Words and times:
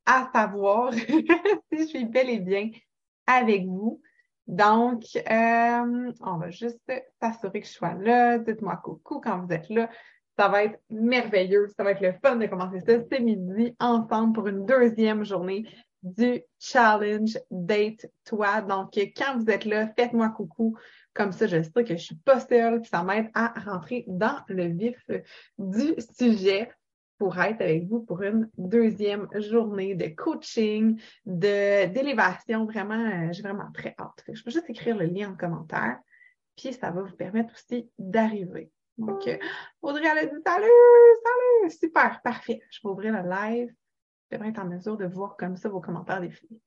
à 0.06 0.30
savoir 0.34 0.94
si 0.94 1.08
je 1.72 1.84
suis 1.86 2.06
bel 2.06 2.30
et 2.30 2.40
bien 2.40 2.70
avec 3.28 3.66
vous. 3.66 4.02
Donc, 4.48 5.04
euh, 5.16 6.12
on 6.22 6.38
va 6.38 6.50
juste 6.52 6.80
s'assurer 7.20 7.62
que 7.62 7.68
je 7.68 7.72
sois 7.72 7.96
là. 7.96 8.38
Dites-moi 8.38 8.78
coucou 8.78 9.20
quand 9.20 9.40
vous 9.40 9.52
êtes 9.52 9.70
là. 9.70 9.90
Ça 10.38 10.50
va 10.50 10.66
être 10.66 10.80
merveilleux. 10.90 11.68
Ça 11.76 11.84
va 11.84 11.92
être 11.92 12.02
le 12.02 12.14
fun 12.24 12.36
de 12.36 12.46
commencer 12.46 12.80
ça 12.82 13.00
ce 13.00 13.22
midi 13.22 13.76
ensemble 13.80 14.34
pour 14.34 14.48
une 14.48 14.66
deuxième 14.66 15.24
journée 15.24 15.66
du 16.04 16.44
challenge 16.60 17.40
Date 17.50 18.06
Toi. 18.26 18.62
Donc, 18.62 18.94
quand 19.18 19.40
vous 19.40 19.50
êtes 19.50 19.66
là, 19.66 19.88
faites-moi 19.98 20.30
coucou. 20.30 20.78
Comme 21.16 21.32
ça, 21.32 21.48
je 21.48 21.64
sais 21.64 21.84
que 21.84 21.96
je 21.96 22.04
suis 22.04 22.16
pas 22.16 22.40
seule, 22.40 22.82
puis 22.82 22.90
ça 22.90 23.02
m'aide 23.02 23.32
à 23.34 23.54
rentrer 23.66 24.04
dans 24.08 24.38
le 24.48 24.66
vif 24.66 25.10
du 25.58 25.96
sujet 26.16 26.70
pour 27.18 27.40
être 27.40 27.62
avec 27.62 27.88
vous 27.88 28.02
pour 28.02 28.22
une 28.22 28.50
deuxième 28.58 29.28
journée 29.36 29.96
de 29.96 30.08
coaching, 30.08 31.02
de 31.26 31.88
d'élévation. 31.88 32.66
Vraiment, 32.66 33.00
euh, 33.00 33.32
j'ai 33.32 33.42
vraiment 33.42 33.72
très 33.74 33.96
hâte. 33.98 34.24
Je 34.32 34.44
peux 34.44 34.52
juste 34.52 34.70
écrire 34.70 34.98
le 34.98 35.06
lien 35.06 35.32
en 35.32 35.36
commentaire, 35.36 35.98
puis 36.58 36.74
ça 36.74 36.92
va 36.92 37.02
vous 37.02 37.16
permettre 37.16 37.54
aussi 37.54 37.90
d'arriver. 37.98 38.70
Donc, 38.98 39.28
euh, 39.28 39.38
Audrey, 39.82 40.06
elle 40.06 40.18
a 40.18 40.26
dit 40.26 40.42
salut, 40.46 40.68
salut, 41.24 41.72
super, 41.72 42.22
parfait. 42.24 42.62
Je 42.70 42.80
vais 42.84 42.90
ouvrir 42.90 43.14
le 43.14 43.30
live. 43.30 43.74
Je 44.30 44.36
devrais 44.36 44.50
être 44.50 44.60
en 44.60 44.66
mesure 44.66 44.98
de 44.98 45.06
voir 45.06 45.38
comme 45.38 45.56
ça 45.56 45.70
vos 45.70 45.82
commentaires 45.82 46.20
des 46.22 46.32
filles. 46.32 46.60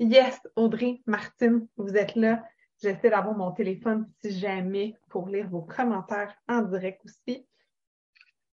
Yes, 0.00 0.40
Audrey, 0.56 1.02
Martine, 1.06 1.68
vous 1.76 1.96
êtes 1.96 2.16
là. 2.16 2.42
J'essaie 2.84 3.08
d'avoir 3.08 3.34
mon 3.34 3.50
téléphone 3.50 4.06
si 4.20 4.30
jamais 4.38 4.94
pour 5.08 5.26
lire 5.26 5.48
vos 5.48 5.62
commentaires 5.62 6.36
en 6.46 6.60
direct 6.60 7.02
aussi. 7.06 7.46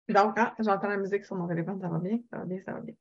Donc, 0.10 0.34
ah, 0.36 0.54
j'entends 0.60 0.90
la 0.90 0.98
musique 0.98 1.24
sur 1.24 1.38
mon 1.38 1.48
téléphone, 1.48 1.80
ça 1.80 1.88
va 1.88 1.98
bien, 1.98 2.20
ça 2.30 2.40
va 2.40 2.44
bien, 2.44 2.60
ça 2.66 2.74
va 2.74 2.82
bien. 2.82 2.96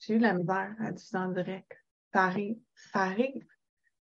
J'ai 0.00 0.14
eu 0.14 0.18
de 0.18 0.24
la 0.24 0.34
misère 0.34 0.74
à 0.80 0.90
diffuser 0.90 1.16
en 1.16 1.28
direct. 1.28 1.72
Ça 2.12 2.24
arrive, 2.24 2.56
ça 2.74 3.02
arrive 3.02 3.46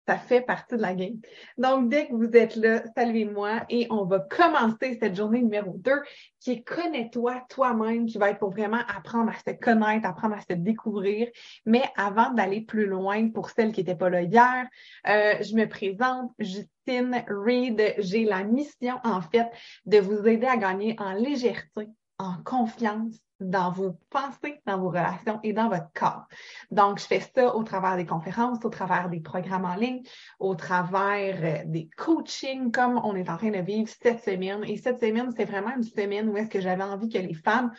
ça 0.07 0.17
fait 0.17 0.41
partie 0.41 0.77
de 0.77 0.83
la 0.83 0.95
game. 0.95 1.17
Donc, 1.59 1.89
dès 1.89 2.07
que 2.07 2.15
vous 2.15 2.31
êtes 2.37 2.57
là, 2.57 2.83
saluez-moi 2.97 3.65
et 3.69 3.87
on 3.91 4.05
va 4.05 4.21
commencer 4.21 4.99
cette 5.01 5.17
journée 5.17 5.43
numéro 5.43 5.73
2 5.77 5.93
qui 6.41 6.53
est 6.53 6.63
Connais-toi 6.63 7.43
toi-même, 7.49 8.07
qui 8.07 8.19
va 8.19 8.31
être 8.31 8.39
pour 8.39 8.51
vraiment 8.51 8.81
apprendre 8.89 9.31
à 9.31 9.35
se 9.35 9.57
connaître, 9.57 10.07
apprendre 10.07 10.37
à 10.37 10.41
se 10.41 10.53
découvrir. 10.53 11.29
Mais 11.65 11.83
avant 11.97 12.31
d'aller 12.31 12.61
plus 12.61 12.87
loin, 12.87 13.31
pour 13.31 13.51
celles 13.51 13.73
qui 13.73 13.81
n'étaient 13.81 13.97
pas 13.97 14.11
là 14.11 14.23
hier, 14.23 14.67
euh, 15.09 15.35
je 15.43 15.55
me 15.57 15.67
présente, 15.67 16.31
Justine 16.39 17.25
Reed. 17.29 17.95
J'ai 17.99 18.25
la 18.25 18.45
mission, 18.45 18.97
en 19.05 19.21
fait, 19.21 19.49
de 19.87 19.99
vous 19.99 20.27
aider 20.27 20.47
à 20.47 20.57
gagner 20.57 20.95
en 20.99 21.15
légèreté, 21.15 21.89
en 22.19 22.37
confiance 22.45 23.26
dans 23.41 23.71
vos 23.71 23.97
pensées, 24.11 24.61
dans 24.67 24.79
vos 24.79 24.89
relations 24.89 25.41
et 25.43 25.53
dans 25.53 25.69
votre 25.69 25.93
corps. 25.95 26.27
Donc, 26.71 26.99
je 26.99 27.05
fais 27.05 27.21
ça 27.21 27.55
au 27.55 27.63
travers 27.63 27.97
des 27.97 28.07
conférences, 28.07 28.65
au 28.65 28.71
travers 28.71 29.09
des 29.09 29.21
programmes 29.21 29.65
en 29.65 29.75
ligne, 29.75 30.03
au 30.39 30.55
travers 30.55 31.37
euh, 31.43 31.65
des 31.67 31.89
coachings 31.97 32.71
comme 32.73 33.01
on 33.05 33.15
est 33.15 33.29
en 33.29 33.37
train 33.37 33.51
de 33.51 33.59
vivre 33.59 33.91
cette 34.03 34.25
semaine. 34.25 34.65
Et 34.65 34.77
cette 34.77 35.01
semaine, 35.01 35.33
c'est 35.37 35.45
vraiment 35.45 35.75
une 35.77 35.83
semaine 35.83 36.29
où 36.29 36.37
est-ce 36.37 36.51
que 36.51 36.61
j'avais 36.61 36.83
envie 36.83 37.09
que 37.09 37.19
les 37.19 37.35
femmes 37.35 37.73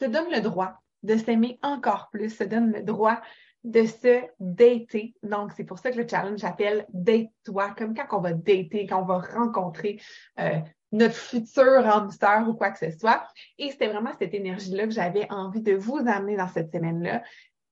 se 0.00 0.06
donnent 0.06 0.32
le 0.32 0.40
droit 0.40 0.74
de 1.02 1.16
s'aimer 1.16 1.58
encore 1.62 2.08
plus, 2.10 2.30
se 2.30 2.44
donnent 2.44 2.72
le 2.72 2.82
droit 2.82 3.20
de 3.64 3.84
se 3.84 4.22
dater. 4.38 5.14
Donc, 5.22 5.52
c'est 5.56 5.64
pour 5.64 5.78
ça 5.78 5.90
que 5.90 5.98
le 5.98 6.08
challenge 6.08 6.40
s'appelle 6.40 6.86
Date-toi, 6.92 7.74
comme 7.76 7.94
quand 7.94 8.18
on 8.18 8.20
va 8.20 8.32
dater, 8.32 8.86
quand 8.88 9.02
on 9.02 9.06
va 9.06 9.18
rencontrer 9.18 10.00
euh, 10.38 10.60
notre 10.92 11.14
futur 11.14 11.86
âme 11.86 12.48
ou 12.48 12.54
quoi 12.54 12.70
que 12.70 12.78
ce 12.78 12.96
soit. 12.98 13.26
Et 13.58 13.70
c'était 13.70 13.88
vraiment 13.88 14.12
cette 14.18 14.34
énergie-là 14.34 14.86
que 14.86 14.92
j'avais 14.92 15.30
envie 15.30 15.62
de 15.62 15.74
vous 15.74 15.98
amener 15.98 16.36
dans 16.36 16.48
cette 16.48 16.72
semaine-là, 16.72 17.22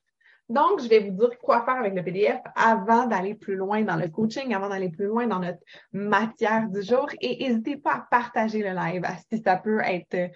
Donc, 0.49 0.81
je 0.81 0.89
vais 0.89 1.01
vous 1.01 1.11
dire 1.11 1.37
quoi 1.43 1.65
faire 1.65 1.75
avec 1.75 1.93
le 1.93 2.05
PDF 2.05 2.41
avant 2.55 3.09
d'aller 3.09 3.35
plus 3.35 3.57
loin 3.57 3.83
dans 3.83 3.97
le 3.97 4.07
coaching, 4.07 4.55
avant 4.55 4.69
d'aller 4.69 4.91
plus 4.91 5.07
loin 5.07 5.27
dans 5.27 5.41
notre 5.41 5.59
matière 5.91 6.69
du 6.69 6.83
jour. 6.83 7.09
Et 7.21 7.49
n'hésitez 7.49 7.77
pas 7.77 7.95
à 7.95 8.07
partager 8.13 8.63
le 8.63 8.71
live 8.71 9.05
si 9.29 9.43
ça 9.43 9.57
peut 9.57 9.81
être 9.81 10.31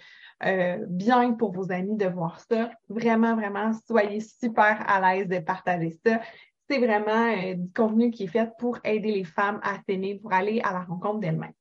euh, 0.44 0.84
bien 0.88 1.34
pour 1.34 1.52
vos 1.52 1.70
amis 1.70 1.96
de 1.96 2.06
voir 2.06 2.40
ça. 2.40 2.72
Vraiment, 2.88 3.36
vraiment, 3.36 3.70
soyez 3.86 4.18
super 4.18 4.82
à 4.84 5.14
l'aise 5.14 5.28
de 5.28 5.38
partager 5.38 5.96
ça 6.04 6.18
c'est 6.70 6.78
vraiment 6.78 7.32
euh, 7.32 7.54
du 7.54 7.72
contenu 7.72 8.10
qui 8.10 8.24
est 8.24 8.28
fait 8.28 8.50
pour 8.58 8.78
aider 8.84 9.10
les 9.10 9.24
femmes 9.24 9.60
à 9.62 9.78
s'aimer, 9.88 10.14
pour 10.16 10.32
aller 10.32 10.60
à 10.60 10.72
la 10.72 10.84
rencontre 10.84 11.18
d'elles-mêmes. 11.18 11.52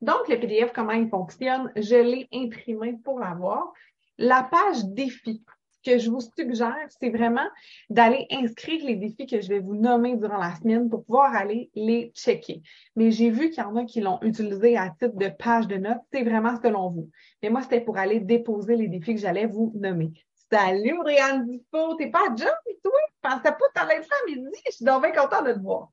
Donc, 0.00 0.28
le 0.28 0.38
PDF, 0.38 0.72
comment 0.74 0.92
il 0.92 1.08
fonctionne? 1.08 1.70
Je 1.76 1.96
l'ai 1.96 2.28
imprimé 2.32 2.94
pour 3.04 3.18
l'avoir. 3.18 3.72
La 4.18 4.42
page 4.42 4.84
défi 4.84 5.42
que 5.84 5.98
je 5.98 6.10
vous 6.10 6.20
suggère, 6.20 6.74
c'est 6.88 7.10
vraiment 7.10 7.46
d'aller 7.90 8.26
inscrire 8.30 8.84
les 8.84 8.96
défis 8.96 9.26
que 9.26 9.40
je 9.40 9.48
vais 9.48 9.60
vous 9.60 9.76
nommer 9.76 10.16
durant 10.16 10.38
la 10.38 10.54
semaine 10.56 10.88
pour 10.88 11.04
pouvoir 11.04 11.34
aller 11.34 11.70
les 11.74 12.12
checker. 12.14 12.62
Mais 12.96 13.10
j'ai 13.10 13.30
vu 13.30 13.50
qu'il 13.50 13.62
y 13.62 13.66
en 13.66 13.76
a 13.76 13.84
qui 13.84 14.00
l'ont 14.00 14.18
utilisé 14.22 14.76
à 14.76 14.90
titre 14.90 15.16
de 15.16 15.28
page 15.28 15.68
de 15.68 15.76
notes. 15.76 16.00
C'est 16.12 16.24
vraiment 16.24 16.60
selon 16.62 16.90
vous. 16.90 17.10
Mais 17.42 17.50
moi, 17.50 17.62
c'était 17.62 17.82
pour 17.82 17.98
aller 17.98 18.20
déposer 18.20 18.74
les 18.74 18.88
défis 18.88 19.14
que 19.14 19.20
j'allais 19.20 19.46
vous 19.46 19.72
nommer. 19.76 20.12
Salut, 20.50 20.98
Brianne 20.98 21.46
Dufault. 21.46 21.96
T'es 21.96 22.10
pas 22.10 22.28
à 22.28 22.36
job, 22.36 22.48
toi? 22.82 22.92
Je 23.24 23.28
pensais 23.28 23.42
pas 23.42 23.52
que 23.52 23.72
t'allais 23.74 23.96
être 23.96 24.08
à 24.12 24.26
midi. 24.26 24.48
Je 24.66 24.72
suis 24.72 24.84
donc 24.84 25.02
bien 25.02 25.12
contente 25.12 25.46
de 25.46 25.52
te 25.52 25.58
voir. 25.58 25.90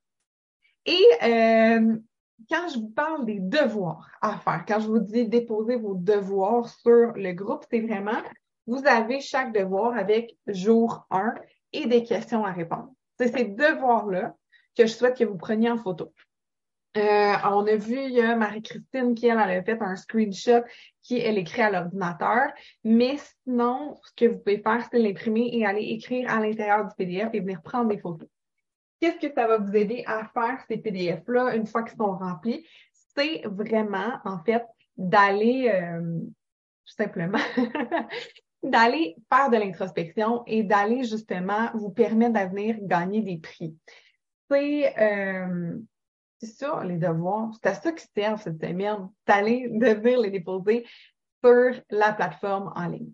Et 0.85 1.03
euh, 1.23 1.97
quand 2.49 2.67
je 2.69 2.79
vous 2.79 2.89
parle 2.89 3.25
des 3.25 3.39
devoirs 3.39 4.11
à 4.21 4.37
faire, 4.37 4.63
quand 4.67 4.79
je 4.79 4.87
vous 4.87 4.99
dis 4.99 5.27
déposer 5.27 5.77
vos 5.77 5.95
devoirs 5.95 6.69
sur 6.69 7.13
le 7.13 7.31
groupe, 7.31 7.65
c'est 7.71 7.79
vraiment, 7.79 8.21
vous 8.67 8.85
avez 8.85 9.21
chaque 9.21 9.53
devoir 9.53 9.97
avec 9.97 10.37
jour 10.45 11.07
1 11.09 11.33
et 11.71 11.87
des 11.87 12.03
questions 12.03 12.45
à 12.45 12.51
répondre. 12.51 12.91
C'est 13.17 13.35
ces 13.35 13.45
devoirs-là 13.45 14.35
que 14.77 14.85
je 14.85 14.93
souhaite 14.93 15.17
que 15.17 15.23
vous 15.23 15.37
preniez 15.37 15.71
en 15.71 15.77
photo. 15.77 16.13
Euh, 16.95 17.33
on 17.45 17.65
a 17.65 17.75
vu, 17.75 17.97
Marie-Christine 18.37 19.15
qui, 19.15 19.27
elle, 19.27 19.39
elle 19.39 19.59
a 19.59 19.63
fait 19.63 19.81
un 19.81 19.95
screenshot 19.95 20.63
qui, 21.01 21.17
elle 21.19 21.37
écrit 21.37 21.61
à 21.63 21.71
l'ordinateur. 21.71 22.51
Mais 22.83 23.17
sinon, 23.17 23.97
ce 24.03 24.11
que 24.15 24.31
vous 24.31 24.39
pouvez 24.39 24.59
faire, 24.59 24.87
c'est 24.91 24.99
l'imprimer 24.99 25.49
et 25.53 25.65
aller 25.65 25.83
écrire 25.83 26.29
à 26.31 26.39
l'intérieur 26.39 26.85
du 26.85 26.93
PDF 26.95 27.29
et 27.33 27.39
venir 27.39 27.61
prendre 27.61 27.89
des 27.89 27.97
photos. 27.97 28.27
Qu'est-ce 28.99 29.27
que 29.27 29.33
ça 29.33 29.47
va 29.47 29.57
vous 29.57 29.75
aider 29.75 30.03
à 30.05 30.29
faire 30.33 30.63
ces 30.67 30.77
PDF-là 30.77 31.55
une 31.55 31.65
fois 31.65 31.83
qu'ils 31.83 31.97
sont 31.97 32.15
remplis? 32.15 32.65
C'est 33.15 33.41
vraiment, 33.45 34.19
en 34.23 34.39
fait, 34.43 34.63
d'aller 34.95 35.71
euh, 35.73 36.19
tout 36.85 36.93
simplement 36.95 37.39
d'aller 38.63 39.17
faire 39.31 39.49
de 39.49 39.57
l'introspection 39.57 40.43
et 40.47 40.63
d'aller 40.63 41.03
justement 41.03 41.69
vous 41.73 41.89
permettre 41.89 42.33
d'avenir 42.33 42.77
gagner 42.81 43.21
des 43.21 43.37
prix. 43.37 43.75
C'est 44.49 44.97
euh, 44.97 45.77
c'est 46.43 46.65
ça, 46.65 46.83
les 46.83 46.97
devoirs. 46.97 47.51
C'est 47.53 47.69
à 47.69 47.73
ça 47.73 47.91
qui 47.91 48.05
sert 48.15 48.39
cette 48.39 48.61
semaine, 48.61 49.09
d'aller 49.25 49.69
devenir 49.69 50.19
les 50.19 50.31
déposer 50.31 50.85
sur 51.43 51.71
la 51.89 52.13
plateforme 52.13 52.71
en 52.75 52.87
ligne. 52.87 53.11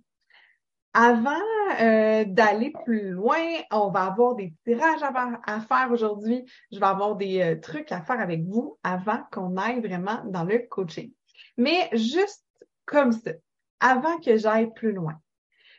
Avant 0.93 1.39
euh, 1.79 2.25
d'aller 2.25 2.73
plus 2.83 3.11
loin, 3.11 3.37
on 3.71 3.91
va 3.91 4.05
avoir 4.05 4.35
des 4.35 4.53
tirages 4.63 5.03
à, 5.03 5.59
faire 5.61 5.91
aujourd'hui. 5.91 6.45
Je 6.71 6.79
vais 6.79 6.85
avoir 6.85 7.15
des 7.15 7.41
euh, 7.41 7.59
trucs 7.59 7.91
à 7.91 8.01
faire 8.01 8.19
avec 8.19 8.43
vous 8.43 8.79
avant 8.81 9.21
qu'on 9.31 9.55
aille 9.55 9.81
vraiment 9.81 10.23
dans 10.25 10.43
le 10.43 10.59
coaching. 10.67 11.11
Mais 11.57 11.89
juste 11.93 12.43
comme 12.85 13.11
ça, 13.11 13.31
avant 13.79 14.17
que 14.17 14.35
j'aille 14.37 14.73
plus 14.73 14.91
loin, 14.91 15.13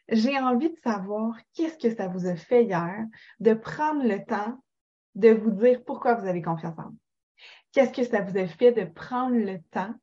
j'ai 0.09 0.39
envie 0.39 0.71
de 0.71 0.79
savoir 0.85 1.37
qu'est-ce 1.55 1.79
que 1.79 1.95
ça 1.95 2.07
vous 2.07 2.27
a 2.27 2.37
fait 2.37 2.65
hier 2.65 3.05
de 3.41 3.55
prendre 3.55 4.05
le 4.05 4.25
temps 4.25 4.63
de 5.17 5.31
vous 5.31 5.51
dire 5.51 5.83
pourquoi 5.85 6.15
vous 6.15 6.27
avez 6.27 6.43
confiance 6.43 6.79
en 6.79 6.91
vous. 6.91 7.00
Qu'est-ce 7.73 7.93
que 7.93 8.05
ça 8.05 8.21
vous 8.21 8.37
a 8.37 8.47
fait 8.47 8.73
de 8.73 8.85
prendre 8.85 9.37
le 9.37 9.61
temps 9.71 9.95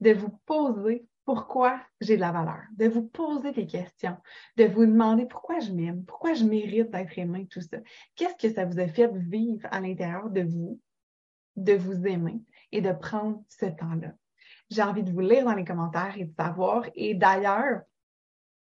de 0.00 0.12
vous 0.12 0.30
poser 0.46 1.06
pourquoi 1.24 1.78
j'ai 2.00 2.16
de 2.16 2.20
la 2.20 2.32
valeur, 2.32 2.62
de 2.76 2.88
vous 2.88 3.02
poser 3.06 3.52
des 3.52 3.66
questions, 3.66 4.16
de 4.56 4.64
vous 4.64 4.86
demander 4.86 5.26
pourquoi 5.26 5.58
je 5.58 5.72
m'aime, 5.72 6.04
pourquoi 6.04 6.32
je 6.34 6.44
mérite 6.44 6.90
d'être 6.90 7.18
aimé, 7.18 7.46
tout 7.50 7.60
ça? 7.60 7.78
Qu'est-ce 8.14 8.36
que 8.36 8.54
ça 8.54 8.64
vous 8.64 8.78
a 8.80 8.88
fait 8.88 9.10
vivre 9.12 9.68
à 9.70 9.80
l'intérieur 9.80 10.30
de 10.30 10.42
vous, 10.42 10.80
de 11.56 11.74
vous 11.74 12.06
aimer 12.06 12.40
et 12.72 12.80
de 12.80 12.92
prendre 12.92 13.42
ce 13.48 13.66
temps-là? 13.66 14.14
J'ai 14.70 14.82
envie 14.82 15.02
de 15.02 15.10
vous 15.10 15.20
lire 15.20 15.44
dans 15.44 15.54
les 15.54 15.64
commentaires 15.64 16.16
et 16.16 16.24
de 16.24 16.34
savoir. 16.34 16.84
Et 16.94 17.14
d'ailleurs, 17.14 17.82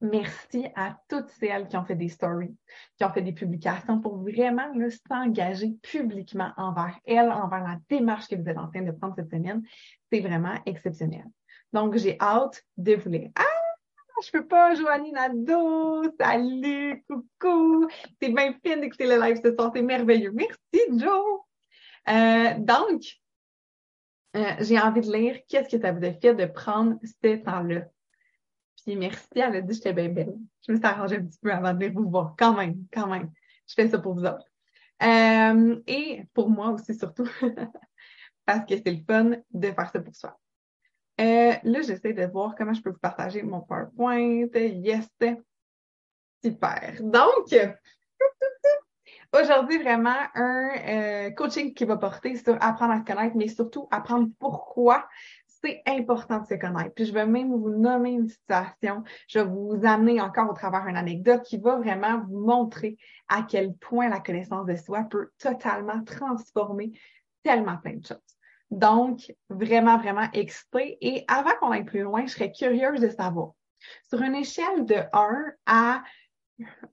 Merci 0.02 0.66
à 0.76 0.98
toutes 1.08 1.30
celles 1.30 1.68
qui 1.68 1.78
ont 1.78 1.86
fait 1.86 1.96
des 1.96 2.10
stories, 2.10 2.56
qui 2.98 3.04
ont 3.06 3.12
fait 3.12 3.22
des 3.22 3.34
publications 3.34 4.00
pour 4.00 4.18
vraiment 4.18 4.74
s'engager 5.08 5.76
publiquement 5.84 6.52
envers 6.58 6.98
elles, 7.06 7.30
envers 7.30 7.64
la 7.64 7.78
démarche 7.88 8.28
que 8.28 8.36
vous 8.36 8.50
êtes 8.50 8.58
en 8.58 8.68
train 8.68 8.82
de 8.82 8.92
prendre 8.92 9.14
cette 9.16 9.30
semaine. 9.30 9.62
C'est 10.12 10.22
vraiment 10.22 10.56
exceptionnel. 10.66 11.26
Donc, 11.72 11.96
j'ai 11.98 12.18
hâte 12.20 12.64
de 12.78 12.96
vous 12.96 13.10
lire. 13.10 13.30
Ah! 13.36 13.44
Je 14.24 14.32
peux 14.32 14.46
pas, 14.46 14.74
Joanie 14.74 15.12
Nadeau! 15.12 16.04
Salut! 16.20 17.04
Coucou! 17.08 17.88
C'est 18.20 18.30
bien 18.30 18.54
fine 18.66 18.82
d'écouter 18.82 19.06
le 19.06 19.22
live 19.22 19.40
ce 19.44 19.54
soir, 19.54 19.72
c'est 19.74 19.82
merveilleux. 19.84 20.32
Merci, 20.32 21.00
Joe! 21.00 21.42
Euh, 22.10 22.58
donc, 22.58 23.04
euh, 24.36 24.54
j'ai 24.60 24.80
envie 24.80 25.02
de 25.02 25.12
lire 25.12 25.40
qu'est-ce 25.48 25.76
que 25.76 25.82
ça 25.82 25.92
vous 25.92 26.04
a 26.04 26.14
fait 26.14 26.34
de 26.34 26.46
prendre 26.46 26.98
ce 27.04 27.36
temps-là 27.36 27.84
merci, 28.88 29.28
elle 29.36 29.56
a 29.56 29.62
dit 29.62 29.74
j'étais 29.74 29.94
bien 29.94 30.10
belle. 30.10 30.36
Je 30.66 30.72
me 30.72 30.78
suis 30.78 30.86
arrangée 30.86 31.18
un 31.18 31.26
petit 31.26 31.40
peu 31.42 31.52
avant 31.52 31.74
de 31.74 31.80
venir 31.80 31.94
vous 31.94 32.10
voir. 32.10 32.36
Quand 32.38 32.54
même, 32.54 32.86
quand 32.92 33.08
même. 33.08 33.32
Je 33.68 33.74
fais 33.74 33.88
ça 33.88 34.00
pour 34.00 34.14
vous 34.14 34.26
autres. 34.26 34.46
Euh, 35.04 35.82
et 35.88 36.24
pour 36.34 36.50
moi 36.50 36.70
aussi, 36.70 36.94
surtout, 36.94 37.28
parce 38.46 38.66
que 38.66 38.76
c'est 38.78 38.92
le 38.92 39.04
fun 39.08 39.32
de 39.52 39.72
faire 39.72 39.90
ça 39.92 40.00
pour 40.00 40.16
soi. 40.16 40.40
Euh, 41.20 41.54
là, 41.64 41.82
j'essaie 41.82 42.14
de 42.14 42.26
voir 42.26 42.56
comment 42.56 42.74
je 42.74 42.82
peux 42.82 42.92
vous 42.92 43.00
partager 43.00 43.42
mon 43.44 43.62
PowerPoint. 43.62 44.48
Yes! 44.56 45.08
Super. 46.44 46.96
Donc, 47.02 47.48
aujourd'hui, 49.34 49.78
vraiment 49.78 50.18
un 50.34 50.70
euh, 50.88 51.32
coaching 51.32 51.74
qui 51.74 51.86
va 51.86 51.98
porter 51.98 52.36
sur 52.36 52.58
apprendre 52.62 52.94
à 52.94 53.00
se 53.00 53.04
connaître, 53.04 53.36
mais 53.36 53.48
surtout 53.48 53.88
apprendre 53.92 54.30
pourquoi 54.40 55.08
c'est 55.64 55.82
important 55.86 56.40
de 56.40 56.48
se 56.48 56.56
connaître. 56.56 56.94
Puis 56.96 57.06
je 57.06 57.14
vais 57.14 57.26
même 57.26 57.52
vous 57.52 57.70
nommer 57.70 58.12
une 58.12 58.28
situation. 58.28 59.04
Je 59.28 59.40
vais 59.40 59.46
vous 59.46 59.80
amener 59.84 60.20
encore 60.22 60.50
au 60.50 60.54
travers 60.54 60.88
une 60.88 60.98
anecdote 60.98 61.44
qui 61.44 61.58
va 61.58 61.78
vraiment 61.78 62.20
vous 62.28 62.40
montrer 62.40 62.98
à 63.28 63.44
quel 63.44 63.74
point 63.76 64.10
la 64.10 64.20
connaissance 64.20 64.66
de 64.66 64.76
soi 64.76 65.04
peut 65.04 65.30
totalement 65.38 66.04
transformer 66.04 66.92
tellement 67.44 67.78
plein 67.78 67.96
de 67.96 68.06
choses. 68.06 68.18
Donc, 68.70 69.34
vraiment, 69.50 69.98
vraiment 69.98 70.28
excité. 70.34 70.98
Et 71.02 71.26
avant 71.28 71.52
qu'on 71.60 71.72
aille 71.72 71.84
plus 71.84 72.02
loin, 72.02 72.26
je 72.26 72.32
serais 72.32 72.52
curieuse 72.52 73.02
de 73.02 73.10
savoir, 73.10 73.52
sur 74.10 74.22
une 74.22 74.36
échelle 74.36 74.86
de 74.86 74.96
1 75.12 75.54
à 75.66 76.04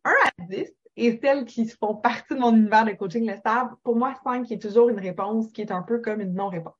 1 0.04 0.10
à 0.10 0.44
10, 0.48 0.72
et 0.96 1.20
celles 1.22 1.44
qui 1.44 1.68
font 1.68 1.94
partie 1.94 2.34
de 2.34 2.40
mon 2.40 2.54
univers 2.56 2.84
de 2.84 2.92
coaching 2.92 3.24
le 3.24 3.36
savent, 3.46 3.76
pour 3.84 3.94
moi, 3.94 4.14
5 4.24 4.50
est 4.50 4.60
toujours 4.60 4.88
une 4.88 4.98
réponse 4.98 5.52
qui 5.52 5.60
est 5.60 5.70
un 5.70 5.82
peu 5.82 6.00
comme 6.00 6.20
une 6.20 6.34
non-réponse. 6.34 6.74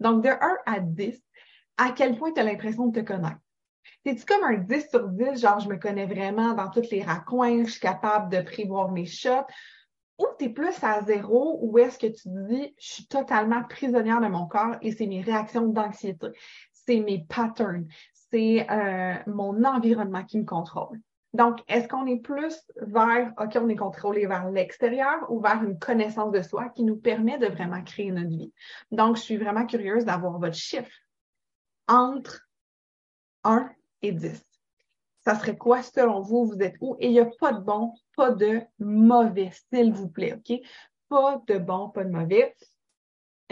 Donc, 0.00 0.22
de 0.22 0.28
1 0.28 0.56
à 0.66 0.80
10, 0.80 1.20
à 1.78 1.92
quel 1.92 2.16
point 2.16 2.32
tu 2.32 2.40
as 2.40 2.44
l'impression 2.44 2.86
de 2.86 3.00
te 3.00 3.06
connaître? 3.06 3.38
C'est-tu 4.04 4.24
comme 4.24 4.44
un 4.44 4.58
10 4.58 4.88
sur 4.90 5.08
10, 5.08 5.40
genre 5.40 5.60
je 5.60 5.68
me 5.68 5.76
connais 5.76 6.06
vraiment 6.06 6.54
dans 6.54 6.70
tous 6.70 6.90
les 6.90 7.02
raccoins, 7.02 7.64
je 7.64 7.72
suis 7.72 7.80
capable 7.80 8.30
de 8.30 8.40
prévoir 8.40 8.90
mes 8.90 9.06
shots, 9.06 9.46
ou 10.18 10.26
tu 10.38 10.46
es 10.46 10.48
plus 10.48 10.82
à 10.82 11.02
zéro, 11.02 11.58
ou 11.62 11.78
est-ce 11.78 11.98
que 11.98 12.06
tu 12.06 12.28
dis 12.48 12.74
je 12.78 12.92
suis 12.94 13.06
totalement 13.06 13.62
prisonnière 13.64 14.20
de 14.20 14.28
mon 14.28 14.46
corps 14.46 14.76
et 14.80 14.92
c'est 14.92 15.06
mes 15.06 15.20
réactions 15.20 15.66
d'anxiété, 15.68 16.28
c'est 16.72 17.00
mes 17.00 17.24
patterns, 17.28 17.86
c'est 18.30 18.66
euh, 18.70 19.14
mon 19.26 19.62
environnement 19.64 20.24
qui 20.24 20.38
me 20.38 20.44
contrôle? 20.44 21.00
Donc, 21.36 21.60
est-ce 21.68 21.86
qu'on 21.86 22.06
est 22.06 22.20
plus 22.20 22.56
vers, 22.80 23.30
OK, 23.38 23.58
on 23.60 23.68
est 23.68 23.76
contrôlé 23.76 24.26
vers 24.26 24.50
l'extérieur 24.50 25.30
ou 25.30 25.38
vers 25.38 25.62
une 25.62 25.78
connaissance 25.78 26.32
de 26.32 26.40
soi 26.40 26.70
qui 26.70 26.82
nous 26.82 26.96
permet 26.96 27.36
de 27.36 27.46
vraiment 27.46 27.82
créer 27.82 28.10
notre 28.10 28.30
vie? 28.30 28.54
Donc, 28.90 29.16
je 29.16 29.20
suis 29.20 29.36
vraiment 29.36 29.66
curieuse 29.66 30.06
d'avoir 30.06 30.38
votre 30.38 30.56
chiffre 30.56 30.90
entre 31.88 32.48
1 33.44 33.68
et 34.00 34.12
10. 34.12 34.42
Ça 35.26 35.34
serait 35.34 35.58
quoi 35.58 35.82
selon 35.82 36.22
vous? 36.22 36.46
Vous 36.46 36.62
êtes 36.62 36.76
où? 36.80 36.96
Et 37.00 37.08
il 37.08 37.12
n'y 37.12 37.20
a 37.20 37.28
pas 37.38 37.52
de 37.52 37.60
bon, 37.60 37.92
pas 38.16 38.30
de 38.30 38.62
mauvais, 38.78 39.50
s'il 39.70 39.92
vous 39.92 40.08
plaît, 40.08 40.32
OK? 40.32 40.58
Pas 41.10 41.42
de 41.46 41.58
bon, 41.58 41.90
pas 41.90 42.04
de 42.04 42.10
mauvais. 42.10 42.56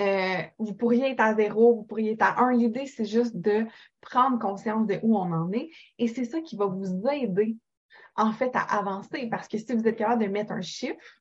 Euh, 0.01 0.43
vous 0.59 0.73
pourriez 0.73 1.11
être 1.11 1.21
à 1.21 1.35
zéro, 1.35 1.75
vous 1.75 1.85
pourriez 1.85 2.13
être 2.13 2.23
à 2.23 2.41
un. 2.43 2.53
L'idée, 2.53 2.87
c'est 2.87 3.05
juste 3.05 3.37
de 3.37 3.67
prendre 4.01 4.39
conscience 4.39 4.87
de 4.87 4.99
où 5.03 5.19
on 5.19 5.31
en 5.33 5.53
est. 5.53 5.69
Et 5.99 6.09
c'est 6.09 6.25
ça 6.25 6.41
qui 6.41 6.57
va 6.57 6.65
vous 6.65 7.07
aider, 7.09 7.59
en 8.17 8.33
fait, 8.33 8.51
à 8.55 8.63
avancer. 8.63 9.29
Parce 9.31 9.49
que 9.49 9.59
si 9.59 9.73
vous 9.75 9.87
êtes 9.87 9.97
capable 9.97 10.23
de 10.23 10.29
mettre 10.29 10.53
un 10.53 10.61
chiffre, 10.61 11.21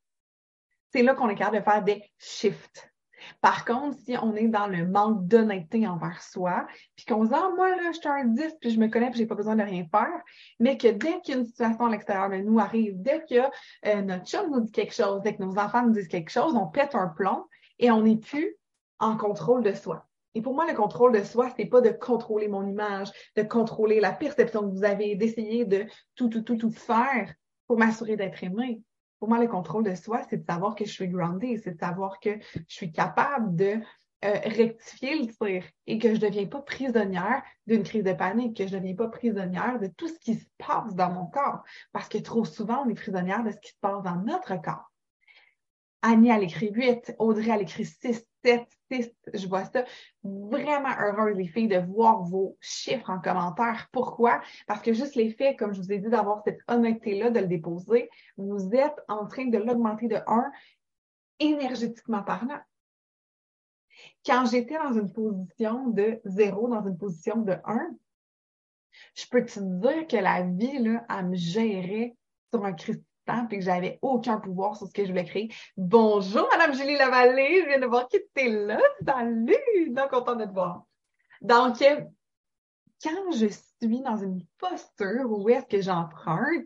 c'est 0.92 1.04
là 1.04 1.16
qu'on 1.16 1.30
est 1.30 1.36
capable 1.36 1.58
de 1.58 1.64
faire 1.64 1.84
des 1.84 2.04
shifts. 2.18 2.94
Par 3.42 3.66
contre, 3.66 3.98
si 4.00 4.18
on 4.18 4.36
est 4.36 4.48
dans 4.48 4.68
le 4.68 4.86
manque 4.86 5.28
d'honnêteté 5.28 5.88
envers 5.88 6.22
soi, 6.22 6.68
puis 6.96 7.06
qu'on 7.06 7.24
se 7.24 7.30
dit, 7.30 7.36
ah, 7.36 7.50
moi, 7.56 7.70
là, 7.70 7.92
je 7.92 8.00
suis 8.00 8.08
un 8.08 8.26
10, 8.26 8.58
puis 8.60 8.72
je 8.72 8.80
me 8.80 8.88
connais, 8.88 9.10
puis 9.10 9.20
j'ai 9.20 9.26
pas 9.26 9.36
besoin 9.36 9.56
de 9.56 9.64
rien 9.64 9.86
faire, 9.90 10.22
mais 10.60 10.78
que 10.78 10.88
dès 10.88 11.22
qu'une 11.22 11.46
situation 11.46 11.86
à 11.86 11.90
l'extérieur 11.90 12.30
de 12.30 12.38
nous 12.38 12.60
arrive, 12.60 13.02
dès 13.02 13.24
que 13.24 13.42
euh, 13.88 14.02
notre 14.02 14.26
chum 14.26 14.52
nous 14.52 14.62
dit 14.62 14.72
quelque 14.72 14.94
chose, 14.94 15.22
dès 15.22 15.36
que 15.36 15.44
nos 15.44 15.58
enfants 15.58 15.84
nous 15.86 15.94
disent 15.94 16.08
quelque 16.08 16.32
chose, 16.32 16.54
on 16.56 16.68
pète 16.68 16.96
un 16.96 17.08
plomb 17.08 17.46
et 17.80 17.92
on 17.92 18.02
n'est 18.02 18.18
plus 18.18 18.56
en 19.00 19.18
contrôle 19.18 19.64
de 19.64 19.74
soi. 19.74 20.06
Et 20.36 20.42
pour 20.42 20.54
moi, 20.56 20.66
le 20.66 20.76
contrôle 20.76 21.14
de 21.14 21.24
soi, 21.24 21.50
c'est 21.56 21.66
pas 21.66 21.82
de 21.82 21.90
contrôler 21.90 22.48
mon 22.48 22.66
image, 22.66 23.12
de 23.36 23.44
contrôler 23.44 24.00
la 24.00 24.12
perception 24.12 24.62
que 24.62 24.76
vous 24.76 24.84
avez, 24.84 25.16
d'essayer 25.16 25.66
de 25.66 25.86
tout, 26.16 26.30
tout, 26.30 26.42
tout, 26.42 26.58
tout 26.58 26.72
faire 26.72 27.34
pour 27.68 27.78
m'assurer 27.78 28.16
d'être 28.16 28.44
aimé. 28.44 28.82
Pour 29.20 29.30
moi, 29.30 29.40
le 29.40 29.48
contrôle 29.48 29.84
de 29.84 29.96
soi, 29.96 30.22
c'est 30.30 30.38
de 30.38 30.46
savoir 30.46 30.76
que 30.76 30.86
je 30.86 30.92
suis 30.92 31.08
grounded, 31.08 31.62
c'est 31.64 31.76
de 31.76 31.80
savoir 31.80 32.20
que 32.20 32.32
je 32.68 32.74
suis 32.74 32.92
capable 32.92 33.56
de 33.56 33.80
euh, 34.26 34.40
rectifier 34.46 35.20
le 35.20 35.28
tir 35.28 35.64
et 35.86 35.98
que 35.98 36.10
je 36.10 36.14
ne 36.14 36.20
deviens 36.20 36.46
pas 36.46 36.62
prisonnière 36.62 37.44
d'une 37.68 37.84
crise 37.84 38.04
de 38.04 38.14
panique, 38.14 38.58
que 38.58 38.68
je 38.68 38.74
ne 38.74 38.80
deviens 38.80 38.96
pas 38.96 39.10
prisonnière 39.10 39.80
de 39.80 39.88
tout 39.88 40.08
ce 40.08 40.18
qui 40.20 40.36
se 40.36 40.46
passe 40.58 40.96
dans 40.96 41.12
mon 41.12 41.26
corps. 41.28 41.64
Parce 41.92 42.10
que 42.10 42.18
trop 42.18 42.44
souvent, 42.44 42.84
on 42.86 42.90
est 42.90 42.96
prisonnière 42.96 43.44
de 43.44 43.52
ce 43.52 43.58
qui 43.58 43.72
se 43.72 43.80
passe 43.82 44.02
dans 44.02 44.16
notre 44.16 44.62
corps. 44.62 44.92
Annie, 46.02 46.30
elle 46.30 46.44
écrit 46.44 46.72
8, 46.72 47.16
Audrey, 47.20 47.50
elle 47.50 47.62
écrit 47.62 47.86
6, 47.86 48.26
7, 48.44 48.68
6. 48.92 49.12
Je 49.34 49.48
vois 49.48 49.66
ça. 49.66 49.86
Vraiment 50.24 50.96
heureuse, 51.00 51.36
les 51.36 51.48
filles, 51.48 51.68
de 51.68 51.78
voir 51.78 52.24
vos 52.24 52.58
chiffres 52.62 53.10
en 53.10 53.20
commentaire. 53.20 53.90
Pourquoi? 53.92 54.42
Parce 54.68 54.82
que 54.82 54.94
juste 54.94 55.16
l'effet, 55.16 55.56
comme 55.56 55.74
je 55.74 55.82
vous 55.82 55.92
ai 55.92 56.00
dit, 56.00 56.10
d'avoir 56.10 56.42
cette 56.44 56.60
honnêteté-là, 56.68 57.30
de 57.30 57.40
le 57.40 57.48
déposer, 57.48 58.10
vous 58.38 58.74
êtes 58.74 59.00
en 59.08 59.26
train 59.28 59.46
de 59.46 59.58
l'augmenter 59.58 60.08
de 60.08 60.18
1 60.28 60.52
énergétiquement 61.40 62.24
parlant. 62.24 62.60
Quand 64.26 64.46
j'étais 64.46 64.76
dans 64.76 64.94
une 64.94 65.12
position 65.12 65.88
de 65.88 66.20
0, 66.26 66.68
dans 66.68 66.86
une 66.86 66.98
position 66.98 67.38
de 67.38 67.56
1, 67.64 67.92
je 69.16 69.26
peux 69.30 69.44
te 69.44 69.60
dire 69.60 70.08
que 70.08 70.18
la 70.18 70.44
vie, 70.44 70.80
là, 70.80 71.06
elle 71.10 71.30
me 71.30 71.36
gérait 71.36 72.16
sur 72.52 72.64
un 72.66 72.74
temps 73.26 73.48
et 73.50 73.58
que 73.58 73.64
j'avais 73.64 74.00
aucun 74.02 74.40
pouvoir 74.40 74.76
sur 74.76 74.88
ce 74.88 74.94
que 74.94 75.04
je 75.04 75.10
voulais 75.10 75.26
créer. 75.26 75.54
Bonjour, 75.78 76.48
Madame 76.52 76.74
Julie 76.74 76.98
Lavallée, 76.98 77.62
je 77.62 77.68
viens 77.68 77.80
de 77.80 77.86
voir 77.86 78.08
qui 78.08 78.18
était 78.18 78.50
là. 78.50 78.80
Salut! 79.06 79.90
Donc, 79.90 80.10
content 80.10 80.36
de 80.36 80.46
te 80.46 80.52
voir. 80.52 80.86
Donc, 81.42 81.82
euh, 81.82 82.02
quand 83.04 83.32
je 83.32 83.48
suis 83.48 84.02
dans 84.02 84.18
une 84.18 84.46
posture 84.58 85.30
où 85.30 85.50
est-ce 85.50 85.66
que 85.66 85.82
j'emprunte 85.82 86.66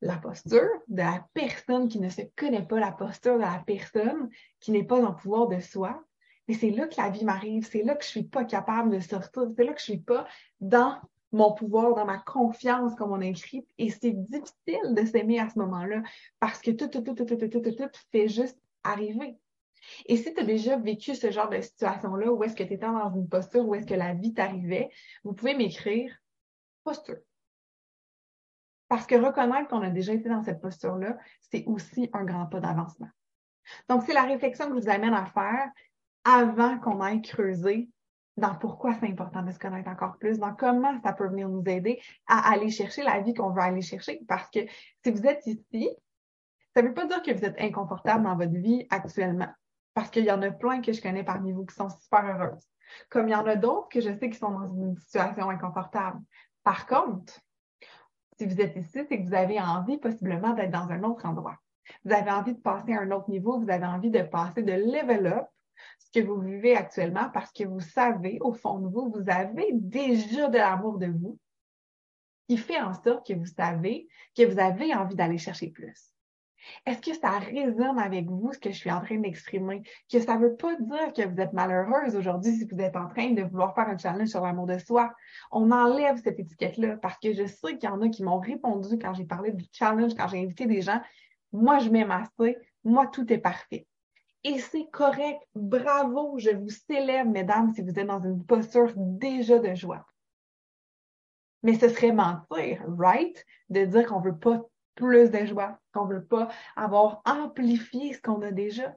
la 0.00 0.16
posture 0.16 0.68
de 0.88 1.02
la 1.02 1.24
personne 1.32 1.88
qui 1.88 2.00
ne 2.00 2.08
se 2.08 2.22
connaît 2.36 2.66
pas, 2.66 2.80
la 2.80 2.92
posture 2.92 3.36
de 3.36 3.42
la 3.42 3.62
personne 3.64 4.28
qui 4.60 4.72
n'est 4.72 4.84
pas 4.84 5.02
en 5.02 5.12
pouvoir 5.12 5.48
de 5.48 5.60
soi, 5.60 6.02
et 6.48 6.54
c'est 6.54 6.70
là 6.70 6.88
que 6.88 7.00
la 7.00 7.10
vie 7.10 7.24
m'arrive, 7.24 7.68
c'est 7.70 7.82
là 7.82 7.94
que 7.94 8.04
je 8.04 8.08
suis 8.08 8.24
pas 8.24 8.44
capable 8.44 8.90
de 8.90 9.00
sortir, 9.00 9.44
c'est 9.56 9.64
là 9.64 9.72
que 9.72 9.78
je 9.78 9.84
suis 9.84 10.00
pas 10.00 10.26
dans 10.60 10.98
mon 11.32 11.52
pouvoir, 11.52 11.94
dans 11.94 12.04
ma 12.04 12.18
confiance, 12.18 12.94
comme 12.94 13.12
on 13.12 13.20
a 13.20 13.26
écrit. 13.26 13.66
Et 13.78 13.90
c'est 13.90 14.12
difficile 14.12 14.94
de 14.94 15.04
s'aimer 15.04 15.40
à 15.40 15.48
ce 15.48 15.58
moment-là 15.58 16.02
parce 16.40 16.60
que 16.60 16.70
tout, 16.70 16.88
tout, 16.88 17.00
tout, 17.00 17.14
tout, 17.14 17.24
tout, 17.24 17.36
tout, 17.36 17.60
tout, 17.60 17.72
tout 17.72 17.90
fait 18.10 18.28
juste 18.28 18.58
arriver. 18.84 19.38
Et 20.06 20.16
si 20.16 20.32
tu 20.32 20.40
as 20.40 20.44
déjà 20.44 20.76
vécu 20.76 21.14
ce 21.14 21.30
genre 21.30 21.48
de 21.48 21.60
situation-là, 21.60 22.32
où 22.32 22.44
est-ce 22.44 22.54
que 22.54 22.62
tu 22.62 22.74
étais 22.74 22.86
dans 22.86 23.12
une 23.14 23.28
posture, 23.28 23.66
où 23.66 23.74
est-ce 23.74 23.86
que 23.86 23.94
la 23.94 24.14
vie 24.14 24.32
t'arrivait, 24.32 24.90
vous 25.24 25.32
pouvez 25.32 25.54
m'écrire 25.54 26.14
posture. 26.84 27.18
Parce 28.88 29.06
que 29.06 29.14
reconnaître 29.14 29.68
qu'on 29.68 29.82
a 29.82 29.90
déjà 29.90 30.12
été 30.12 30.28
dans 30.28 30.42
cette 30.42 30.60
posture-là, 30.60 31.16
c'est 31.40 31.64
aussi 31.66 32.10
un 32.12 32.24
grand 32.24 32.46
pas 32.46 32.60
d'avancement. 32.60 33.08
Donc, 33.88 34.02
c'est 34.04 34.12
la 34.12 34.24
réflexion 34.24 34.68
que 34.68 34.76
je 34.76 34.80
vous 34.80 34.90
amène 34.90 35.14
à 35.14 35.26
faire 35.26 35.70
avant 36.24 36.78
qu'on 36.78 37.00
aille 37.00 37.22
creuser 37.22 37.88
dans 38.36 38.54
pourquoi 38.54 38.94
c'est 38.94 39.08
important 39.08 39.42
de 39.42 39.50
se 39.50 39.58
connaître 39.58 39.90
encore 39.90 40.16
plus, 40.18 40.38
dans 40.38 40.54
comment 40.54 40.98
ça 41.02 41.12
peut 41.12 41.28
venir 41.28 41.48
nous 41.48 41.62
aider 41.66 42.00
à 42.26 42.52
aller 42.52 42.70
chercher 42.70 43.02
la 43.02 43.20
vie 43.20 43.34
qu'on 43.34 43.50
veut 43.50 43.60
aller 43.60 43.82
chercher. 43.82 44.20
Parce 44.26 44.48
que 44.50 44.60
si 45.04 45.10
vous 45.10 45.26
êtes 45.26 45.46
ici, 45.46 45.90
ça 46.74 46.82
ne 46.82 46.88
veut 46.88 46.94
pas 46.94 47.06
dire 47.06 47.22
que 47.22 47.32
vous 47.32 47.44
êtes 47.44 47.60
inconfortable 47.60 48.24
dans 48.24 48.36
votre 48.36 48.52
vie 48.52 48.86
actuellement. 48.90 49.48
Parce 49.94 50.08
qu'il 50.08 50.24
y 50.24 50.30
en 50.30 50.40
a 50.40 50.50
plein 50.50 50.80
que 50.80 50.92
je 50.92 51.02
connais 51.02 51.24
parmi 51.24 51.52
vous 51.52 51.66
qui 51.66 51.74
sont 51.74 51.90
super 51.90 52.24
heureuses. 52.24 52.66
Comme 53.10 53.28
il 53.28 53.32
y 53.32 53.34
en 53.34 53.46
a 53.46 53.56
d'autres 53.56 53.88
que 53.88 54.00
je 54.00 54.16
sais 54.18 54.30
qui 54.30 54.38
sont 54.38 54.50
dans 54.50 54.66
une 54.66 54.96
situation 54.96 55.50
inconfortable. 55.50 56.20
Par 56.64 56.86
contre, 56.86 57.38
si 58.38 58.46
vous 58.46 58.60
êtes 58.60 58.76
ici, 58.76 59.04
c'est 59.08 59.20
que 59.20 59.26
vous 59.26 59.34
avez 59.34 59.60
envie 59.60 59.98
possiblement 59.98 60.54
d'être 60.54 60.70
dans 60.70 60.90
un 60.90 61.02
autre 61.02 61.26
endroit. 61.26 61.58
Vous 62.04 62.12
avez 62.12 62.30
envie 62.30 62.54
de 62.54 62.60
passer 62.60 62.94
à 62.94 63.00
un 63.00 63.10
autre 63.10 63.28
niveau, 63.28 63.58
vous 63.58 63.70
avez 63.70 63.84
envie 63.84 64.10
de 64.10 64.22
passer 64.22 64.62
de 64.62 64.72
level 64.72 65.26
up 65.26 65.46
que 66.12 66.20
vous 66.20 66.40
vivez 66.40 66.76
actuellement 66.76 67.28
parce 67.32 67.52
que 67.52 67.64
vous 67.64 67.80
savez, 67.80 68.38
au 68.40 68.52
fond 68.52 68.78
de 68.78 68.88
vous, 68.88 69.10
vous 69.10 69.24
avez 69.28 69.70
déjà 69.72 70.48
de 70.48 70.58
l'amour 70.58 70.98
de 70.98 71.06
vous 71.06 71.38
qui 72.48 72.56
fait 72.56 72.80
en 72.80 72.92
sorte 72.92 73.26
que 73.26 73.34
vous 73.34 73.46
savez 73.46 74.08
que 74.36 74.44
vous 74.44 74.58
avez 74.58 74.94
envie 74.94 75.14
d'aller 75.14 75.38
chercher 75.38 75.68
plus. 75.70 76.12
Est-ce 76.86 77.00
que 77.00 77.14
ça 77.14 77.38
résonne 77.38 77.98
avec 77.98 78.26
vous, 78.26 78.52
ce 78.52 78.58
que 78.58 78.70
je 78.70 78.76
suis 78.76 78.90
en 78.90 79.00
train 79.00 79.18
d'exprimer? 79.18 79.82
Que 80.10 80.20
ça 80.20 80.36
ne 80.36 80.42
veut 80.42 80.56
pas 80.56 80.76
dire 80.76 81.12
que 81.12 81.26
vous 81.26 81.40
êtes 81.40 81.52
malheureuse 81.52 82.14
aujourd'hui 82.14 82.52
si 82.52 82.66
vous 82.70 82.78
êtes 82.80 82.96
en 82.96 83.08
train 83.08 83.30
de 83.30 83.42
vouloir 83.42 83.74
faire 83.74 83.88
un 83.88 83.98
challenge 83.98 84.28
sur 84.28 84.42
l'amour 84.42 84.66
de 84.66 84.78
soi. 84.78 85.12
On 85.50 85.70
enlève 85.70 86.20
cette 86.22 86.38
étiquette-là 86.38 86.98
parce 86.98 87.18
que 87.18 87.32
je 87.32 87.46
sais 87.46 87.78
qu'il 87.78 87.88
y 87.88 87.92
en 87.92 88.00
a 88.00 88.08
qui 88.08 88.22
m'ont 88.22 88.38
répondu 88.38 88.98
quand 88.98 89.14
j'ai 89.14 89.24
parlé 89.24 89.52
du 89.52 89.64
challenge, 89.72 90.14
quand 90.14 90.28
j'ai 90.28 90.42
invité 90.42 90.66
des 90.66 90.82
gens. 90.82 91.00
Moi, 91.52 91.78
je 91.78 91.90
m'aime 91.90 92.10
assez. 92.10 92.56
Moi, 92.84 93.06
tout 93.08 93.30
est 93.32 93.38
parfait. 93.38 93.86
Et 94.44 94.58
c'est 94.58 94.88
correct. 94.90 95.40
Bravo. 95.54 96.38
Je 96.38 96.50
vous 96.50 96.70
célèbre, 96.70 97.30
mesdames, 97.30 97.72
si 97.74 97.82
vous 97.82 97.90
êtes 97.90 98.06
dans 98.06 98.22
une 98.22 98.44
posture 98.44 98.92
déjà 98.96 99.58
de 99.58 99.74
joie. 99.74 100.04
Mais 101.62 101.74
ce 101.74 101.88
serait 101.88 102.12
mentir, 102.12 102.84
right? 102.98 103.44
De 103.70 103.84
dire 103.84 104.06
qu'on 104.06 104.20
veut 104.20 104.36
pas 104.36 104.62
plus 104.94 105.30
de 105.30 105.46
joie, 105.46 105.78
qu'on 105.92 106.06
veut 106.06 106.24
pas 106.24 106.48
avoir 106.76 107.22
amplifié 107.24 108.12
ce 108.12 108.20
qu'on 108.20 108.42
a 108.42 108.50
déjà. 108.50 108.94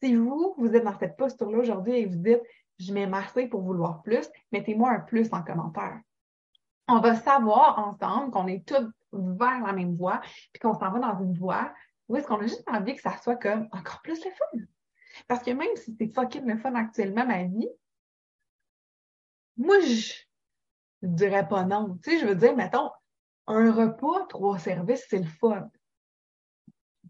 Si 0.00 0.14
vous, 0.14 0.54
vous 0.58 0.74
êtes 0.74 0.84
dans 0.84 0.98
cette 0.98 1.16
posture-là 1.16 1.58
aujourd'hui 1.58 1.94
et 1.94 2.06
vous 2.06 2.16
dites, 2.16 2.42
je 2.78 3.14
assez 3.14 3.46
pour 3.46 3.62
vouloir 3.62 4.02
plus, 4.02 4.28
mettez-moi 4.50 4.90
un 4.90 5.00
plus 5.00 5.28
en 5.32 5.42
commentaire. 5.42 6.00
On 6.88 7.00
va 7.00 7.14
savoir 7.14 7.78
ensemble 7.78 8.32
qu'on 8.32 8.46
est 8.46 8.66
tous 8.66 8.90
vers 9.12 9.64
la 9.64 9.72
même 9.72 9.94
voie, 9.94 10.20
puis 10.52 10.60
qu'on 10.60 10.74
s'en 10.74 10.90
va 10.90 10.98
dans 10.98 11.20
une 11.20 11.34
voie 11.34 11.72
où 12.08 12.16
est-ce 12.16 12.26
qu'on 12.26 12.40
a 12.40 12.46
juste 12.46 12.68
envie 12.68 12.94
que 12.94 13.02
ça 13.02 13.16
soit 13.18 13.36
comme 13.36 13.68
encore 13.72 14.02
plus 14.02 14.24
le 14.24 14.30
fun? 14.30 14.66
Parce 15.28 15.42
que 15.42 15.50
même 15.50 15.74
si 15.76 15.94
c'est 15.98 16.12
fucking 16.12 16.46
le 16.46 16.58
fun 16.58 16.74
actuellement, 16.74 17.26
ma 17.26 17.44
vie, 17.44 17.68
moi, 19.56 19.80
je, 19.80 20.14
je 21.02 21.08
dirais 21.08 21.46
pas 21.46 21.64
non. 21.64 21.98
Tu 22.02 22.10
sais, 22.10 22.18
je 22.18 22.26
veux 22.26 22.34
dire, 22.34 22.56
mettons, 22.56 22.90
un 23.46 23.72
repas, 23.72 24.26
trois 24.26 24.58
services, 24.58 25.06
c'est 25.08 25.18
le 25.18 25.26
fun. 25.26 25.70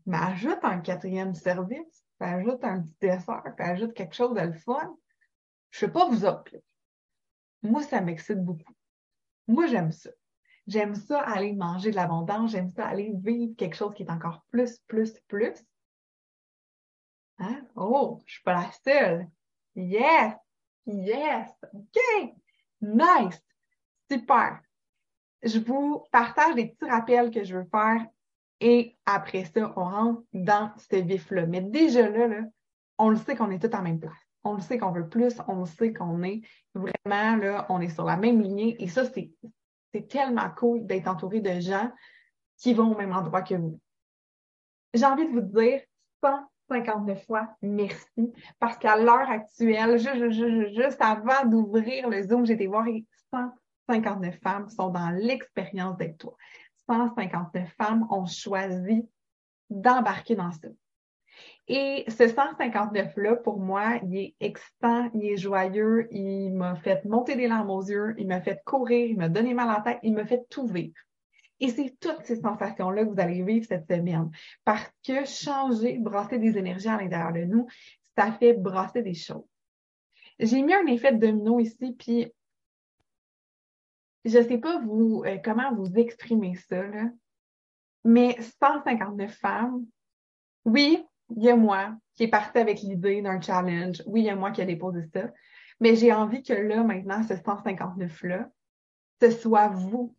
Mais 0.07 0.19
ajoute 0.19 0.59
un 0.63 0.81
quatrième 0.81 1.35
service, 1.35 2.05
ajoute 2.19 2.65
un 2.65 2.83
petit 2.83 2.97
dessert, 3.01 3.43
ajoute 3.59 3.95
quelque 3.95 4.15
chose 4.15 4.35
de 4.35 4.41
le 4.41 4.53
fun. 4.53 4.97
Je 5.71 5.79
sais 5.81 5.93
pas 5.93 6.09
vous 6.09 6.25
autres. 6.25 6.57
Moi, 7.63 7.83
ça 7.83 8.01
m'excite 8.01 8.45
beaucoup. 8.45 8.73
Moi, 9.47 9.67
j'aime 9.67 9.93
ça. 9.93 10.11
J'aime 10.66 10.95
ça 10.95 11.21
aller 11.21 11.52
manger 11.52 11.90
de 11.90 11.97
l'abondance, 11.97 12.52
j'aime 12.52 12.71
ça 12.71 12.87
aller 12.87 13.12
vivre 13.14 13.54
quelque 13.57 13.76
chose 13.76 13.95
qui 13.95 14.04
est 14.04 14.11
encore 14.11 14.45
plus, 14.50 14.78
plus, 14.87 15.12
plus. 15.26 15.54
Hein? 17.38 17.62
Oh, 17.75 18.21
je 18.26 18.35
suis 18.35 18.42
pas 18.42 18.54
la 18.54 18.71
seule. 18.85 19.28
Yes! 19.75 20.35
Yes! 20.87 21.50
OK! 21.75 22.35
Nice! 22.81 23.42
Super! 24.11 24.61
Je 25.42 25.59
vous 25.59 26.04
partage 26.12 26.54
des 26.54 26.69
petits 26.69 26.88
rappels 26.88 27.33
que 27.33 27.42
je 27.42 27.57
veux 27.57 27.64
faire 27.64 28.07
et 28.61 28.97
après 29.07 29.45
ça, 29.45 29.73
on 29.76 29.85
rentre 29.85 30.23
dans 30.33 30.71
ce 30.76 30.97
vif-là. 30.97 31.47
Mais 31.47 31.62
déjà 31.62 32.09
là, 32.09 32.28
là, 32.28 32.42
on 32.99 33.09
le 33.09 33.16
sait 33.16 33.35
qu'on 33.35 33.50
est 33.50 33.59
tous 33.59 33.76
en 33.76 33.83
même 33.83 33.99
place. 33.99 34.12
On 34.45 34.54
le 34.54 34.61
sait 34.61 34.78
qu'on 34.78 34.92
veut 34.92 35.09
plus, 35.09 35.35
on 35.49 35.61
le 35.61 35.66
sait 35.66 35.92
qu'on 35.92 36.23
est 36.23 36.42
vraiment 36.75 37.37
là, 37.37 37.66
on 37.69 37.81
est 37.81 37.88
sur 37.88 38.04
la 38.04 38.16
même 38.16 38.40
lignée 38.40 38.81
et 38.81 38.87
ça, 38.87 39.04
c'est 39.04 39.33
c'est 39.93 40.09
tellement 40.09 40.51
cool 40.57 40.87
d'être 40.87 41.09
entouré 41.09 41.41
de 41.41 41.61
gens 41.61 41.91
qui 42.57 42.75
vont 42.75 42.93
au 42.93 42.97
même 42.97 43.13
endroit 43.13 43.43
que 43.43 43.55
vous. 43.55 43.79
J'ai 44.95 45.05
envie 45.05 45.27
de 45.27 45.33
vous 45.33 45.41
dire 45.41 45.81
159 46.23 47.27
fois 47.27 47.49
merci 47.63 48.33
parce 48.59 48.79
qu'à 48.79 48.97
l'heure 48.97 49.29
actuelle, 49.31 49.99
juste, 49.99 51.01
avant 51.01 51.45
d'ouvrir 51.47 52.09
le 52.09 52.23
Zoom, 52.23 52.47
j'ai 52.47 52.55
été 52.55 52.67
voir 52.67 52.87
159 53.89 54.39
femmes 54.41 54.69
sont 54.71 54.91
dans 54.91 55.11
l'expérience 55.11 55.97
d'être 55.97 56.19
toi. 56.19 56.37
159 56.89 57.73
femmes 57.77 58.07
ont 58.11 58.27
choisi 58.27 59.09
d'embarquer 59.71 60.35
dans 60.35 60.53
ça. 60.53 60.69
Et 61.75 62.05
ce 62.07 62.25
159-là, 62.25 63.37
pour 63.37 63.59
moi, 63.59 63.99
il 64.02 64.14
est 64.19 64.35
excitant, 64.41 65.09
il 65.14 65.25
est 65.25 65.38
joyeux, 65.38 66.07
il 66.11 66.50
m'a 66.52 66.76
fait 66.76 67.02
monter 67.07 67.35
des 67.35 67.49
larmes 67.49 67.71
aux 67.71 67.81
yeux, 67.81 68.14
il 68.19 68.26
m'a 68.26 68.43
fait 68.43 68.62
courir, 68.67 69.07
il 69.07 69.17
m'a 69.17 69.31
donné 69.31 69.55
mal 69.55 69.71
à 69.71 69.79
la 69.79 69.81
tête, 69.81 69.99
il 70.02 70.12
m'a 70.12 70.26
fait 70.26 70.47
tout 70.50 70.67
vivre. 70.67 70.93
Et 71.61 71.71
c'est 71.71 71.97
toutes 71.99 72.25
ces 72.25 72.43
sensations-là 72.43 73.07
que 73.07 73.09
vous 73.09 73.19
allez 73.19 73.43
vivre 73.43 73.64
cette 73.67 73.87
semaine. 73.87 74.31
Parce 74.67 74.93
que 75.02 75.25
changer, 75.25 75.97
brasser 75.97 76.38
des 76.38 76.59
énergies 76.59 76.88
à 76.88 76.99
l'intérieur 76.99 77.33
de 77.33 77.45
nous, 77.45 77.67
ça 78.19 78.33
fait 78.33 78.52
brasser 78.52 79.00
des 79.00 79.14
choses. 79.14 79.49
J'ai 80.38 80.61
mis 80.61 80.75
un 80.75 80.85
effet 80.85 81.14
de 81.14 81.26
domino 81.26 81.59
ici, 81.59 81.97
puis 81.99 82.31
je 84.26 84.37
ne 84.37 84.45
sais 84.45 84.59
pas 84.59 84.79
vous 84.81 85.23
euh, 85.25 85.38
comment 85.43 85.75
vous 85.75 85.91
exprimer 85.95 86.55
ça, 86.69 86.83
là, 86.83 87.05
mais 88.05 88.37
159 88.61 89.33
femmes, 89.33 89.87
oui, 90.67 91.02
il 91.31 91.43
y 91.43 91.50
a 91.50 91.57
moi 91.57 91.97
qui 92.14 92.25
est 92.25 92.29
parti 92.29 92.59
avec 92.59 92.81
l'idée 92.81 93.23
d'un 93.23 93.41
challenge. 93.41 94.02
Oui, 94.07 94.23
il 94.23 94.26
y 94.26 94.31
a 94.31 94.37
moi 94.37 94.50
qui 94.50 94.62
a 94.62 94.64
déposé 94.64 95.02
ça. 95.12 95.31
Mais 95.81 95.97
j'ai 95.97 96.12
envie 96.12 96.43
que 96.43 96.52
là, 96.52 96.83
maintenant, 96.83 97.23
ce 97.23 97.35
159-là, 97.35 98.50
ce 99.21 99.31
soit 99.31 99.69
vous 99.69 100.14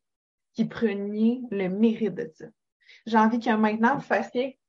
qui 0.54 0.66
preniez 0.66 1.42
le 1.52 1.68
mérite 1.70 2.16
de 2.16 2.32
ça. 2.36 2.46
J'ai 3.06 3.18
envie 3.18 3.40
que 3.40 3.54
maintenant, 3.56 3.96
vous 3.96 4.02
fassiez 4.02 4.60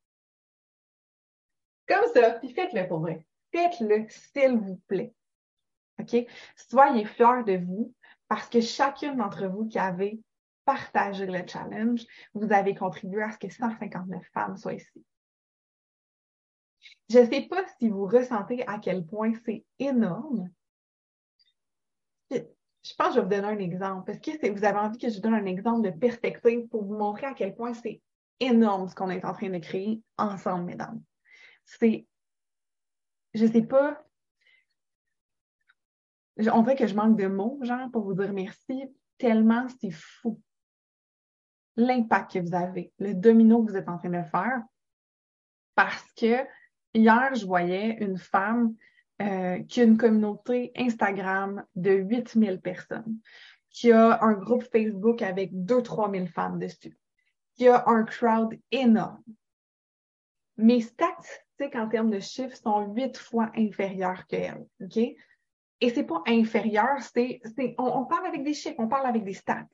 comme 1.87 2.07
ça, 2.15 2.31
puis 2.33 2.51
faites-le 2.51 2.89
pour 2.89 3.01
vrai. 3.01 3.27
Faites-le, 3.53 4.07
s'il 4.09 4.57
vous 4.57 4.77
plaît. 4.87 5.15
OK? 6.01 6.17
Soyez 6.57 7.05
fiers 7.05 7.45
de 7.47 7.65
vous 7.65 7.95
parce 8.29 8.49
que 8.49 8.61
chacune 8.61 9.17
d'entre 9.17 9.47
vous 9.47 9.67
qui 9.67 9.79
avez 9.79 10.21
partagé 10.65 11.27
le 11.27 11.47
challenge, 11.47 12.05
vous 12.33 12.53
avez 12.53 12.75
contribué 12.75 13.23
à 13.23 13.31
ce 13.31 13.39
que 13.39 13.51
159 13.51 14.25
femmes 14.33 14.57
soient 14.57 14.75
ici. 14.75 15.05
Je 17.11 17.19
ne 17.19 17.27
sais 17.27 17.43
pas 17.43 17.65
si 17.79 17.89
vous 17.89 18.07
ressentez 18.07 18.67
à 18.67 18.79
quel 18.79 19.05
point 19.05 19.33
c'est 19.45 19.65
énorme. 19.79 20.51
Je 22.31 22.95
pense 22.99 23.09
que 23.09 23.15
je 23.15 23.21
vais 23.21 23.23
vous 23.23 23.43
donner 23.43 23.55
un 23.55 23.59
exemple. 23.59 24.11
Est-ce 24.11 24.21
que 24.21 24.51
vous 24.51 24.65
avez 24.65 24.79
envie 24.79 24.99
que 24.99 25.09
je 25.09 25.15
vous 25.15 25.21
donne 25.21 25.35
un 25.35 25.47
exemple 25.47 25.91
de 25.91 25.97
perspective 25.97 26.67
pour 26.69 26.85
vous 26.85 26.97
montrer 26.97 27.27
à 27.27 27.35
quel 27.35 27.55
point 27.55 27.73
c'est 27.73 28.03
énorme 28.41 28.89
ce 28.89 28.95
qu'on 28.95 29.11
est 29.11 29.25
en 29.25 29.33
train 29.33 29.49
de 29.49 29.59
créer 29.59 30.03
ensemble, 30.19 30.65
mesdames? 30.65 31.03
C'est, 31.65 32.07
je 33.33 33.47
ne 33.47 33.53
sais 33.53 33.63
pas, 33.63 34.05
on 36.39 36.63
dirait 36.63 36.77
que 36.77 36.87
je 36.87 36.95
manque 36.95 37.19
de 37.19 37.27
mots, 37.27 37.59
genre, 37.63 37.91
pour 37.91 38.05
vous 38.05 38.15
dire 38.15 38.33
merci, 38.33 38.85
tellement 39.19 39.67
c'est 39.81 39.93
fou. 39.93 40.41
l'impact 41.77 42.33
que 42.33 42.39
vous 42.41 42.55
avez, 42.55 42.93
le 42.99 43.15
domino 43.15 43.65
que 43.65 43.73
vous 43.73 43.77
êtes 43.77 43.89
en 43.89 43.99
train 43.99 44.11
de 44.11 44.23
faire. 44.23 44.63
Parce 45.75 46.13
que 46.13 46.47
hier, 46.95 47.35
je 47.35 47.45
voyais 47.45 47.97
une 48.01 48.17
femme 48.17 48.75
euh, 49.21 49.63
qui 49.65 49.81
a 49.81 49.85
une 49.85 49.99
communauté 49.99 50.73
Instagram 50.77 51.65
de 51.75 51.91
8000 51.91 52.61
personnes, 52.61 53.19
qui 53.71 53.93
a 53.93 54.23
un 54.23 54.33
groupe 54.33 54.65
Facebook 54.65 55.23
avec 55.23 55.53
2-3 55.53 56.11
000 56.13 56.27
femmes 56.27 56.59
dessus, 56.59 56.97
qui 57.55 57.69
a 57.69 57.85
un 57.87 58.05
crowd 58.05 58.59
énorme. 58.71 59.23
Mes 60.57 60.81
statistiques 60.81 61.75
en 61.75 61.89
termes 61.89 62.11
de 62.11 62.21
chiffres 62.21 62.57
sont 62.57 62.93
huit 62.93 63.17
fois 63.17 63.51
inférieures 63.57 64.27
qu'elle, 64.27 64.65
OK? 64.81 64.97
Et 64.97 65.91
c'est 65.91 66.05
pas 66.05 66.23
inférieur, 66.27 67.01
c'est, 67.03 67.41
on, 67.79 67.85
on 67.85 68.05
parle 68.05 68.27
avec 68.27 68.45
des 68.45 68.55
chiffres, 68.55 68.77
on 68.79 68.89
parle 68.89 69.07
avec 69.07 69.25
des 69.25 69.35
stats. 69.35 69.67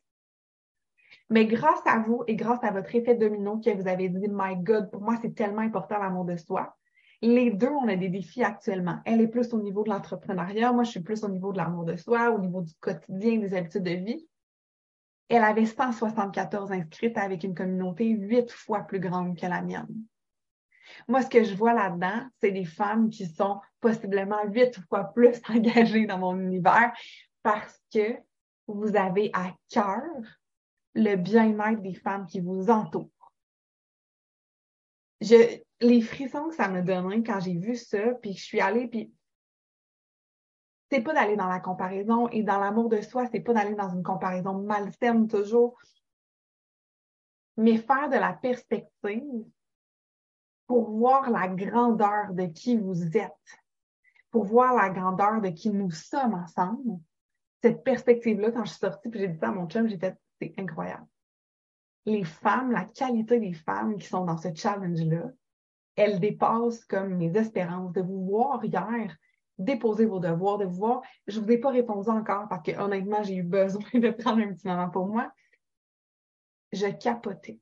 Mais 1.29 1.47
grâce 1.47 1.87
à 1.87 1.99
vous 1.99 2.25
et 2.27 2.35
grâce 2.35 2.63
à 2.65 2.73
votre 2.73 2.95
effet 2.95 3.15
domino 3.15 3.59
que 3.59 3.71
vous 3.71 3.87
avez 3.87 4.09
dit, 4.09 4.27
My 4.29 4.57
God, 4.57 4.91
pour 4.91 5.01
moi, 5.01 5.17
c'est 5.23 5.35
tellement 5.35 5.63
important 5.63 5.99
l'amour 5.99 6.25
de 6.25 6.37
soi. 6.37 6.77
Les 7.23 7.51
deux, 7.51 7.69
on 7.69 7.89
a 7.89 7.97
des 7.97 8.09
défis 8.09 8.43
actuellement. 8.43 9.01
Elle 9.05 9.21
est 9.21 9.29
plus 9.29 9.53
au 9.53 9.61
niveau 9.61 9.85
de 9.85 9.91
l'entrepreneuriat, 9.91 10.73
moi, 10.73 10.85
je 10.85 10.91
suis 10.91 11.01
plus 11.01 11.23
au 11.23 11.29
niveau 11.29 11.53
de 11.53 11.59
l'amour 11.59 11.85
de 11.85 11.97
soi, 11.97 12.31
au 12.31 12.39
niveau 12.39 12.63
du 12.63 12.73
quotidien, 12.81 13.39
des 13.39 13.55
habitudes 13.55 13.83
de 13.83 13.91
vie. 13.91 14.27
Elle 15.29 15.45
avait 15.45 15.67
174 15.67 16.73
inscrites 16.73 17.19
avec 17.19 17.45
une 17.45 17.55
communauté 17.55 18.09
huit 18.09 18.51
fois 18.51 18.81
plus 18.81 19.01
grande 19.01 19.39
que 19.39 19.47
la 19.47 19.63
mienne. 19.63 19.95
Moi, 21.09 21.23
ce 21.23 21.29
que 21.29 21.45
je 21.45 21.55
vois 21.55 21.75
là-dedans, 21.75 22.27
c'est 22.41 22.51
des 22.51 22.65
femmes 22.65 23.11
qui 23.11 23.27
sont 23.27 23.61
possiblement 23.81 24.43
huit 24.47 24.81
fois 24.89 25.05
plus 25.05 25.41
engagées 25.49 26.07
dans 26.07 26.19
mon 26.19 26.39
univers 26.39 26.93
parce 27.43 27.81
que 27.93 28.17
vous 28.67 28.97
avez 28.97 29.31
à 29.33 29.55
cœur 29.69 30.03
le 30.95 31.17
bien-être 31.17 31.83
des 31.83 31.95
femmes 31.95 32.27
qui 32.27 32.41
vous 32.41 32.71
entourent. 32.71 33.11
Je, 35.21 35.61
les 35.81 36.03
frissons 36.03 36.49
que 36.49 36.55
ça 36.55 36.69
me 36.69 36.83
donnait 36.83 37.23
quand 37.23 37.41
j'ai 37.41 37.57
vu 37.57 37.75
ça, 37.75 38.15
puis 38.21 38.35
je 38.35 38.43
suis 38.43 38.61
allée, 38.61 38.87
puis 38.87 39.13
c'est 40.91 41.01
pas 41.01 41.15
d'aller 41.15 41.37
dans 41.37 41.49
la 41.49 41.61
comparaison 41.61 42.29
et 42.29 42.43
dans 42.43 42.59
l'amour 42.59 42.89
de 42.89 43.01
soi, 43.01 43.27
c'est 43.31 43.41
pas 43.41 43.55
d'aller 43.55 43.75
dans 43.75 43.89
une 43.89 44.03
comparaison 44.03 44.55
malsaine 44.55 45.29
toujours, 45.29 45.79
mais 47.57 47.79
faire 47.79 48.09
de 48.09 48.17
la 48.17 48.33
perspective 48.33 49.45
pour 50.67 50.91
voir 50.91 51.31
la 51.31 51.49
grandeur 51.49 52.33
de 52.33 52.47
qui 52.47 52.77
vous 52.77 53.17
êtes, 53.17 53.59
pour 54.31 54.45
voir 54.45 54.75
la 54.75 54.91
grandeur 54.91 55.41
de 55.41 55.49
qui 55.49 55.71
nous 55.71 55.91
sommes 55.91 56.35
ensemble. 56.35 56.99
Cette 57.63 57.83
perspective-là, 57.85 58.53
quand 58.53 58.65
je 58.65 58.71
suis 58.71 58.79
sortie, 58.79 59.09
puis 59.09 59.21
j'ai 59.21 59.29
dit 59.29 59.39
ça 59.39 59.49
à 59.49 59.53
mon 59.53 59.69
chum, 59.69 59.89
j'ai 59.89 59.99
fait, 59.99 60.17
c'est 60.41 60.55
incroyable. 60.59 61.07
Les 62.07 62.25
femmes, 62.25 62.73
la 62.73 62.85
qualité 62.85 63.39
des 63.39 63.53
femmes 63.53 63.97
qui 63.97 64.07
sont 64.07 64.25
dans 64.25 64.39
ce 64.39 64.55
challenge-là, 64.55 65.31
elle 66.01 66.19
dépasse 66.19 66.85
comme 66.87 67.17
mes 67.17 67.37
espérances 67.37 67.93
de 67.93 68.01
vous 68.01 68.25
voir 68.25 68.65
hier 68.65 69.15
déposer 69.59 70.07
vos 70.07 70.19
devoirs, 70.19 70.57
de 70.57 70.65
vous 70.65 70.77
voir. 70.77 71.03
Je 71.27 71.39
ne 71.39 71.45
vous 71.45 71.53
ai 71.53 71.59
pas 71.59 71.71
répondu 71.71 72.09
encore 72.09 72.49
parce 72.49 72.63
que 72.63 72.79
honnêtement, 72.81 73.23
j'ai 73.23 73.37
eu 73.37 73.43
besoin 73.43 73.83
de 73.93 74.11
prendre 74.11 74.43
un 74.43 74.55
petit 74.55 74.67
moment 74.67 74.89
pour 74.89 75.07
moi. 75.07 75.31
Je 76.73 76.87
capotais. 76.87 77.61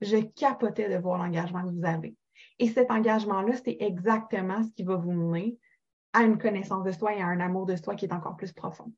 Je 0.00 0.16
capotais 0.16 0.88
de 0.88 0.96
voir 0.96 1.18
l'engagement 1.18 1.62
que 1.62 1.70
vous 1.70 1.84
avez. 1.84 2.16
Et 2.58 2.68
cet 2.68 2.90
engagement-là, 2.90 3.54
c'est 3.64 3.76
exactement 3.78 4.64
ce 4.64 4.70
qui 4.72 4.82
va 4.82 4.96
vous 4.96 5.12
mener 5.12 5.58
à 6.12 6.22
une 6.22 6.38
connaissance 6.38 6.82
de 6.82 6.90
soi 6.90 7.14
et 7.14 7.20
à 7.20 7.26
un 7.26 7.38
amour 7.38 7.66
de 7.66 7.76
soi 7.76 7.94
qui 7.94 8.06
est 8.06 8.12
encore 8.12 8.36
plus 8.36 8.52
profond. 8.52 8.92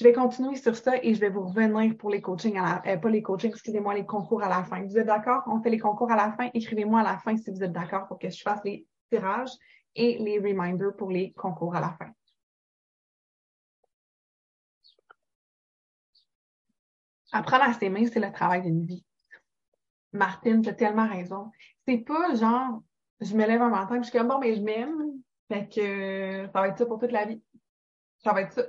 Je 0.00 0.04
vais 0.06 0.14
continuer 0.14 0.56
sur 0.56 0.74
ça 0.74 0.96
et 1.02 1.12
je 1.12 1.20
vais 1.20 1.28
vous 1.28 1.46
revenir 1.46 1.94
pour 1.98 2.08
les 2.08 2.22
coachings, 2.22 2.56
à 2.56 2.62
la, 2.62 2.90
euh, 2.90 2.96
pas 2.96 3.10
les 3.10 3.20
coachings, 3.20 3.50
excusez-moi, 3.50 3.92
les 3.92 4.06
concours 4.06 4.42
à 4.42 4.48
la 4.48 4.64
fin. 4.64 4.82
Vous 4.82 4.96
êtes 4.96 5.06
d'accord? 5.06 5.42
On 5.46 5.60
fait 5.60 5.68
les 5.68 5.78
concours 5.78 6.10
à 6.10 6.16
la 6.16 6.32
fin. 6.32 6.48
Écrivez-moi 6.54 7.00
à 7.00 7.02
la 7.02 7.18
fin 7.18 7.36
si 7.36 7.50
vous 7.50 7.62
êtes 7.62 7.72
d'accord 7.72 8.08
pour 8.08 8.18
que 8.18 8.30
je 8.30 8.40
fasse 8.40 8.62
les 8.64 8.86
tirages 9.10 9.50
et 9.94 10.16
les 10.16 10.38
reminders 10.38 10.96
pour 10.96 11.10
les 11.10 11.32
concours 11.32 11.76
à 11.76 11.80
la 11.82 11.90
fin. 11.90 12.10
Apprendre 17.32 17.64
à 17.64 17.74
s'aimer, 17.74 18.06
c'est 18.06 18.20
le 18.20 18.32
travail 18.32 18.62
d'une 18.62 18.86
vie. 18.86 19.04
Martine, 20.14 20.62
tu 20.62 20.70
as 20.70 20.74
tellement 20.74 21.08
raison. 21.08 21.50
C'est 21.86 21.98
pas 21.98 22.34
genre, 22.36 22.82
je 23.20 23.36
me 23.36 23.46
lève 23.46 23.60
un 23.60 23.68
matin 23.68 23.96
et 23.96 23.98
je 23.98 24.08
suis 24.08 24.18
comme, 24.18 24.28
bon, 24.28 24.38
mais 24.38 24.56
je 24.56 24.62
m'aime, 24.62 25.20
fait 25.46 25.68
que 25.68 26.46
ça 26.50 26.58
va 26.58 26.68
être 26.68 26.78
ça 26.78 26.86
pour 26.86 26.98
toute 26.98 27.12
la 27.12 27.26
vie. 27.26 27.42
Ça 28.24 28.32
va 28.32 28.40
être 28.40 28.54
ça 28.54 28.62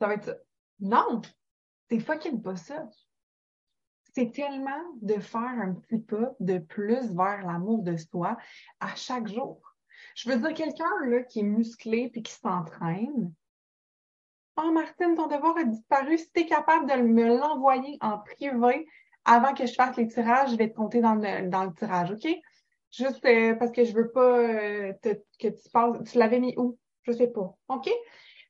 ça 0.00 0.08
va 0.08 0.14
être 0.14 0.24
ça. 0.24 0.36
Non, 0.80 1.20
c'est 1.88 2.00
fucking 2.00 2.42
pas 2.42 2.56
ça. 2.56 2.88
C'est 4.14 4.32
tellement 4.32 4.82
de 5.02 5.20
faire 5.20 5.42
un 5.42 5.74
petit 5.74 5.98
pas 5.98 6.34
de 6.40 6.58
plus 6.58 7.14
vers 7.14 7.46
l'amour 7.46 7.82
de 7.82 7.96
soi 7.96 8.36
à 8.80 8.94
chaque 8.96 9.28
jour. 9.28 9.60
Je 10.16 10.28
veux 10.28 10.38
dire, 10.38 10.54
quelqu'un 10.54 11.22
qui 11.28 11.40
est 11.40 11.44
musclé 11.44 12.08
puis 12.08 12.22
qui 12.22 12.32
s'entraîne. 12.32 13.32
Oh, 14.56 14.72
Martine, 14.72 15.14
ton 15.14 15.28
devoir 15.28 15.56
a 15.58 15.64
disparu. 15.64 16.18
Si 16.18 16.30
tu 16.32 16.40
es 16.40 16.46
capable 16.46 16.90
de 16.90 16.96
me 16.96 17.38
l'envoyer 17.38 17.98
en 18.00 18.18
privé 18.18 18.86
avant 19.24 19.54
que 19.54 19.66
je 19.66 19.74
fasse 19.74 19.96
les 19.96 20.08
tirages, 20.08 20.50
je 20.50 20.56
vais 20.56 20.70
te 20.70 20.74
compter 20.74 21.00
dans 21.00 21.14
le, 21.14 21.48
dans 21.48 21.64
le 21.64 21.74
tirage, 21.74 22.10
OK? 22.10 22.26
Juste 22.90 23.24
euh, 23.24 23.54
parce 23.54 23.70
que 23.70 23.84
je 23.84 23.92
veux 23.92 24.10
pas 24.10 24.38
euh, 24.38 24.92
que 25.02 25.48
tu 25.48 25.70
passes. 25.72 26.10
Tu 26.10 26.18
l'avais 26.18 26.40
mis 26.40 26.54
où? 26.56 26.78
Je 27.02 27.12
sais 27.12 27.28
pas. 27.28 27.56
OK? 27.68 27.88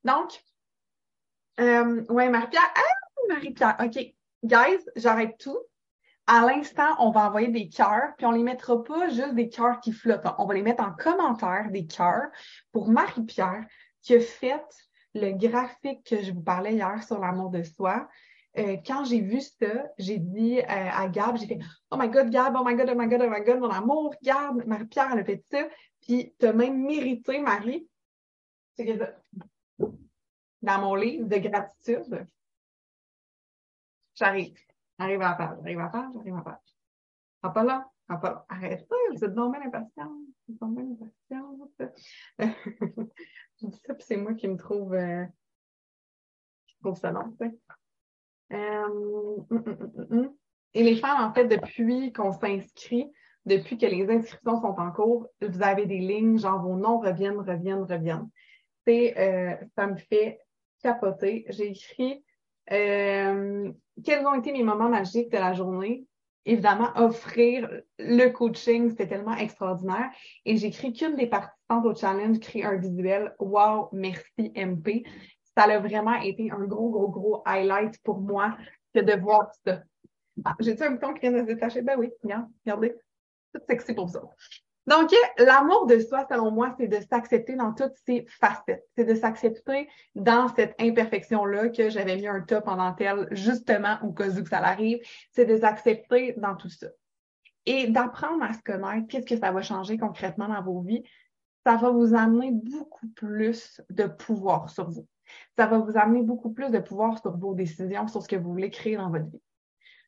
Donc, 0.05 0.43
euh, 1.61 2.05
oui, 2.09 2.29
Marie-Pierre. 2.29 2.73
Ah, 2.75 3.29
Marie-Pierre. 3.29 3.77
OK. 3.81 3.99
Guys, 4.45 4.85
j'arrête 4.97 5.37
tout. 5.39 5.59
À 6.27 6.47
l'instant, 6.47 6.95
on 7.01 7.11
va 7.11 7.27
envoyer 7.27 7.49
des 7.49 7.69
cœurs, 7.69 8.15
puis 8.17 8.25
on 8.25 8.31
les 8.31 8.43
mettra 8.43 8.83
pas 8.85 9.09
juste 9.09 9.35
des 9.35 9.49
cœurs 9.49 9.81
qui 9.81 9.93
flottent. 9.93 10.27
On 10.39 10.47
va 10.47 10.55
les 10.55 10.63
mettre 10.63 10.83
en 10.83 10.93
commentaire, 10.93 11.71
des 11.71 11.87
cœurs, 11.87 12.29
pour 12.73 12.89
Marie-Pierre, 12.89 13.67
qui 14.03 14.15
a 14.15 14.21
fait 14.21 14.65
le 15.15 15.33
graphique 15.33 16.05
que 16.05 16.23
je 16.23 16.33
vous 16.33 16.43
parlais 16.43 16.75
hier 16.75 17.03
sur 17.03 17.19
l'amour 17.19 17.51
de 17.51 17.63
soi. 17.63 18.09
Euh, 18.59 18.77
quand 18.85 19.05
j'ai 19.05 19.21
vu 19.21 19.41
ça, 19.41 19.91
j'ai 19.99 20.19
dit 20.19 20.61
euh, 20.61 20.65
à 20.67 21.09
Gab, 21.09 21.37
j'ai 21.37 21.47
fait 21.47 21.59
Oh 21.91 21.97
my 21.99 22.09
God, 22.09 22.31
Gab, 22.31 22.57
oh 22.57 22.65
my 22.65 22.75
God, 22.75 22.91
oh 22.91 22.97
my 22.97 23.07
God, 23.07 23.23
oh 23.23 23.31
my 23.31 23.45
God, 23.45 23.61
mon 23.61 23.71
amour, 23.71 24.15
Gab, 24.23 24.65
Marie-Pierre, 24.67 25.11
elle 25.13 25.21
a 25.21 25.25
fait 25.25 25.45
ça. 25.51 25.69
Puis 26.01 26.35
tu 26.39 26.47
as 26.47 26.53
même 26.53 26.83
mérité, 26.83 27.39
Marie. 27.41 27.89
C'est 28.77 28.87
que 28.87 29.05
dans 30.63 30.81
mon 30.81 30.95
livre 30.95 31.27
de 31.27 31.37
gratitude. 31.37 32.27
J'arrive. 34.15 34.59
J'arrive 34.99 35.23
à 35.23 35.31
la 35.31 35.35
page, 35.35 35.59
j'arrive 35.63 35.79
à 35.79 35.83
la 35.85 35.89
page, 35.89 36.13
j'arrive 36.15 36.35
à 36.35 36.37
la 36.37 36.43
page. 36.43 36.77
Ah, 37.43 37.51
pas 37.51 37.65
là, 37.65 37.91
ah, 38.09 38.17
pas 38.19 38.31
là. 38.31 38.47
Arrête 38.49 38.87
ça, 38.87 38.97
vous 39.11 39.25
êtes 39.25 39.35
donc 39.35 39.53
bien 39.57 39.67
impatient. 39.67 40.13
Vous 40.49 41.73
êtes. 41.79 41.99
Je 43.61 43.67
dis 43.67 43.81
ça, 43.87 43.95
puis 43.95 44.05
c'est 44.07 44.17
moi 44.17 44.35
qui 44.35 44.49
me 44.49 44.57
trouve, 44.57 44.93
euh, 44.95 45.25
qui 46.67 46.77
trouve 46.81 46.97
ça 46.97 47.13
tu 47.13 47.47
sais. 47.47 47.59
Euh, 48.53 48.85
hum, 48.89 49.47
hum, 49.51 50.07
hum, 50.11 50.35
Et 50.75 50.83
les 50.83 50.97
femmes, 50.97 51.23
en 51.23 51.33
fait, 51.33 51.47
depuis 51.47 52.13
qu'on 52.13 52.33
s'inscrit, 52.33 53.11
depuis 53.47 53.79
que 53.79 53.87
les 53.87 54.11
inscriptions 54.11 54.61
sont 54.61 54.79
en 54.79 54.91
cours, 54.91 55.29
vous 55.41 55.63
avez 55.63 55.87
des 55.87 55.99
lignes, 55.99 56.39
genre 56.39 56.61
vos 56.61 56.77
noms 56.77 56.99
reviennent, 56.99 57.39
reviennent, 57.39 57.85
reviennent. 57.85 58.29
C'est, 58.87 59.17
euh, 59.19 59.57
ça 59.77 59.87
me 59.87 59.97
fait 59.97 60.41
capoté. 60.83 61.45
J'ai 61.49 61.71
écrit 61.71 62.25
euh, 62.73 63.73
quels 64.05 64.27
ont 64.27 64.35
été 64.35 64.53
mes 64.53 64.63
moments 64.63 64.89
magiques 64.89 65.31
de 65.31 65.39
la 65.39 65.53
journée? 65.53 66.05
Évidemment, 66.47 66.91
offrir 66.97 67.69
le 67.99 68.29
coaching, 68.31 68.91
c'était 68.91 69.09
tellement 69.09 69.37
extraordinaire. 69.37 70.11
Et 70.45 70.57
j'ai 70.57 70.69
écrit 70.69 70.93
qu'une 70.93 71.17
des 71.17 71.27
participantes 71.27 71.85
au 71.85 71.95
challenge 71.95 72.41
crée 72.41 72.63
un 72.63 72.77
visuel. 72.77 73.35
Wow, 73.39 73.91
merci 73.93 74.53
MP. 74.57 75.05
Ça 75.57 75.65
a 75.65 75.79
vraiment 75.79 76.15
été 76.15 76.51
un 76.51 76.65
gros, 76.65 76.91
gros, 76.91 77.09
gros 77.09 77.43
highlight 77.45 77.99
pour 78.03 78.21
moi 78.21 78.57
que 78.95 79.01
de 79.01 79.21
voir 79.21 79.51
ça. 79.65 79.83
Ah, 80.45 80.57
J'ai-tu 80.61 80.83
un 80.83 80.93
bouton 80.93 81.13
qui 81.13 81.21
vient 81.21 81.33
de 81.33 81.39
se 81.39 81.43
détacher? 81.43 81.83
Ben 81.83 81.99
oui, 81.99 82.11
regarde, 82.23 82.49
regardez. 82.65 82.95
Tout 83.53 83.61
sexy 83.69 83.93
pour 83.93 84.09
ça. 84.09 84.23
Donc, 84.91 85.15
l'amour 85.39 85.87
de 85.87 86.01
soi, 86.01 86.27
selon 86.29 86.51
moi, 86.51 86.75
c'est 86.77 86.89
de 86.89 86.99
s'accepter 87.09 87.55
dans 87.55 87.73
toutes 87.73 87.95
ses 88.05 88.27
facettes. 88.27 88.85
C'est 88.97 89.05
de 89.05 89.15
s'accepter 89.15 89.89
dans 90.17 90.49
cette 90.49 90.75
imperfection-là 90.81 91.69
que 91.69 91.91
j'avais 91.91 92.17
mis 92.17 92.27
un 92.27 92.41
top 92.41 92.67
en 92.67 92.75
dentelle, 92.75 93.29
justement, 93.31 93.99
au 94.03 94.13
cas 94.13 94.29
où 94.29 94.45
ça 94.45 94.59
arrive. 94.59 94.99
C'est 95.31 95.45
de 95.45 95.57
s'accepter 95.57 96.35
dans 96.39 96.57
tout 96.57 96.69
ça. 96.69 96.89
Et 97.67 97.87
d'apprendre 97.87 98.43
à 98.43 98.53
se 98.53 98.63
connaître, 98.65 99.07
qu'est-ce 99.07 99.27
que 99.27 99.39
ça 99.39 99.53
va 99.53 99.63
changer 99.63 99.97
concrètement 99.97 100.49
dans 100.49 100.63
vos 100.63 100.81
vies? 100.81 101.05
Ça 101.65 101.77
va 101.77 101.91
vous 101.91 102.17
amener 102.17 102.51
beaucoup 102.51 103.07
plus 103.15 103.81
de 103.91 104.07
pouvoir 104.07 104.71
sur 104.71 104.91
vous. 104.91 105.07
Ça 105.57 105.69
va 105.69 105.79
vous 105.79 105.97
amener 105.97 106.23
beaucoup 106.23 106.51
plus 106.51 106.71
de 106.71 106.81
pouvoir 106.81 107.21
sur 107.21 107.37
vos 107.37 107.55
décisions, 107.55 108.09
sur 108.09 108.23
ce 108.23 108.29
que 108.29 108.35
vous 108.35 108.51
voulez 108.51 108.71
créer 108.71 108.97
dans 108.97 109.11
votre 109.11 109.31
vie. 109.31 109.43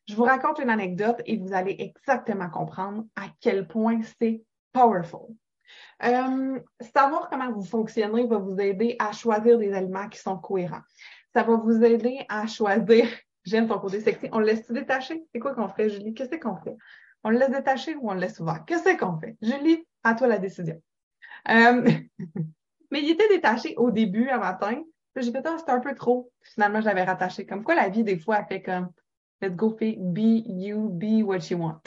Je 0.08 0.16
vous 0.16 0.24
raconte 0.24 0.58
une 0.58 0.70
anecdote 0.70 1.22
et 1.24 1.36
vous 1.36 1.52
allez 1.52 1.76
exactement 1.78 2.50
comprendre 2.50 3.04
à 3.14 3.26
quel 3.40 3.68
point 3.68 4.00
c'est 4.18 4.42
powerful. 4.72 5.34
Euh, 6.04 6.58
savoir 6.94 7.28
comment 7.30 7.52
vous 7.52 7.64
fonctionnez 7.64 8.26
va 8.26 8.38
vous 8.38 8.58
aider 8.58 8.96
à 8.98 9.12
choisir 9.12 9.58
des 9.58 9.72
aliments 9.72 10.08
qui 10.08 10.18
sont 10.18 10.38
cohérents. 10.38 10.82
Ça 11.32 11.42
va 11.42 11.56
vous 11.56 11.82
aider 11.82 12.24
à 12.28 12.46
choisir 12.46 13.06
J'aime 13.44 13.66
ton 13.66 13.78
côté 13.80 14.00
sexy. 14.00 14.28
On 14.30 14.38
le 14.38 14.46
laisse 14.46 14.70
détacher? 14.70 15.24
C'est 15.32 15.40
quoi 15.40 15.54
qu'on 15.54 15.68
fait, 15.68 15.88
Julie? 15.88 16.14
Qu'est-ce 16.14 16.36
qu'on 16.36 16.56
fait? 16.56 16.76
On 17.24 17.30
le 17.30 17.38
laisse 17.38 17.50
détacher 17.50 17.96
ou 17.96 18.10
on 18.10 18.14
le 18.14 18.20
laisse 18.20 18.38
ouvert? 18.38 18.64
Qu'est-ce 18.64 18.96
qu'on 18.96 19.18
fait? 19.18 19.36
Julie, 19.42 19.84
à 20.04 20.14
toi 20.14 20.28
la 20.28 20.38
décision. 20.38 20.80
Euh, 21.48 21.90
mais 22.90 23.02
il 23.02 23.10
était 23.10 23.28
détaché 23.28 23.74
au 23.76 23.90
début, 23.90 24.28
un 24.28 24.38
matin. 24.38 24.80
J'ai 25.16 25.32
fait, 25.32 25.44
ah, 25.44 25.56
c'était 25.58 25.72
un 25.72 25.80
peu 25.80 25.94
trop. 25.94 26.30
Finalement, 26.42 26.80
je 26.80 26.86
l'avais 26.86 27.02
rattaché. 27.02 27.44
Comme 27.44 27.64
quoi, 27.64 27.74
la 27.74 27.88
vie, 27.88 28.04
des 28.04 28.18
fois, 28.18 28.38
elle 28.38 28.46
fait 28.46 28.62
comme, 28.62 28.90
let's 29.40 29.54
go, 29.54 29.70
be 29.70 30.22
you, 30.46 30.88
be 30.88 31.24
what 31.24 31.38
you 31.50 31.58
want. 31.58 31.82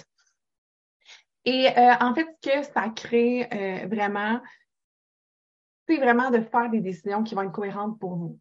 Et 1.46 1.68
euh, 1.68 1.94
en 2.00 2.14
fait, 2.14 2.28
ce 2.42 2.50
que 2.50 2.64
ça 2.74 2.90
crée 2.90 3.48
euh, 3.54 3.88
vraiment, 3.88 4.42
c'est 5.88 5.98
vraiment 5.98 6.32
de 6.32 6.42
faire 6.42 6.70
des 6.70 6.82
décisions 6.82 7.24
qui 7.24 7.36
vont 7.36 7.44
être 7.44 7.52
cohérentes 7.52 8.00
pour 8.00 8.16
vous. 8.16 8.40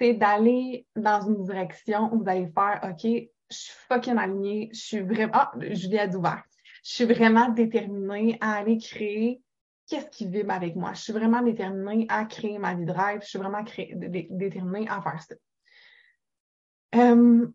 C'est 0.00 0.14
d'aller 0.14 0.86
dans 0.96 1.20
une 1.20 1.44
direction 1.44 2.12
où 2.12 2.22
vous 2.22 2.28
allez 2.28 2.48
faire, 2.48 2.80
OK, 2.82 3.02
je 3.50 3.56
suis 3.56 3.72
fucking 3.88 4.16
alignée, 4.16 4.70
je 4.72 4.80
suis 4.80 5.00
vraiment, 5.00 5.32
ah, 5.34 5.52
Julie 5.70 5.98
a 5.98 6.06
d'ouvert. 6.06 6.42
Je 6.82 6.94
suis 6.94 7.04
vraiment 7.04 7.48
déterminée 7.48 8.38
à 8.40 8.54
aller 8.54 8.78
créer 8.78 9.42
qu'est-ce 9.86 10.06
qui 10.06 10.26
vibre 10.26 10.52
avec 10.52 10.76
moi. 10.76 10.92
Je 10.94 11.02
suis 11.02 11.12
vraiment 11.12 11.42
déterminée 11.42 12.06
à 12.08 12.24
créer 12.24 12.58
ma 12.58 12.74
vie 12.74 12.84
de 12.84 12.92
rêve. 12.92 13.20
Je 13.22 13.28
suis 13.28 13.38
vraiment 13.38 13.62
déterminée 13.62 14.88
à 14.88 15.00
faire 15.00 15.22
ça. 15.22 15.34
Euh, 16.94 17.46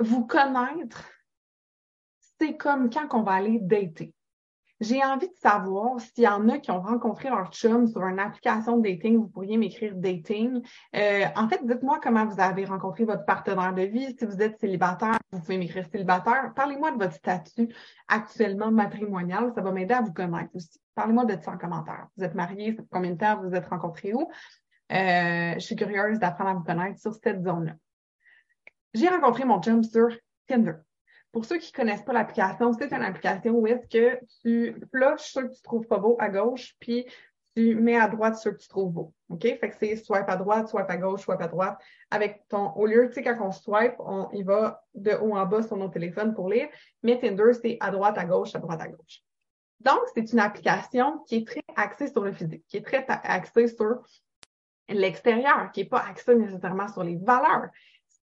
vous 0.00 0.26
connaître, 0.26 1.08
c'est 2.40 2.56
comme 2.56 2.90
quand 2.90 3.06
on 3.12 3.22
va 3.22 3.32
aller 3.32 3.58
dater. 3.60 4.14
J'ai 4.80 5.04
envie 5.04 5.28
de 5.28 5.34
savoir 5.34 6.00
s'il 6.00 6.24
y 6.24 6.28
en 6.28 6.48
a 6.48 6.58
qui 6.58 6.70
ont 6.70 6.80
rencontré 6.80 7.28
leur 7.28 7.52
chum 7.52 7.86
sur 7.86 8.02
une 8.02 8.18
application 8.18 8.78
de 8.78 8.88
dating, 8.88 9.18
vous 9.18 9.28
pourriez 9.28 9.58
m'écrire 9.58 9.94
dating. 9.94 10.62
Euh, 10.96 11.26
en 11.36 11.48
fait, 11.50 11.60
dites-moi 11.66 12.00
comment 12.02 12.24
vous 12.24 12.40
avez 12.40 12.64
rencontré 12.64 13.04
votre 13.04 13.26
partenaire 13.26 13.74
de 13.74 13.82
vie. 13.82 14.16
Si 14.18 14.24
vous 14.24 14.40
êtes 14.40 14.58
célibataire, 14.58 15.18
vous 15.32 15.40
pouvez 15.40 15.58
m'écrire 15.58 15.84
célibataire. 15.92 16.52
Parlez-moi 16.56 16.92
de 16.92 16.96
votre 16.96 17.12
statut 17.12 17.68
actuellement 18.08 18.70
matrimonial. 18.70 19.52
Ça 19.54 19.60
va 19.60 19.70
m'aider 19.70 19.92
à 19.92 20.00
vous 20.00 20.14
connaître 20.14 20.50
aussi. 20.54 20.80
Parlez-moi 20.94 21.26
de 21.26 21.38
ça 21.42 21.50
en 21.50 21.58
commentaire. 21.58 22.06
Vous 22.16 22.24
êtes 22.24 22.34
marié, 22.34 22.74
combien 22.90 23.10
de 23.10 23.18
temps 23.18 23.36
vous 23.36 23.50
vous 23.50 23.54
êtes 23.54 23.68
rencontrés 23.68 24.14
où? 24.14 24.30
Euh, 24.92 25.54
je 25.54 25.60
suis 25.60 25.76
curieuse 25.76 26.18
d'apprendre 26.18 26.50
à 26.50 26.54
vous 26.54 26.64
connaître 26.64 26.98
sur 26.98 27.12
cette 27.12 27.44
zone-là. 27.44 27.74
J'ai 28.94 29.08
rencontré 29.08 29.44
mon 29.44 29.60
chum 29.60 29.84
sur 29.84 30.08
Tinder. 30.46 30.76
Pour 31.32 31.44
ceux 31.44 31.58
qui 31.58 31.72
connaissent 31.72 32.02
pas 32.02 32.12
l'application, 32.12 32.72
c'est 32.72 32.92
une 32.92 33.02
application 33.02 33.52
où 33.52 33.66
est-ce 33.66 33.86
que 33.86 34.18
tu 34.42 34.74
flushes 34.92 35.32
ceux 35.32 35.48
que 35.48 35.54
tu 35.54 35.62
trouves 35.62 35.86
pas 35.86 35.98
beau 35.98 36.16
à 36.18 36.28
gauche, 36.28 36.74
puis 36.80 37.06
tu 37.56 37.74
mets 37.76 37.98
à 37.98 38.08
droite 38.08 38.36
ceux 38.36 38.52
que 38.52 38.58
tu 38.58 38.68
trouves 38.68 38.92
beaux. 38.92 39.12
OK? 39.28 39.42
Fait 39.42 39.70
que 39.70 39.74
c'est 39.78 39.96
swipe 39.96 40.28
à 40.28 40.36
droite, 40.36 40.68
swipe 40.68 40.88
à 40.88 40.96
gauche, 40.96 41.22
swipe 41.22 41.40
à 41.40 41.48
droite. 41.48 41.78
Avec 42.10 42.46
ton, 42.48 42.72
au 42.72 42.86
lieu, 42.86 43.08
tu 43.08 43.14
sais, 43.14 43.22
quand 43.22 43.36
on 43.40 43.52
swipe, 43.52 43.94
on, 43.98 44.28
va 44.42 44.84
de 44.94 45.12
haut 45.12 45.36
en 45.36 45.46
bas 45.46 45.62
sur 45.62 45.76
nos 45.76 45.88
téléphones 45.88 46.34
pour 46.34 46.48
lire. 46.48 46.68
Mais 47.02 47.18
Tinder, 47.18 47.52
c'est 47.60 47.76
à 47.80 47.90
droite, 47.90 48.18
à 48.18 48.24
gauche, 48.24 48.54
à 48.54 48.58
droite, 48.58 48.80
à 48.80 48.88
gauche. 48.88 49.22
Donc, 49.80 50.00
c'est 50.14 50.32
une 50.32 50.40
application 50.40 51.18
qui 51.26 51.36
est 51.36 51.46
très 51.46 51.62
axée 51.76 52.08
sur 52.08 52.22
le 52.22 52.32
physique, 52.32 52.64
qui 52.68 52.76
est 52.76 52.84
très 52.84 53.04
axée 53.08 53.68
sur 53.68 54.02
l'extérieur, 54.88 55.70
qui 55.72 55.80
n'est 55.80 55.88
pas 55.88 56.04
axée 56.06 56.34
nécessairement 56.34 56.88
sur 56.88 57.02
les 57.02 57.16
valeurs. 57.16 57.68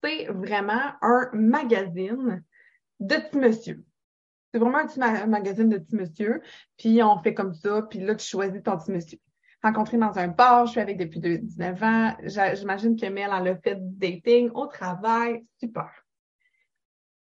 C'est 0.03 0.27
vraiment 0.27 0.93
un 1.01 1.31
magazine 1.33 2.45
de 3.01 3.17
petit 3.17 3.39
monsieur. 3.39 3.85
C'est 4.53 4.59
vraiment 4.59 4.79
un 4.79 4.87
petit 4.87 5.01
magazine 5.01 5.69
de 5.69 5.79
petit 5.79 5.97
monsieur. 5.97 6.41
Puis 6.79 7.03
on 7.03 7.19
fait 7.19 7.35
comme 7.35 7.55
ça, 7.55 7.83
puis 7.83 8.01
là, 8.01 8.15
tu 8.15 8.27
choisis 8.27 8.63
ton 8.63 8.79
petit 8.79 8.93
monsieur. 8.93 9.19
Rencontré 9.63 9.97
dans 9.97 10.19
un 10.19 10.29
bar, 10.29 10.67
je 10.67 10.73
suis 10.73 10.81
avec 10.81 10.97
depuis 10.97 11.21
19 11.21 11.83
ans. 11.83 12.17
J'imagine 12.55 12.97
que 12.97 13.07
Mel, 13.07 13.31
elle 13.33 13.49
a 13.49 13.57
fait 13.57 13.79
dating 13.81 14.51
au 14.55 14.67
travail. 14.67 15.45
Super. 15.59 15.91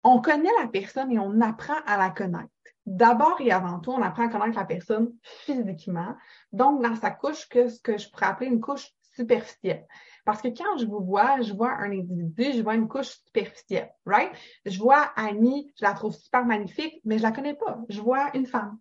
On 0.03 0.21
connaît 0.21 0.51
la 0.61 0.69
personne 0.69 1.13
et 1.13 1.19
on 1.19 1.41
apprend 1.41 1.77
à 1.87 1.97
la 1.97 2.11
connaître. 2.11 2.51
D'abord 2.85 3.41
et 3.41 3.51
avant 3.51 3.79
tout, 3.81 3.93
on 3.93 4.03
apprend 4.03 4.27
à 4.27 4.29
connaître 4.29 4.59
la 4.59 4.67
personne 4.67 5.15
physiquement. 5.23 6.15
Donc, 6.53 6.83
dans 6.83 6.97
sa 6.97 7.11
couche, 7.11 7.49
que 7.49 7.69
ce 7.69 7.81
que 7.81 7.97
je 7.97 8.11
pourrais 8.11 8.27
appeler 8.27 8.51
une 8.51 8.61
couche 8.61 8.91
superficielle. 9.15 9.87
Parce 10.25 10.41
que 10.41 10.49
quand 10.49 10.79
je 10.79 10.87
vous 10.87 11.05
vois, 11.05 11.41
je 11.43 11.53
vois 11.53 11.73
un 11.73 11.93
individu, 11.93 12.53
je 12.55 12.63
vois 12.63 12.75
une 12.75 12.89
couche 12.89 13.19
superficielle, 13.27 13.93
right? 14.07 14.33
Je 14.65 14.79
vois 14.79 15.13
Annie, 15.17 15.73
je 15.79 15.85
la 15.85 15.93
trouve 15.93 16.15
super 16.15 16.47
magnifique, 16.47 17.01
mais 17.05 17.19
je 17.19 17.23
la 17.23 17.33
connais 17.33 17.55
pas. 17.55 17.79
Je 17.89 18.01
vois 18.01 18.31
une 18.35 18.47
femme. 18.47 18.79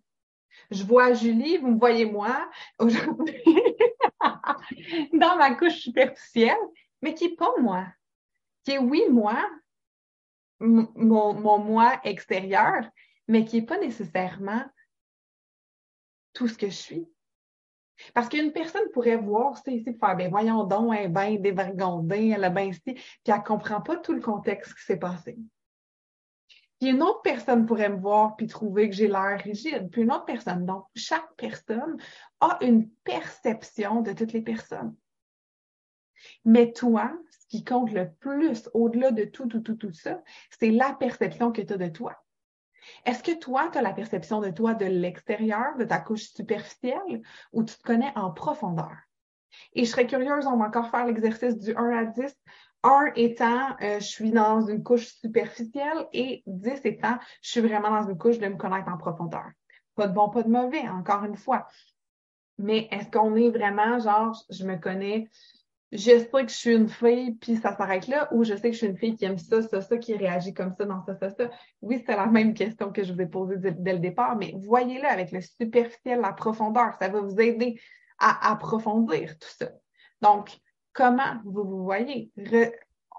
Je 0.70 0.84
vois 0.84 1.12
Julie, 1.12 1.58
vous 1.58 1.68
me 1.68 1.78
voyez 1.78 2.06
moi 2.06 2.50
aujourd'hui 2.78 3.42
dans 5.12 5.36
ma 5.36 5.54
couche 5.54 5.80
superficielle, 5.80 6.56
mais 7.02 7.14
qui 7.14 7.26
est 7.26 7.36
pas 7.36 7.52
moi. 7.60 7.86
Qui 8.64 8.72
est 8.72 8.78
oui 8.78 9.02
moi, 9.10 9.46
mon, 10.60 11.34
mon 11.34 11.58
moi 11.58 12.00
extérieur, 12.04 12.88
mais 13.28 13.44
qui 13.44 13.58
est 13.58 13.66
pas 13.66 13.78
nécessairement 13.78 14.64
tout 16.32 16.48
ce 16.48 16.56
que 16.56 16.68
je 16.68 16.74
suis. 16.74 17.13
Parce 18.12 18.28
qu'une 18.28 18.52
personne 18.52 18.90
pourrait 18.92 19.16
voir 19.16 19.56
ça 19.56 19.70
ici 19.70 19.96
faire, 19.98 20.16
ben 20.16 20.30
voyons 20.30 20.64
donc, 20.64 20.94
elle 20.94 21.06
est 21.06 21.08
bien 21.08 21.36
dévergondée, 21.36 22.32
elle 22.34 22.44
a 22.44 22.50
bien 22.50 22.66
ici, 22.66 22.80
puis 22.94 23.02
elle 23.26 23.36
ne 23.36 23.42
comprend 23.42 23.80
pas 23.80 23.96
tout 23.96 24.12
le 24.12 24.20
contexte 24.20 24.74
qui 24.74 24.84
s'est 24.84 24.98
passé. 24.98 25.38
Puis 26.80 26.90
une 26.90 27.02
autre 27.02 27.22
personne 27.22 27.66
pourrait 27.66 27.88
me 27.88 28.00
voir 28.00 28.36
puis 28.36 28.46
trouver 28.46 28.90
que 28.90 28.96
j'ai 28.96 29.08
l'air 29.08 29.40
rigide, 29.42 29.88
puis 29.90 30.02
une 30.02 30.12
autre 30.12 30.24
personne. 30.24 30.66
Donc, 30.66 30.84
chaque 30.94 31.34
personne 31.36 31.96
a 32.40 32.58
une 32.62 32.90
perception 33.04 34.02
de 34.02 34.12
toutes 34.12 34.32
les 34.32 34.42
personnes. 34.42 34.94
Mais 36.44 36.72
toi, 36.72 37.12
ce 37.30 37.46
qui 37.48 37.64
compte 37.64 37.92
le 37.92 38.10
plus 38.12 38.68
au-delà 38.72 39.12
de 39.12 39.24
tout, 39.24 39.46
tout, 39.46 39.60
tout, 39.60 39.76
tout 39.76 39.92
ça, 39.92 40.22
c'est 40.58 40.70
la 40.70 40.94
perception 40.94 41.52
que 41.52 41.62
tu 41.62 41.72
as 41.72 41.78
de 41.78 41.88
toi. 41.88 42.23
Est-ce 43.04 43.22
que 43.22 43.38
toi, 43.38 43.68
tu 43.72 43.78
as 43.78 43.82
la 43.82 43.92
perception 43.92 44.40
de 44.40 44.50
toi 44.50 44.74
de 44.74 44.86
l'extérieur, 44.86 45.76
de 45.78 45.84
ta 45.84 45.98
couche 45.98 46.32
superficielle, 46.32 47.22
ou 47.52 47.64
tu 47.64 47.76
te 47.76 47.82
connais 47.82 48.12
en 48.16 48.30
profondeur? 48.30 48.96
Et 49.74 49.84
je 49.84 49.90
serais 49.90 50.06
curieuse, 50.06 50.46
on 50.46 50.56
va 50.56 50.66
encore 50.66 50.90
faire 50.90 51.06
l'exercice 51.06 51.58
du 51.58 51.74
1 51.74 51.90
à 51.90 52.04
10. 52.04 52.34
1 52.82 53.12
étant, 53.16 53.76
euh, 53.80 53.98
je 53.98 54.06
suis 54.06 54.30
dans 54.30 54.60
une 54.66 54.82
couche 54.82 55.06
superficielle 55.06 56.06
et 56.12 56.42
10 56.46 56.80
étant, 56.84 57.16
je 57.40 57.50
suis 57.50 57.60
vraiment 57.60 57.90
dans 57.90 58.08
une 58.08 58.18
couche 58.18 58.38
de 58.38 58.46
me 58.46 58.56
connaître 58.56 58.88
en 58.88 58.98
profondeur. 58.98 59.46
Pas 59.94 60.08
de 60.08 60.12
bon, 60.12 60.28
pas 60.28 60.42
de 60.42 60.50
mauvais, 60.50 60.86
encore 60.88 61.24
une 61.24 61.36
fois. 61.36 61.66
Mais 62.58 62.88
est-ce 62.90 63.10
qu'on 63.10 63.34
est 63.36 63.50
vraiment 63.50 63.98
genre, 63.98 64.36
je 64.50 64.64
me 64.64 64.76
connais 64.76 65.28
je 65.94 66.18
sais 66.18 66.44
que 66.44 66.48
je 66.50 66.56
suis 66.56 66.74
une 66.74 66.88
fille, 66.88 67.36
puis 67.36 67.56
ça 67.56 67.76
s'arrête 67.76 68.08
là, 68.08 68.28
ou 68.32 68.42
je 68.42 68.54
sais 68.54 68.70
que 68.70 68.72
je 68.72 68.78
suis 68.78 68.86
une 68.88 68.98
fille 68.98 69.14
qui 69.14 69.24
aime 69.24 69.38
ça, 69.38 69.62
ça, 69.62 69.80
ça, 69.80 69.96
qui 69.96 70.16
réagit 70.16 70.52
comme 70.52 70.74
ça, 70.76 70.84
dans 70.84 71.00
ça, 71.04 71.14
ça, 71.14 71.30
ça. 71.30 71.48
Oui, 71.82 72.02
c'est 72.04 72.16
la 72.16 72.26
même 72.26 72.52
question 72.52 72.90
que 72.90 73.04
je 73.04 73.12
vous 73.12 73.20
ai 73.20 73.26
posée 73.26 73.56
dès, 73.58 73.92
le 73.92 74.00
départ, 74.00 74.36
mais 74.36 74.52
voyez-le 74.56 75.06
avec 75.06 75.30
le 75.30 75.40
superficiel, 75.40 76.20
la 76.20 76.32
profondeur. 76.32 76.96
Ça 76.98 77.08
va 77.08 77.20
vous 77.20 77.40
aider 77.40 77.80
à 78.18 78.50
approfondir 78.50 79.38
tout 79.38 79.48
ça. 79.48 79.70
Donc, 80.20 80.50
comment 80.92 81.40
vous 81.44 81.64
vous 81.64 81.84
voyez? 81.84 82.32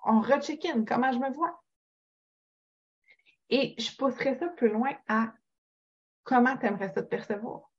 on 0.06 0.20
recheck-in, 0.20 0.84
comment 0.84 1.14
je 1.14 1.20
me 1.20 1.32
vois? 1.32 1.64
Et 3.50 3.74
je 3.78 3.96
pousserai 3.96 4.38
ça 4.38 4.50
plus 4.50 4.70
loin 4.70 4.92
à 5.08 5.34
comment 6.24 6.58
tu 6.58 6.66
aimerais 6.66 6.92
ça 6.94 7.02
te 7.02 7.08
percevoir. 7.08 7.72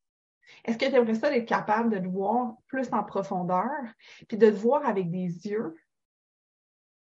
Est-ce 0.65 0.79
que 0.79 0.87
tu 0.87 0.95
aimerais 0.95 1.15
ça 1.15 1.31
d'être 1.31 1.49
capable 1.49 1.91
de 1.91 1.99
te 1.99 2.07
voir 2.07 2.57
plus 2.67 2.89
en 2.93 3.03
profondeur, 3.05 3.71
puis 4.29 4.37
de 4.37 4.51
te 4.51 4.55
voir 4.55 4.87
avec 4.87 5.11
des 5.11 5.47
yeux 5.49 5.77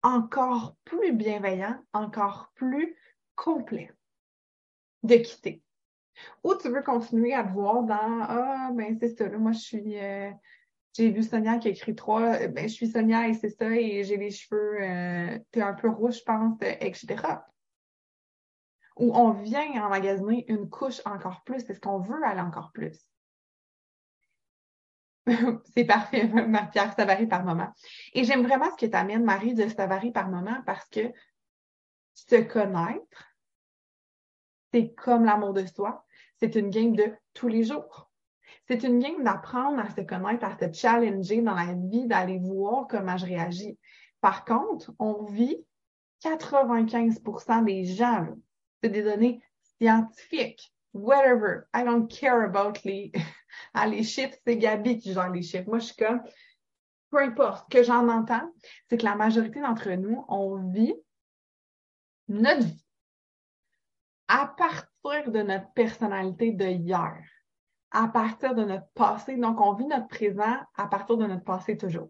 encore 0.02 0.76
plus 0.84 1.12
bienveillants, 1.12 1.78
encore 1.92 2.52
plus 2.54 2.96
complets, 3.34 3.92
de 5.02 5.16
quitter? 5.16 5.62
Ou 6.44 6.54
tu 6.54 6.68
veux 6.68 6.82
continuer 6.82 7.34
à 7.34 7.44
te 7.44 7.52
voir 7.52 7.82
dans 7.82 8.20
Ah, 8.22 8.70
ben 8.72 8.96
c'est 8.98 9.16
ça, 9.16 9.28
moi 9.30 9.52
je 9.52 9.58
suis. 9.58 9.98
Euh, 9.98 10.30
j'ai 10.96 11.10
vu 11.10 11.22
Sonia 11.24 11.58
qui 11.58 11.68
a 11.68 11.70
écrit 11.72 11.94
trois, 11.96 12.34
euh, 12.34 12.48
ben 12.48 12.68
je 12.68 12.74
suis 12.74 12.88
Sonia 12.88 13.28
et 13.28 13.34
c'est 13.34 13.50
ça, 13.50 13.68
et 13.68 14.04
j'ai 14.04 14.16
les 14.16 14.30
cheveux, 14.30 14.80
euh, 14.80 15.38
t'es 15.50 15.60
un 15.60 15.74
peu 15.74 15.88
rouge, 15.88 16.18
je 16.18 16.22
pense, 16.22 16.56
etc. 16.62 17.16
Ou 18.96 19.12
on 19.12 19.30
vient 19.32 19.84
emmagasiner 19.84 20.44
une 20.48 20.70
couche 20.70 21.00
encore 21.04 21.42
plus, 21.42 21.68
est-ce 21.68 21.80
qu'on 21.80 21.98
veut 21.98 22.22
aller 22.24 22.40
encore 22.40 22.70
plus? 22.72 22.96
C'est 25.74 25.84
parfait, 25.84 26.28
Pierre, 26.72 26.94
ça 26.94 27.04
varie 27.04 27.26
par 27.26 27.44
moment. 27.44 27.72
Et 28.12 28.24
j'aime 28.24 28.42
vraiment 28.42 28.70
ce 28.70 28.76
que 28.76 28.90
tu 28.90 28.96
amènes, 28.96 29.24
Marie, 29.24 29.54
de 29.54 29.68
ça 29.68 29.86
varie 29.86 30.12
par 30.12 30.28
moment 30.28 30.62
parce 30.66 30.88
que 30.88 31.12
se 32.14 32.36
connaître, 32.42 33.34
c'est 34.72 34.92
comme 34.94 35.24
l'amour 35.24 35.52
de 35.52 35.64
soi. 35.66 36.04
C'est 36.40 36.56
une 36.56 36.70
game 36.70 36.94
de 36.94 37.12
tous 37.32 37.48
les 37.48 37.64
jours. 37.64 38.10
C'est 38.66 38.82
une 38.82 38.98
game 38.98 39.22
d'apprendre 39.22 39.80
à 39.80 39.90
se 39.90 40.00
connaître, 40.00 40.44
à 40.44 40.56
se 40.58 40.72
challenger 40.72 41.42
dans 41.42 41.54
la 41.54 41.74
vie, 41.74 42.06
d'aller 42.06 42.38
voir 42.38 42.86
comment 42.88 43.16
je 43.16 43.26
réagis. 43.26 43.78
Par 44.20 44.44
contre, 44.44 44.92
on 44.98 45.24
vit 45.24 45.64
95% 46.22 47.64
des 47.64 47.84
gens, 47.84 48.26
c'est 48.82 48.88
des 48.88 49.02
données 49.02 49.42
scientifiques 49.78 50.74
whatever. 50.94 51.66
I 51.74 51.82
don't 51.82 52.08
care 52.08 52.44
about 52.44 52.84
les, 52.84 53.12
ah, 53.72 53.86
les 53.86 54.02
chiffres. 54.02 54.36
C'est 54.46 54.56
Gabi 54.56 54.98
qui 54.98 55.12
gère 55.12 55.30
les 55.30 55.42
chiffres. 55.42 55.68
Moi, 55.68 55.78
je 55.78 55.86
suis 55.86 55.96
comme, 55.96 56.22
peu 57.10 57.18
importe. 57.18 57.66
Ce 57.70 57.78
que 57.78 57.84
j'en 57.84 58.08
entends, 58.08 58.50
c'est 58.88 58.98
que 58.98 59.04
la 59.04 59.14
majorité 59.14 59.60
d'entre 59.60 59.90
nous, 59.90 60.24
on 60.28 60.56
vit 60.70 60.94
notre 62.28 62.64
vie 62.64 62.84
à 64.28 64.52
partir 64.56 65.30
de 65.30 65.42
notre 65.42 65.70
personnalité 65.72 66.52
de 66.52 66.66
hier, 66.66 67.22
à 67.90 68.08
partir 68.08 68.54
de 68.54 68.64
notre 68.64 68.88
passé. 68.94 69.36
Donc, 69.36 69.60
on 69.60 69.74
vit 69.74 69.86
notre 69.86 70.08
présent 70.08 70.56
à 70.76 70.86
partir 70.86 71.16
de 71.16 71.26
notre 71.26 71.44
passé 71.44 71.76
toujours. 71.76 72.08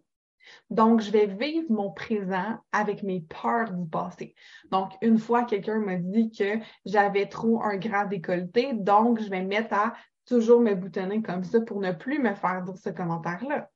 Donc, 0.69 1.01
je 1.01 1.11
vais 1.11 1.25
vivre 1.25 1.67
mon 1.69 1.91
présent 1.91 2.57
avec 2.71 3.03
mes 3.03 3.21
peurs 3.21 3.71
du 3.71 3.89
passé. 3.89 4.35
Donc, 4.71 4.93
une 5.01 5.17
fois, 5.17 5.43
quelqu'un 5.43 5.79
m'a 5.79 5.95
dit 5.95 6.31
que 6.31 6.59
j'avais 6.85 7.27
trop 7.27 7.61
un 7.63 7.77
grand 7.77 8.05
décolleté, 8.05 8.73
donc 8.73 9.19
je 9.19 9.29
vais 9.29 9.41
me 9.41 9.47
mettre 9.47 9.73
à 9.73 9.93
toujours 10.25 10.61
me 10.61 10.73
boutonner 10.73 11.21
comme 11.21 11.43
ça 11.43 11.61
pour 11.61 11.79
ne 11.79 11.91
plus 11.91 12.19
me 12.19 12.33
faire 12.33 12.63
dire 12.63 12.77
ce 12.77 12.89
commentaire-là. 12.89 13.69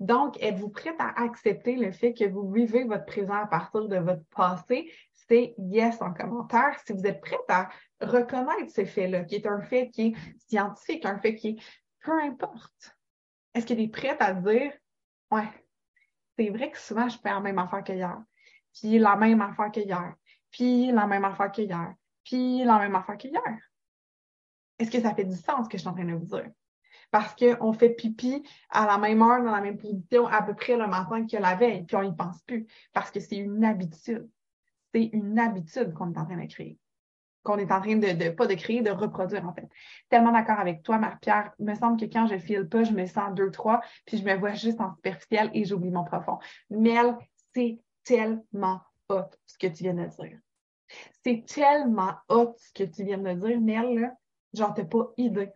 Donc, 0.00 0.42
êtes-vous 0.42 0.70
prête 0.70 0.96
à 0.98 1.22
accepter 1.22 1.76
le 1.76 1.92
fait 1.92 2.14
que 2.14 2.24
vous 2.24 2.50
vivez 2.50 2.84
votre 2.84 3.06
présent 3.06 3.34
à 3.34 3.46
partir 3.46 3.88
de 3.88 3.96
votre 3.96 4.24
passé? 4.36 4.92
C'est 5.12 5.54
yes 5.58 6.02
en 6.02 6.12
commentaire. 6.12 6.78
Si 6.84 6.92
vous 6.92 7.06
êtes 7.06 7.20
prête 7.20 7.48
à 7.48 7.68
reconnaître 8.00 8.70
ce 8.74 8.84
fait-là, 8.84 9.24
qui 9.24 9.36
est 9.36 9.46
un 9.46 9.62
fait 9.62 9.90
qui 9.90 10.08
est 10.08 10.14
scientifique, 10.48 11.06
un 11.06 11.18
fait 11.18 11.36
qui 11.36 11.48
est 11.50 11.56
peu 12.00 12.20
importe. 12.20 12.96
Est-ce 13.54 13.66
que 13.66 13.74
tu 13.74 13.82
es 13.82 13.88
prête 13.88 14.20
à 14.20 14.34
dire, 14.34 14.72
ouais, 15.30 15.48
c'est 16.36 16.50
vrai 16.50 16.70
que 16.70 16.78
souvent 16.78 17.08
je 17.08 17.16
fais 17.18 17.30
la 17.30 17.40
même 17.40 17.58
affaire 17.58 17.84
qu'hier, 17.84 18.22
puis 18.74 18.98
la 18.98 19.16
même 19.16 19.40
affaire 19.40 19.70
qu'hier, 19.70 20.14
puis 20.50 20.90
la 20.92 21.06
même 21.06 21.24
affaire 21.24 21.52
qu'hier, 21.52 21.94
puis 22.24 22.64
la 22.64 22.78
même 22.78 22.96
affaire 22.96 23.16
qu'hier. 23.16 23.40
Est-ce 24.78 24.90
que 24.90 25.00
ça 25.00 25.14
fait 25.14 25.24
du 25.24 25.36
sens 25.36 25.64
ce 25.64 25.68
que 25.68 25.76
je 25.76 25.82
suis 25.82 25.88
en 25.88 25.94
train 25.94 26.04
de 26.04 26.14
vous 26.14 26.26
dire? 26.26 26.50
Parce 27.10 27.34
qu'on 27.36 27.72
fait 27.72 27.90
pipi 27.90 28.42
à 28.70 28.86
la 28.86 28.98
même 28.98 29.22
heure, 29.22 29.42
dans 29.42 29.52
la 29.52 29.60
même 29.60 29.78
position, 29.78 30.26
à 30.26 30.42
peu 30.42 30.54
près 30.54 30.76
le 30.76 30.86
matin 30.86 31.26
que 31.26 31.36
la 31.36 31.54
veille, 31.54 31.84
puis 31.84 31.96
on 31.96 32.02
n'y 32.02 32.14
pense 32.14 32.42
plus. 32.42 32.66
Parce 32.92 33.10
que 33.10 33.20
c'est 33.20 33.36
une 33.36 33.64
habitude. 33.64 34.28
C'est 34.92 35.10
une 35.12 35.38
habitude 35.38 35.92
qu'on 35.94 36.12
est 36.12 36.18
en 36.18 36.24
train 36.24 36.36
de 36.42 36.46
créer. 36.48 36.78
Qu'on 37.44 37.58
est 37.58 37.70
en 37.70 37.80
train 37.80 37.96
de, 37.96 38.30
pas 38.30 38.46
de 38.46 38.54
créer, 38.54 38.80
de 38.80 38.90
reproduire, 38.90 39.46
en 39.46 39.52
fait. 39.52 39.68
Tellement 40.08 40.32
d'accord 40.32 40.58
avec 40.58 40.82
toi, 40.82 40.98
Marc-Pierre. 40.98 41.52
Il 41.58 41.66
me 41.66 41.74
semble 41.74 42.00
que 42.00 42.06
quand 42.06 42.26
je 42.26 42.38
file 42.38 42.68
pas, 42.68 42.84
je 42.84 42.92
me 42.92 43.06
sens 43.06 43.32
deux, 43.34 43.50
trois, 43.50 43.80
puis 44.06 44.18
je 44.18 44.24
me 44.24 44.34
vois 44.34 44.54
juste 44.54 44.80
en 44.80 44.94
superficiel 44.94 45.50
et 45.52 45.64
j'oublie 45.64 45.90
mon 45.90 46.04
profond. 46.04 46.38
Mel, 46.70 47.16
c'est 47.54 47.78
tellement 48.02 48.80
hot 49.08 49.30
ce 49.46 49.58
que 49.58 49.66
tu 49.66 49.84
viens 49.84 49.94
de 49.94 50.06
dire. 50.06 50.38
C'est 51.22 51.44
tellement 51.46 52.14
hot 52.28 52.54
ce 52.56 52.72
que 52.72 52.88
tu 52.90 53.04
viens 53.04 53.18
de 53.18 53.32
dire, 53.34 53.60
Mel, 53.60 54.00
là. 54.00 54.12
Genre, 54.54 54.72
t'as 54.74 54.84
pas 54.84 55.12
idée. 55.16 55.50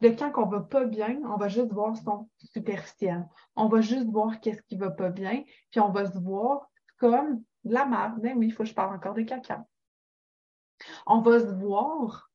De 0.00 0.08
quand 0.10 0.32
on 0.36 0.46
va 0.46 0.60
pas 0.60 0.84
bien, 0.84 1.20
on 1.24 1.36
va 1.36 1.48
juste 1.48 1.72
voir 1.72 1.96
son 1.96 2.28
superficiel. 2.38 3.26
On 3.56 3.68
va 3.68 3.80
juste 3.80 4.08
voir 4.08 4.40
qu'est-ce 4.40 4.62
qui 4.62 4.76
va 4.76 4.90
pas 4.90 5.10
bien, 5.10 5.42
puis 5.70 5.80
on 5.80 5.90
va 5.90 6.10
se 6.10 6.18
voir 6.18 6.70
comme 6.98 7.42
de 7.64 7.74
la 7.74 7.86
merde. 7.86 8.18
Mais 8.22 8.30
ben 8.30 8.38
oui, 8.38 8.46
il 8.48 8.52
faut 8.52 8.62
que 8.62 8.68
je 8.68 8.74
parle 8.74 8.94
encore 8.94 9.14
de 9.14 9.22
caca. 9.22 9.66
On 11.06 11.20
va 11.20 11.40
se 11.40 11.52
voir 11.54 12.30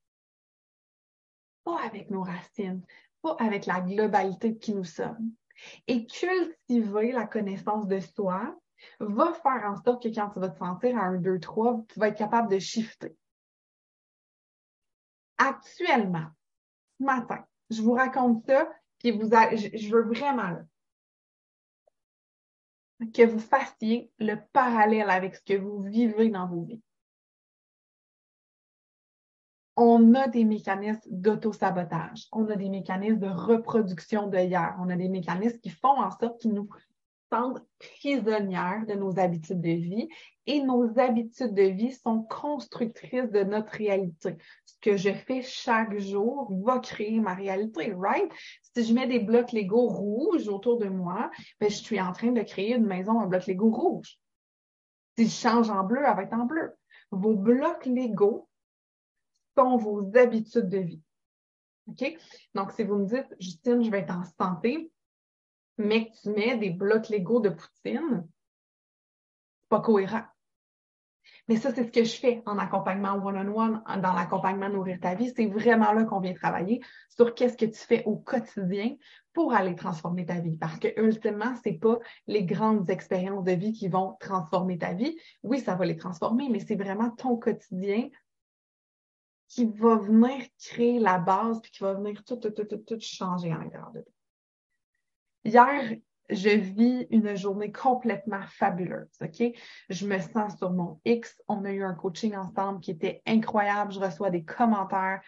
pas 1.64 1.80
avec 1.84 2.10
nos 2.10 2.22
racines, 2.22 2.84
pas 3.22 3.36
avec 3.38 3.66
la 3.66 3.80
globalité 3.80 4.52
de 4.52 4.58
qui 4.58 4.74
nous 4.74 4.84
sommes. 4.84 5.32
Et 5.86 6.06
cultiver 6.06 7.12
la 7.12 7.26
connaissance 7.26 7.86
de 7.86 8.00
soi 8.00 8.56
va 8.98 9.32
faire 9.34 9.64
en 9.64 9.76
sorte 9.82 10.02
que 10.02 10.08
quand 10.08 10.30
tu 10.30 10.40
vas 10.40 10.48
te 10.48 10.58
sentir 10.58 10.96
à 10.96 11.02
un, 11.02 11.18
deux, 11.18 11.38
trois, 11.38 11.84
tu 11.88 12.00
vas 12.00 12.08
être 12.08 12.18
capable 12.18 12.50
de 12.50 12.58
shifter. 12.58 13.14
Actuellement, 15.42 16.26
ce 16.98 17.04
matin, 17.04 17.42
je 17.70 17.80
vous 17.80 17.94
raconte 17.94 18.44
ça, 18.46 18.68
puis 18.98 19.10
vous 19.10 19.30
je 19.30 19.90
veux 19.90 20.02
vraiment 20.02 20.58
que 23.14 23.24
vous 23.24 23.38
fassiez 23.38 24.12
le 24.18 24.34
parallèle 24.52 25.08
avec 25.08 25.36
ce 25.36 25.40
que 25.40 25.54
vous 25.54 25.82
vivez 25.82 26.28
dans 26.28 26.46
vos 26.46 26.64
vies. 26.64 26.82
On 29.76 30.12
a 30.14 30.28
des 30.28 30.44
mécanismes 30.44 31.08
d'auto-sabotage, 31.10 32.28
on 32.32 32.46
a 32.50 32.56
des 32.56 32.68
mécanismes 32.68 33.20
de 33.20 33.28
reproduction 33.30 34.26
de 34.26 34.36
hier, 34.36 34.76
on 34.78 34.90
a 34.90 34.96
des 34.96 35.08
mécanismes 35.08 35.58
qui 35.60 35.70
font 35.70 36.02
en 36.02 36.10
sorte 36.10 36.38
qu'ils 36.38 36.52
nous 36.52 36.68
prisonnières 37.78 38.84
de 38.86 38.94
nos 38.94 39.18
habitudes 39.18 39.60
de 39.60 39.70
vie 39.70 40.08
et 40.46 40.62
nos 40.62 40.98
habitudes 40.98 41.54
de 41.54 41.62
vie 41.62 41.92
sont 41.92 42.22
constructrices 42.22 43.30
de 43.30 43.44
notre 43.44 43.72
réalité. 43.72 44.36
Ce 44.64 44.74
que 44.80 44.96
je 44.96 45.12
fais 45.12 45.42
chaque 45.42 45.96
jour 45.98 46.52
va 46.64 46.78
créer 46.80 47.20
ma 47.20 47.34
réalité, 47.34 47.92
right? 47.96 48.30
Si 48.74 48.84
je 48.84 48.92
mets 48.94 49.06
des 49.06 49.20
blocs 49.20 49.52
Lego 49.52 49.86
rouges 49.86 50.48
autour 50.48 50.78
de 50.78 50.88
moi, 50.88 51.30
ben, 51.60 51.70
je 51.70 51.76
suis 51.76 52.00
en 52.00 52.12
train 52.12 52.32
de 52.32 52.42
créer 52.42 52.74
une 52.74 52.86
maison 52.86 53.20
en 53.20 53.26
bloc 53.26 53.46
Lego 53.46 53.70
rouge. 53.70 54.18
Si 55.16 55.26
je 55.26 55.30
change 55.30 55.70
en 55.70 55.84
bleu, 55.84 56.02
elle 56.04 56.16
va 56.16 56.22
être 56.22 56.34
en 56.34 56.46
bleu. 56.46 56.72
Vos 57.10 57.34
blocs 57.34 57.86
Lego 57.86 58.48
sont 59.56 59.76
vos 59.76 60.10
habitudes 60.16 60.68
de 60.68 60.78
vie. 60.78 61.02
OK? 61.86 62.16
Donc, 62.54 62.72
si 62.72 62.84
vous 62.84 62.96
me 62.96 63.06
dites, 63.06 63.34
Justine, 63.38 63.82
je 63.82 63.90
vais 63.90 64.00
être 64.00 64.14
en 64.14 64.24
santé, 64.38 64.90
mais 65.80 66.10
que 66.10 66.16
tu 66.22 66.30
mets 66.30 66.56
des 66.56 66.70
blocs 66.70 67.08
légaux 67.08 67.40
de 67.40 67.50
poutine, 67.50 68.26
c'est 69.60 69.68
pas 69.68 69.80
cohérent. 69.80 70.24
Mais 71.48 71.56
ça, 71.56 71.74
c'est 71.74 71.84
ce 71.84 71.90
que 71.90 72.04
je 72.04 72.16
fais 72.16 72.42
en 72.46 72.58
accompagnement 72.58 73.14
one-on-one, 73.14 73.82
dans 74.00 74.12
l'accompagnement 74.12 74.68
Nourrir 74.68 75.00
ta 75.00 75.14
vie. 75.14 75.32
C'est 75.34 75.46
vraiment 75.46 75.92
là 75.92 76.04
qu'on 76.04 76.20
vient 76.20 76.32
travailler 76.32 76.80
sur 77.08 77.34
qu'est-ce 77.34 77.56
que 77.56 77.66
tu 77.66 77.78
fais 77.78 78.04
au 78.04 78.16
quotidien 78.16 78.94
pour 79.32 79.52
aller 79.52 79.74
transformer 79.74 80.26
ta 80.26 80.38
vie. 80.38 80.56
Parce 80.56 80.78
que 80.78 80.88
ultimement, 81.00 81.54
c'est 81.62 81.72
pas 81.72 81.98
les 82.28 82.44
grandes 82.44 82.88
expériences 82.88 83.44
de 83.44 83.52
vie 83.52 83.72
qui 83.72 83.88
vont 83.88 84.16
transformer 84.20 84.78
ta 84.78 84.92
vie. 84.92 85.18
Oui, 85.42 85.60
ça 85.60 85.74
va 85.74 85.86
les 85.86 85.96
transformer, 85.96 86.48
mais 86.48 86.60
c'est 86.60 86.76
vraiment 86.76 87.10
ton 87.10 87.36
quotidien 87.36 88.08
qui 89.48 89.64
va 89.64 89.96
venir 89.96 90.46
créer 90.56 91.00
la 91.00 91.18
base 91.18 91.60
puis 91.60 91.72
qui 91.72 91.82
va 91.82 91.94
venir 91.94 92.22
tout, 92.24 92.36
tout, 92.36 92.50
tout, 92.50 92.64
tout, 92.64 92.76
tout 92.78 93.00
changer 93.00 93.50
à 93.50 93.58
l'intérieur 93.58 93.90
de 93.90 94.02
toi. 94.02 94.12
Hier, 95.44 95.96
je 96.28 96.50
vis 96.50 97.06
une 97.10 97.34
journée 97.34 97.72
complètement 97.72 98.42
fabuleuse, 98.46 99.08
OK? 99.22 99.42
Je 99.88 100.06
me 100.06 100.18
sens 100.18 100.56
sur 100.58 100.70
mon 100.70 101.00
X. 101.04 101.40
On 101.48 101.64
a 101.64 101.72
eu 101.72 101.82
un 101.82 101.94
coaching 101.94 102.36
ensemble 102.36 102.80
qui 102.80 102.90
était 102.90 103.22
incroyable. 103.26 103.92
Je 103.92 104.00
reçois 104.00 104.30
des 104.30 104.44
commentaires 104.44 105.22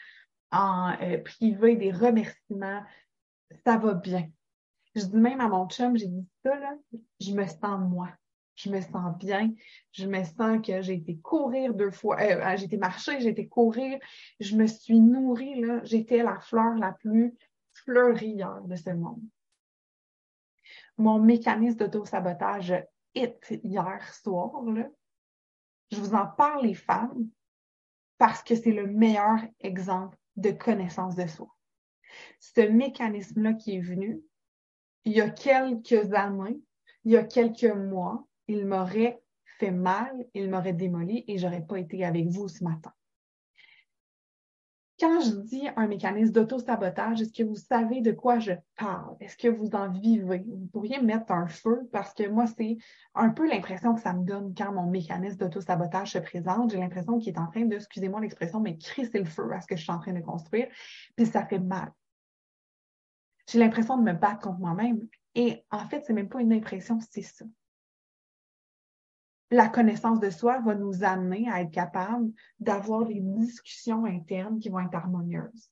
en 0.50 0.94
euh, 1.00 1.18
privé, 1.18 1.76
des 1.76 1.92
remerciements. 1.92 2.82
Ça 3.64 3.78
va 3.78 3.94
bien. 3.94 4.28
Je 4.94 5.04
dis 5.04 5.16
même 5.16 5.40
à 5.40 5.48
mon 5.48 5.66
chum, 5.68 5.96
j'ai 5.96 6.08
dit 6.08 6.28
ça, 6.42 6.54
là, 6.58 6.74
je 7.20 7.32
me 7.32 7.46
sens 7.46 7.80
moi. 7.80 8.10
Je 8.54 8.68
me 8.68 8.82
sens 8.82 9.16
bien. 9.18 9.50
Je 9.92 10.06
me 10.06 10.22
sens 10.22 10.60
que 10.64 10.82
j'ai 10.82 10.94
été 10.94 11.16
courir 11.16 11.72
deux 11.72 11.90
fois. 11.90 12.20
Euh, 12.20 12.38
euh, 12.44 12.56
j'ai 12.58 12.66
été 12.66 12.76
marcher, 12.76 13.18
j'ai 13.20 13.30
été 13.30 13.48
courir. 13.48 13.98
Je 14.40 14.56
me 14.56 14.66
suis 14.66 15.00
nourrie, 15.00 15.58
là. 15.58 15.80
J'étais 15.84 16.22
la 16.22 16.38
fleur 16.38 16.74
la 16.74 16.92
plus 16.92 17.34
fleurie 17.72 18.42
de 18.66 18.76
ce 18.76 18.90
monde 18.90 19.22
mon 20.98 21.18
mécanisme 21.18 21.78
d'auto-sabotage 21.78 22.84
est 23.14 23.60
hier 23.62 24.14
soir. 24.14 24.62
Là. 24.62 24.88
Je 25.90 25.98
vous 25.98 26.14
en 26.14 26.26
parle, 26.26 26.66
les 26.66 26.74
femmes, 26.74 27.28
parce 28.18 28.42
que 28.42 28.54
c'est 28.54 28.72
le 28.72 28.86
meilleur 28.86 29.38
exemple 29.60 30.16
de 30.36 30.50
connaissance 30.50 31.16
de 31.16 31.26
soi. 31.26 31.48
Ce 32.40 32.60
mécanisme-là 32.60 33.54
qui 33.54 33.76
est 33.76 33.80
venu, 33.80 34.22
il 35.04 35.12
y 35.12 35.20
a 35.20 35.30
quelques 35.30 36.12
années, 36.14 36.60
il 37.04 37.12
y 37.12 37.16
a 37.16 37.24
quelques 37.24 37.64
mois, 37.64 38.26
il 38.48 38.66
m'aurait 38.66 39.22
fait 39.58 39.70
mal, 39.70 40.26
il 40.34 40.50
m'aurait 40.50 40.72
démoli 40.72 41.24
et 41.26 41.38
j'aurais 41.38 41.64
pas 41.64 41.78
été 41.78 42.04
avec 42.04 42.28
vous 42.28 42.48
ce 42.48 42.62
matin. 42.64 42.92
Quand 45.02 45.20
je 45.20 45.34
dis 45.34 45.68
un 45.74 45.88
mécanisme 45.88 46.30
d'auto-sabotage, 46.30 47.22
est-ce 47.22 47.32
que 47.32 47.42
vous 47.42 47.56
savez 47.56 48.02
de 48.02 48.12
quoi 48.12 48.38
je 48.38 48.52
parle? 48.76 49.16
Est-ce 49.18 49.36
que 49.36 49.48
vous 49.48 49.70
en 49.74 49.90
vivez? 49.90 50.44
Vous 50.46 50.68
pourriez 50.72 51.00
mettre 51.00 51.32
un 51.32 51.48
feu 51.48 51.88
parce 51.90 52.14
que 52.14 52.28
moi, 52.28 52.46
c'est 52.46 52.76
un 53.16 53.30
peu 53.30 53.48
l'impression 53.48 53.96
que 53.96 54.00
ça 54.00 54.12
me 54.12 54.24
donne 54.24 54.54
quand 54.56 54.72
mon 54.72 54.86
mécanisme 54.86 55.38
d'auto-sabotage 55.38 56.12
se 56.12 56.18
présente. 56.18 56.70
J'ai 56.70 56.78
l'impression 56.78 57.18
qu'il 57.18 57.34
est 57.34 57.38
en 57.40 57.48
train 57.48 57.64
de, 57.64 57.74
excusez-moi 57.74 58.20
l'expression, 58.20 58.60
mais 58.60 58.78
crisser 58.78 59.18
le 59.18 59.24
feu 59.24 59.50
à 59.52 59.60
ce 59.60 59.66
que 59.66 59.74
je 59.74 59.82
suis 59.82 59.90
en 59.90 59.98
train 59.98 60.12
de 60.12 60.20
construire, 60.20 60.68
puis 61.16 61.26
ça 61.26 61.44
fait 61.44 61.58
mal. 61.58 61.90
J'ai 63.50 63.58
l'impression 63.58 63.96
de 63.96 64.04
me 64.04 64.12
battre 64.12 64.42
contre 64.42 64.60
moi-même. 64.60 65.00
Et 65.34 65.64
en 65.72 65.84
fait, 65.88 66.04
c'est 66.06 66.12
même 66.12 66.28
pas 66.28 66.40
une 66.40 66.52
impression, 66.52 67.00
c'est 67.10 67.22
ça 67.22 67.44
la 69.52 69.68
connaissance 69.68 70.18
de 70.18 70.30
soi 70.30 70.60
va 70.60 70.74
nous 70.74 71.04
amener 71.04 71.46
à 71.50 71.60
être 71.60 71.70
capable 71.70 72.32
d'avoir 72.58 73.04
des 73.04 73.20
discussions 73.20 74.06
internes 74.06 74.58
qui 74.58 74.70
vont 74.70 74.80
être 74.80 74.94
harmonieuses. 74.94 75.70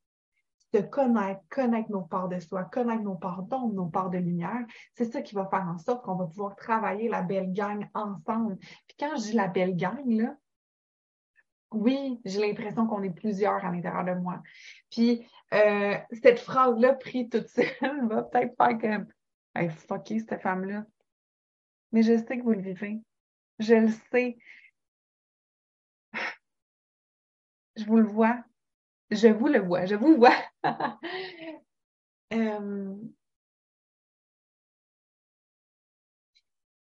De 0.74 0.80
connaître, 0.80 1.40
connaître 1.48 1.90
nos 1.90 2.02
parts 2.02 2.28
de 2.28 2.38
soi, 2.38 2.64
connaître 2.64 3.02
nos 3.02 3.16
parts 3.16 3.42
d'ombre, 3.42 3.72
nos 3.72 3.86
parts 3.86 4.10
de 4.10 4.18
lumière, 4.18 4.66
c'est 4.94 5.10
ça 5.10 5.22
qui 5.22 5.34
va 5.34 5.46
faire 5.46 5.66
en 5.66 5.78
sorte 5.78 6.04
qu'on 6.04 6.14
va 6.14 6.26
pouvoir 6.26 6.54
travailler 6.56 7.08
la 7.08 7.22
belle 7.22 7.52
gang 7.52 7.88
ensemble. 7.94 8.58
Puis 8.58 8.96
quand 8.98 9.16
je 9.16 9.30
dis 9.30 9.32
la 9.32 9.48
belle 9.48 9.74
gang, 9.74 10.04
là, 10.06 10.36
oui, 11.72 12.20
j'ai 12.26 12.40
l'impression 12.40 12.86
qu'on 12.86 13.02
est 13.02 13.10
plusieurs 13.10 13.64
à 13.64 13.72
l'intérieur 13.72 14.04
de 14.04 14.20
moi. 14.20 14.42
Puis 14.90 15.26
euh, 15.54 15.96
cette 16.22 16.40
phrase-là, 16.40 16.94
prise 16.94 17.30
toute 17.30 17.48
seule, 17.48 17.66
va 18.08 18.24
peut-être 18.24 18.54
faire 18.56 18.78
comme 18.78 19.06
hey, 19.54 19.70
fucké 19.70 20.18
cette 20.18 20.42
femme-là. 20.42 20.84
Mais 21.92 22.02
je 22.02 22.18
sais 22.18 22.38
que 22.38 22.42
vous 22.42 22.52
le 22.52 22.60
vivez. 22.60 23.00
Je 23.60 23.74
le 23.74 23.88
sais. 24.10 24.38
Je 27.76 27.84
vous 27.84 27.98
le 27.98 28.08
vois. 28.08 28.42
Je 29.10 29.28
vous 29.28 29.48
le 29.48 29.60
vois. 29.60 29.84
Je 29.86 29.94
vous 29.94 30.16
vois. 30.16 30.36
Euh, 32.32 32.94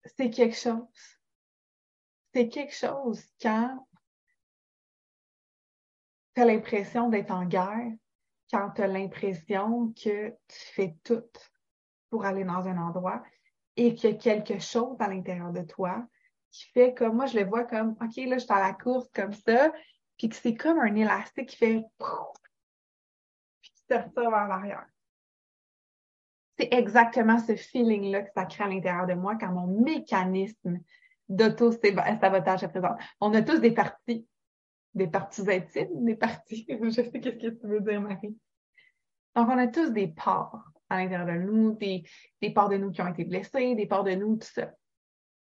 c'est 0.04 0.30
quelque 0.30 0.58
chose. 0.58 0.86
C'est 2.34 2.50
quelque 2.50 2.76
chose 2.76 3.24
quand 3.42 3.88
tu 6.36 6.42
as 6.42 6.46
l'impression 6.46 7.08
d'être 7.08 7.32
en 7.32 7.46
guerre, 7.46 7.94
quand 8.52 8.72
tu 8.72 8.82
as 8.82 8.88
l'impression 8.88 9.94
que 9.94 10.30
tu 10.30 10.60
fais 10.74 10.98
tout 11.06 11.24
pour 12.10 12.26
aller 12.26 12.44
dans 12.44 12.68
un 12.68 12.78
endroit 12.78 13.24
et 13.78 13.96
a 14.04 14.14
quelque 14.16 14.60
chose 14.60 14.98
à 15.00 15.08
l'intérieur 15.08 15.54
de 15.54 15.62
toi 15.62 16.06
qui 16.52 16.66
fait 16.72 16.94
comme 16.94 17.16
moi, 17.16 17.26
je 17.26 17.38
le 17.38 17.46
vois 17.46 17.64
comme 17.64 17.92
OK, 18.02 18.16
là, 18.18 18.38
je 18.38 18.44
suis 18.44 18.54
à 18.54 18.60
la 18.60 18.74
course 18.74 19.10
comme 19.14 19.34
ça, 19.34 19.72
puis 20.18 20.30
que 20.30 20.36
c'est 20.36 20.56
comme 20.56 20.80
un 20.80 20.96
élastique 20.96 21.50
qui 21.50 21.56
fait 21.56 21.84
puis 23.62 23.72
qui 23.72 23.84
se 23.90 23.94
retire 23.94 24.30
vers 24.30 24.48
l'arrière. 24.48 24.86
C'est 26.58 26.74
exactement 26.74 27.40
ce 27.40 27.56
feeling-là 27.56 28.24
que 28.24 28.32
ça 28.36 28.46
crée 28.46 28.66
à 28.66 28.68
l'intérieur 28.68 29.08
de 29.08 29.14
moi 29.14 29.38
quand 29.38 29.52
mon 29.52 29.68
mécanisme 29.82 30.80
d'auto-sabotage 31.30 32.64
est 32.64 32.68
présent. 32.68 32.96
On 33.22 33.34
a 33.34 33.42
tous 33.42 33.60
des 33.60 33.72
parties, 33.72 34.28
des 34.94 35.08
parties 35.08 35.50
intimes, 35.50 36.04
des 36.04 36.16
parties, 36.16 36.66
je 36.84 36.90
sais 36.90 37.12
qu'est-ce 37.12 37.38
que 37.38 37.62
tu 37.62 37.68
veux 37.68 37.80
dire, 37.80 38.02
Marie. 38.02 38.36
Donc, 39.36 39.48
on 39.48 39.58
a 39.58 39.68
tous 39.68 39.92
des 39.92 40.08
parts 40.08 40.66
à 40.90 40.98
l'intérieur 40.98 41.28
de 41.28 41.44
nous, 41.44 41.76
des, 41.76 42.04
des 42.42 42.52
parts 42.52 42.68
de 42.68 42.78
nous 42.78 42.92
qui 42.92 43.02
ont 43.02 43.08
été 43.08 43.24
blessées, 43.24 43.76
des 43.76 43.86
parts 43.86 44.04
de 44.04 44.16
nous, 44.16 44.38
tout 44.38 44.48
ça 44.48 44.74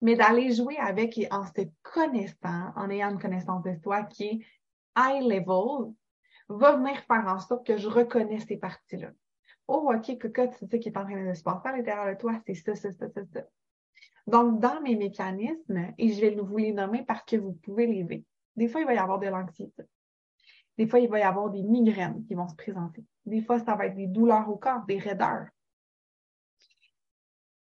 mais 0.03 0.15
d'aller 0.15 0.51
jouer 0.51 0.77
avec 0.77 1.17
et 1.17 1.31
en 1.31 1.45
se 1.45 1.61
connaissant, 1.81 2.73
en 2.75 2.89
ayant 2.89 3.11
une 3.11 3.19
connaissance 3.19 3.63
de 3.63 3.73
soi 3.81 4.03
qui 4.03 4.25
est 4.25 4.39
high 4.97 5.23
level, 5.23 5.93
va 6.49 6.75
venir 6.75 6.99
faire 7.07 7.25
en 7.25 7.39
sorte 7.39 7.65
que 7.65 7.77
je 7.77 7.87
reconnais 7.87 8.41
ces 8.41 8.57
parties-là. 8.57 9.11
Oh, 9.65 9.89
OK, 9.95 10.19
Coca, 10.19 10.49
tu 10.49 10.67
sais 10.67 10.79
qui 10.79 10.89
est 10.89 10.97
en 10.97 11.05
train 11.05 11.25
de 11.25 11.33
se 11.33 11.41
passer 11.41 11.69
à 11.69 11.77
l'intérieur 11.77 12.13
de 12.13 12.19
toi, 12.19 12.33
c'est 12.45 12.53
ça, 12.53 12.75
ça, 12.75 12.91
ça, 12.91 13.09
ça, 13.09 13.21
ça. 13.33 13.43
Donc, 14.27 14.59
dans 14.59 14.81
mes 14.81 14.97
mécanismes, 14.97 15.93
et 15.97 16.11
je 16.11 16.19
vais 16.19 16.35
vous 16.35 16.57
les 16.57 16.73
nommer 16.73 17.03
parce 17.03 17.23
que 17.23 17.37
vous 17.37 17.53
pouvez 17.53 17.87
les 17.87 18.03
vivre. 18.03 18.25
Des 18.57 18.67
fois, 18.67 18.81
il 18.81 18.87
va 18.87 18.93
y 18.93 18.97
avoir 18.97 19.19
de 19.19 19.27
l'anxiété. 19.27 19.83
Des 20.77 20.85
fois, 20.85 20.99
il 20.99 21.09
va 21.09 21.19
y 21.19 21.23
avoir 21.23 21.49
des 21.49 21.63
migraines 21.63 22.25
qui 22.25 22.33
vont 22.33 22.49
se 22.49 22.55
présenter. 22.55 23.05
Des 23.25 23.41
fois, 23.41 23.59
ça 23.59 23.75
va 23.75 23.85
être 23.85 23.95
des 23.95 24.07
douleurs 24.07 24.49
au 24.49 24.57
corps, 24.57 24.83
des 24.85 24.97
raideurs. 24.97 25.47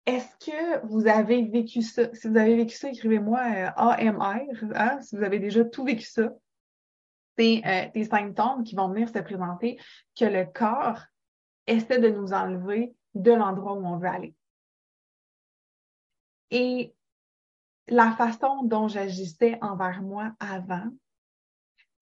Est-ce 0.06 0.36
que 0.44 0.86
vous 0.86 1.06
avez 1.06 1.44
vécu 1.44 1.80
ça? 1.82 2.14
Si 2.14 2.28
vous 2.28 2.36
avez 2.36 2.56
vécu 2.56 2.76
ça, 2.76 2.90
écrivez-moi 2.90 3.40
euh, 3.40 3.70
AMR, 3.76 4.64
hein, 4.74 5.00
si 5.00 5.16
vous 5.16 5.22
avez 5.22 5.38
déjà 5.38 5.64
tout 5.64 5.84
vécu 5.84 6.04
ça. 6.04 6.30
C'est 7.38 7.62
euh, 7.64 7.90
des 7.92 8.04
symptômes 8.04 8.64
qui 8.64 8.76
vont 8.76 8.88
venir 8.88 9.08
se 9.08 9.18
présenter 9.18 9.78
que 10.14 10.24
le 10.24 10.44
corps 10.44 11.00
essaie 11.66 11.98
de 11.98 12.10
nous 12.10 12.32
enlever 12.32 12.94
de 13.14 13.32
l'endroit 13.32 13.72
où 13.72 13.86
on 13.86 13.96
veut 13.96 14.08
aller. 14.08 14.34
Et 16.50 16.94
la 17.88 18.12
façon 18.12 18.62
dont 18.64 18.88
j'agissais 18.88 19.58
envers 19.62 20.02
moi 20.02 20.32
avant, 20.38 20.90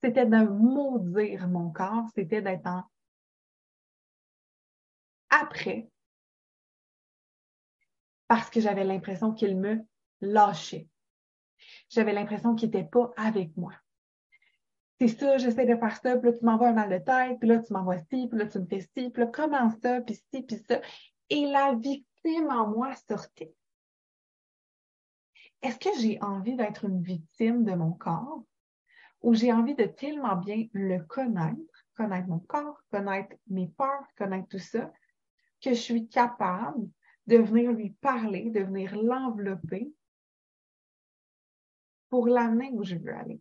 c'était 0.03 0.27
de 0.27 0.45
maudire 0.45 1.49
mon 1.49 1.71
corps, 1.71 2.09
c'était 2.15 2.43
d'être 2.43 2.67
en 2.67 2.83
après 5.31 5.89
parce 8.33 8.49
que 8.49 8.63
j'avais 8.63 8.85
l'impression 8.85 9.35
qu'il 9.35 9.59
me 9.59 9.85
lâchait. 10.23 10.89
J'avais 11.91 12.15
l'impression 12.15 12.55
qu'il 12.55 12.71
n'était 12.71 12.89
pas 12.89 13.13
avec 13.19 13.55
moi. 13.59 13.75
C'est 14.99 15.09
ça, 15.09 15.37
j'essaie 15.37 15.67
de 15.67 15.77
faire 15.77 15.95
ça, 15.99 16.17
puis 16.17 16.31
là, 16.31 16.39
tu 16.39 16.43
m'envoies 16.43 16.69
un 16.69 16.73
mal 16.73 16.89
de 16.89 17.05
tête, 17.05 17.39
puis 17.39 17.47
là, 17.47 17.59
tu 17.59 17.71
m'envoies 17.75 17.99
ci, 17.99 18.29
puis 18.29 18.39
là, 18.39 18.47
tu 18.47 18.59
me 18.59 18.65
fais 18.65 18.81
ci, 18.81 19.11
puis 19.11 19.23
là, 19.23 19.27
comment 19.27 19.69
ça, 19.83 20.01
puis 20.01 20.15
ci, 20.15 20.43
puis 20.45 20.57
ça. 20.67 20.81
Et 21.29 21.45
la 21.45 21.75
victime 21.75 22.49
en 22.49 22.69
moi 22.69 22.95
sortait. 23.07 23.53
Est-ce 25.61 25.79
que 25.79 25.91
j'ai 26.01 26.19
envie 26.23 26.57
d'être 26.57 26.87
une 26.87 27.03
victime 27.03 27.65
de 27.65 27.75
mon 27.75 27.93
corps? 27.93 28.43
Ou 29.21 29.35
j'ai 29.35 29.53
envie 29.53 29.75
de 29.75 29.85
tellement 29.85 30.37
bien 30.37 30.69
le 30.73 31.01
connaître, 31.01 31.85
connaître 31.95 32.29
mon 32.29 32.39
corps, 32.39 32.81
connaître 32.91 33.37
mes 33.49 33.69
peurs, 33.69 34.07
connaître 34.17 34.49
tout 34.49 34.59
ça, 34.59 34.91
que 35.61 35.75
je 35.75 35.81
suis 35.81 36.09
capable 36.09 36.89
de 37.27 37.37
venir 37.39 37.73
lui 37.73 37.91
parler, 37.91 38.51
de 38.51 38.61
venir 38.61 38.97
l'envelopper 38.97 39.93
pour 42.09 42.27
l'amener 42.27 42.71
où 42.73 42.85
je 42.85 42.97
veux 42.97 43.15
aller. 43.15 43.41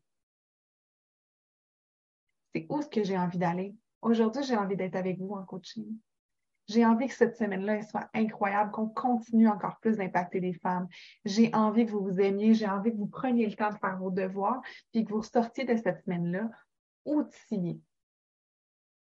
C'est 2.53 2.67
où 2.69 2.81
ce 2.81 2.87
que 2.87 3.03
j'ai 3.03 3.17
envie 3.17 3.37
d'aller? 3.37 3.75
Aujourd'hui, 4.01 4.43
j'ai 4.43 4.57
envie 4.57 4.75
d'être 4.75 4.95
avec 4.95 5.19
vous 5.19 5.33
en 5.33 5.45
coaching. 5.45 5.97
J'ai 6.67 6.85
envie 6.85 7.07
que 7.07 7.13
cette 7.13 7.35
semaine-là 7.35 7.81
soit 7.81 8.09
incroyable, 8.13 8.71
qu'on 8.71 8.87
continue 8.87 9.47
encore 9.47 9.79
plus 9.79 9.97
d'impacter 9.97 10.39
les 10.39 10.53
femmes. 10.53 10.87
J'ai 11.25 11.53
envie 11.53 11.85
que 11.85 11.91
vous 11.91 12.03
vous 12.03 12.19
aimiez, 12.19 12.53
j'ai 12.53 12.67
envie 12.67 12.91
que 12.91 12.97
vous 12.97 13.07
preniez 13.07 13.45
le 13.47 13.55
temps 13.55 13.71
de 13.71 13.77
faire 13.77 13.97
vos 13.97 14.11
devoirs, 14.11 14.61
puis 14.91 15.03
que 15.03 15.11
vous 15.11 15.23
sortiez 15.23 15.65
de 15.65 15.75
cette 15.75 16.03
semaine-là 16.03 16.49
outillés. 17.03 17.81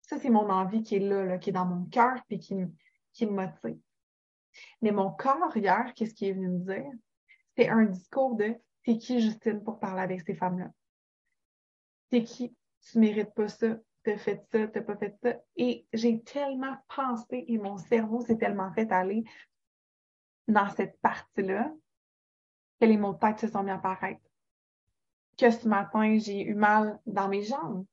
Ça, 0.01 0.17
c'est 0.17 0.29
mon 0.29 0.49
envie 0.49 0.83
qui 0.83 0.95
est 0.95 0.99
là, 0.99 1.37
qui 1.37 1.51
est 1.51 1.53
dans 1.53 1.65
mon 1.65 1.85
cœur, 1.85 2.23
puis 2.27 2.39
qui 2.39 2.55
me 3.25 3.31
motive. 3.31 3.79
Mais 4.81 4.91
mon 4.91 5.11
corps, 5.11 5.55
hier, 5.55 5.93
qu'est-ce 5.95 6.13
qu'il 6.13 6.29
est 6.29 6.33
venu 6.33 6.49
me 6.49 6.59
dire? 6.59 6.91
C'est 7.55 7.69
un 7.69 7.83
discours 7.85 8.35
de 8.35 8.55
T'es 8.83 8.97
qui, 8.97 9.21
Justine, 9.21 9.63
pour 9.63 9.79
parler 9.79 10.01
avec 10.01 10.21
ces 10.21 10.35
femmes-là? 10.35 10.69
T'es 12.09 12.23
qui? 12.23 12.55
Tu 12.81 12.99
mérites 12.99 13.33
pas 13.33 13.47
ça, 13.47 13.77
t'as 14.03 14.17
fait 14.17 14.45
ça, 14.51 14.67
t'as 14.67 14.81
pas 14.81 14.97
fait 14.97 15.15
ça. 15.23 15.35
Et 15.55 15.87
j'ai 15.93 16.21
tellement 16.21 16.75
pensé 16.93 17.45
et 17.47 17.57
mon 17.57 17.77
cerveau 17.77 18.19
s'est 18.21 18.37
tellement 18.37 18.73
fait 18.73 18.91
aller 18.91 19.23
dans 20.49 20.69
cette 20.69 20.99
partie-là 20.99 21.71
que 22.79 22.85
les 22.85 22.97
mots 22.97 23.13
de 23.13 23.19
tête 23.19 23.39
se 23.39 23.47
sont 23.47 23.63
mis 23.63 23.71
à 23.71 23.75
apparaître. 23.75 24.21
Que 25.37 25.49
ce 25.49 25.65
matin, 25.67 26.17
j'ai 26.17 26.41
eu 26.41 26.53
mal 26.53 26.99
dans 27.05 27.29
mes 27.29 27.43
jambes. 27.43 27.85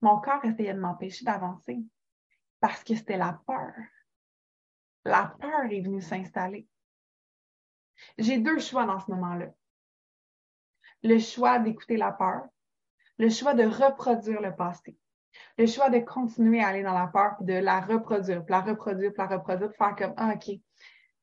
Mon 0.00 0.20
corps 0.20 0.44
essayait 0.44 0.74
de 0.74 0.80
m'empêcher 0.80 1.24
d'avancer 1.24 1.78
parce 2.58 2.82
que 2.82 2.96
c'était 2.96 3.16
la 3.16 3.40
peur 3.46 3.72
la 5.04 5.34
peur 5.40 5.64
est 5.70 5.80
venue 5.80 6.02
s'installer. 6.02 6.66
J'ai 8.18 8.38
deux 8.38 8.58
choix 8.58 8.86
dans 8.86 9.00
ce 9.00 9.10
moment-là. 9.10 9.46
Le 11.02 11.18
choix 11.18 11.58
d'écouter 11.58 11.96
la 11.96 12.12
peur, 12.12 12.42
le 13.18 13.30
choix 13.30 13.54
de 13.54 13.64
reproduire 13.64 14.40
le 14.40 14.54
passé, 14.54 14.96
le 15.56 15.66
choix 15.66 15.90
de 15.90 15.98
continuer 15.98 16.62
à 16.62 16.68
aller 16.68 16.82
dans 16.82 16.98
la 16.98 17.06
peur, 17.06 17.36
puis 17.36 17.46
de 17.46 17.54
la 17.54 17.80
reproduire, 17.80 18.44
puis 18.44 18.52
la 18.52 18.60
reproduire, 18.60 19.12
puis 19.12 19.22
la 19.22 19.36
reproduire, 19.36 19.72
faire 19.72 19.96
comme, 19.96 20.14
ah, 20.16 20.34
OK, 20.34 20.56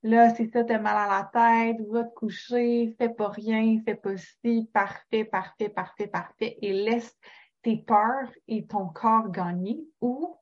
là, 0.04 0.34
c'est 0.34 0.48
ça, 0.52 0.64
t'as 0.64 0.80
mal 0.80 0.98
à 0.98 1.08
la 1.08 1.30
tête, 1.32 1.86
va 1.88 2.04
te 2.04 2.14
coucher, 2.14 2.96
fais 2.98 3.10
pas 3.10 3.30
rien, 3.30 3.80
fais 3.86 3.96
pas 3.96 4.18
ci, 4.18 4.70
parfait, 4.74 5.26
parfait, 5.26 5.70
parfait, 5.70 6.08
parfait, 6.08 6.58
et 6.62 6.74
laisse 6.74 7.16
tes 7.62 7.78
peurs 7.78 8.32
et 8.48 8.66
ton 8.66 8.88
corps 8.88 9.30
gagner, 9.30 9.80
ou 10.02 10.36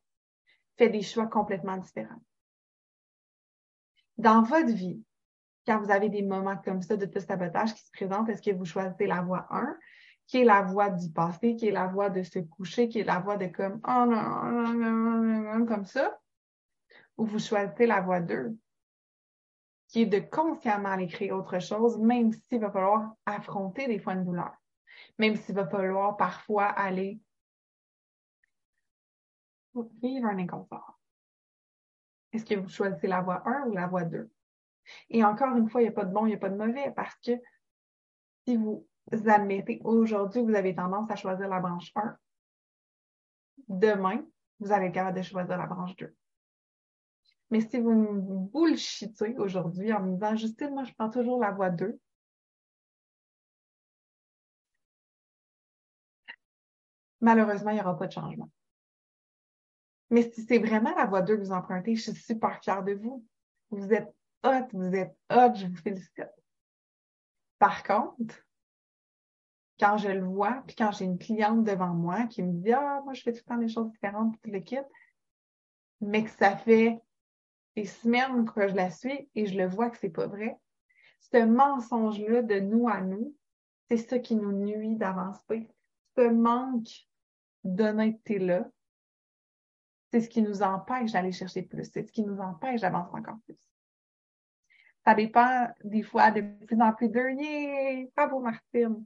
fais 0.78 0.90
des 0.90 1.02
choix 1.02 1.28
complètement 1.28 1.78
différents 1.78 2.22
dans 4.18 4.42
votre 4.44 4.74
vie, 4.74 5.04
quand 5.66 5.80
vous 5.80 5.92
avez 5.92 6.10
des 6.10 6.22
moments 6.22 6.58
comme 6.58 6.82
ça 6.82 6.96
de 6.96 7.20
sabotage 7.20 7.74
qui 7.74 7.84
se 7.84 7.92
présentent, 7.92 8.30
est-ce 8.30 8.42
que 8.42 8.56
vous 8.56 8.66
choisissez 8.66 9.08
la 9.08 9.22
voie 9.22 9.48
1, 9.50 9.78
qui 10.28 10.42
est 10.42 10.46
la 10.46 10.62
voie 10.62 10.90
du 10.90 11.10
passé, 11.12 11.56
qui 11.56 11.68
est 11.68 11.72
la 11.72 11.88
voie 11.88 12.10
de 12.10 12.24
se 12.24 12.40
coucher, 12.40 12.88
qui 12.88 13.00
est 13.00 13.04
la 13.04 13.20
voie 13.20 13.38
de 13.38 13.48
comme 13.48 13.82
oh 13.88 14.06
non, 14.06 15.66
comme 15.66 15.86
ça, 15.86 16.20
ou 17.18 17.26
vous 17.26 17.40
choisissez 17.40 17.86
la 17.86 18.02
voie 18.02 18.22
2, 18.22 18.58
qui 19.88 20.02
est 20.02 20.06
de 20.06 20.20
consciemment 20.20 20.90
aller 20.90 21.08
créer 21.08 21.32
autre 21.32 21.60
chose, 21.60 21.98
même 21.98 22.32
s'il 22.32 22.60
va 22.60 22.72
falloir 22.72 23.14
affronter 23.26 23.88
des 23.88 24.00
fois 24.00 24.14
une 24.14 24.26
douleur, 24.26 24.54
même 25.18 25.36
s'il 25.36 25.56
va 25.56 25.68
falloir 25.68 26.18
parfois 26.18 26.66
aller 26.66 27.20
vivre 30.02 30.28
un 30.28 30.40
inconfort. 30.40 30.95
Est-ce 32.36 32.44
que 32.44 32.56
vous 32.56 32.68
choisissez 32.68 33.08
la 33.08 33.22
voie 33.22 33.42
1 33.48 33.68
ou 33.68 33.74
la 33.74 33.88
voie 33.88 34.04
2? 34.04 34.30
Et 35.10 35.24
encore 35.24 35.56
une 35.56 35.70
fois, 35.70 35.82
il 35.82 35.86
n'y 35.86 35.90
a 35.90 35.94
pas 35.94 36.04
de 36.04 36.14
bon, 36.14 36.26
il 36.26 36.30
n'y 36.30 36.36
a 36.36 36.38
pas 36.38 36.50
de 36.50 36.58
mauvais 36.58 36.92
parce 36.94 37.16
que 37.16 37.32
si 38.46 38.58
vous 38.58 38.86
admettez 39.26 39.80
aujourd'hui, 39.86 40.42
vous 40.42 40.54
avez 40.54 40.76
tendance 40.76 41.10
à 41.10 41.16
choisir 41.16 41.48
la 41.48 41.62
branche 41.62 41.94
1, 41.96 42.18
demain, 43.70 44.22
vous 44.60 44.74
allez 44.74 44.88
être 44.88 44.94
capable 44.94 45.18
de 45.18 45.24
choisir 45.24 45.58
la 45.58 45.66
branche 45.66 45.96
2. 45.96 46.14
Mais 47.52 47.62
si 47.62 47.80
vous 47.80 47.94
me 47.94 48.50
bullshitez 48.52 49.38
aujourd'hui 49.38 49.94
en 49.94 50.02
me 50.02 50.14
disant, 50.16 50.36
Justine, 50.36 50.72
moi, 50.72 50.84
je 50.84 50.94
prends 50.94 51.10
toujours 51.10 51.40
la 51.40 51.52
voie 51.52 51.70
2, 51.70 51.98
malheureusement, 57.22 57.72
il 57.72 57.76
n'y 57.76 57.82
aura 57.82 57.98
pas 57.98 58.08
de 58.08 58.12
changement. 58.12 58.50
Mais 60.10 60.32
si 60.32 60.44
c'est 60.44 60.60
vraiment 60.60 60.94
la 60.96 61.06
voie 61.06 61.22
2 61.22 61.38
que 61.38 61.42
vous 61.42 61.52
empruntez, 61.52 61.96
je 61.96 62.12
suis 62.12 62.22
super 62.22 62.62
fière 62.64 62.84
de 62.84 62.94
vous. 62.94 63.26
Vous 63.72 63.92
êtes 63.92 64.14
hot, 64.44 64.68
vous 64.74 64.96
êtes 64.96 65.18
hot, 65.32 65.56
je 65.56 65.68
vous 65.68 65.78
félicite. 65.78 66.30
Par 67.60 67.84
contre, 67.84 68.36
quand 69.80 69.98
je 69.98 70.10
le 70.10 70.24
vois, 70.24 70.64
puis 70.68 70.76
quand 70.76 70.92
j'ai 70.92 71.06
une 71.06 71.18
cliente 71.18 71.64
devant 71.64 71.94
moi 71.94 72.28
qui 72.28 72.44
me 72.44 72.54
dit 72.54 72.72
Ah, 72.72 73.02
moi, 73.04 73.14
je 73.14 73.24
fais 73.24 73.34
tout 73.34 73.42
le 73.46 73.54
temps 73.56 73.60
des 73.60 73.68
choses 73.68 73.92
différentes, 73.92 74.40
puis 74.42 74.52
le 74.52 74.60
kit, 74.60 74.78
mais 76.02 76.24
que 76.24 76.30
ça 76.30 76.56
fait 76.56 77.02
des 77.76 77.86
semaines 77.86 78.46
que 78.46 78.68
je 78.68 78.76
la 78.76 78.90
suis 78.90 79.30
et 79.36 79.48
je 79.48 79.58
le 79.58 79.68
vois 79.68 79.90
que 79.90 79.98
c'est 79.98 80.10
pas 80.10 80.28
vrai. 80.28 80.58
Ce 81.20 81.44
mensonge-là 81.44 82.42
de 82.42 82.60
nous 82.60 82.88
à 82.88 83.02
nous, 83.02 83.36
c'est 83.90 83.98
ça 83.98 84.20
qui 84.20 84.36
nous 84.36 84.52
nuit 84.52 84.96
d'avancer. 84.96 85.68
Ce 86.16 86.30
manque 86.30 87.08
d'honnêteté-là, 87.64 88.70
c'est 90.16 90.22
ce 90.22 90.30
qui 90.30 90.42
nous 90.42 90.62
empêche 90.62 91.12
d'aller 91.12 91.34
chercher 91.34 91.64
plus, 91.64 91.92
c'est 91.92 92.04
ce 92.04 92.12
qui 92.14 92.24
nous 92.24 92.40
empêche 92.40 92.80
d'avancer 92.80 93.12
encore 93.14 93.38
plus. 93.44 93.58
Ça 95.04 95.14
dépend 95.14 95.68
des 95.84 96.04
fois 96.04 96.32
de 96.32 96.40
plus 96.66 96.82
en 96.82 96.94
plus 96.94 97.10
d'eux. 97.10 97.32
Yeah! 97.32 98.08
Bravo, 98.16 98.40
Martine! 98.40 99.04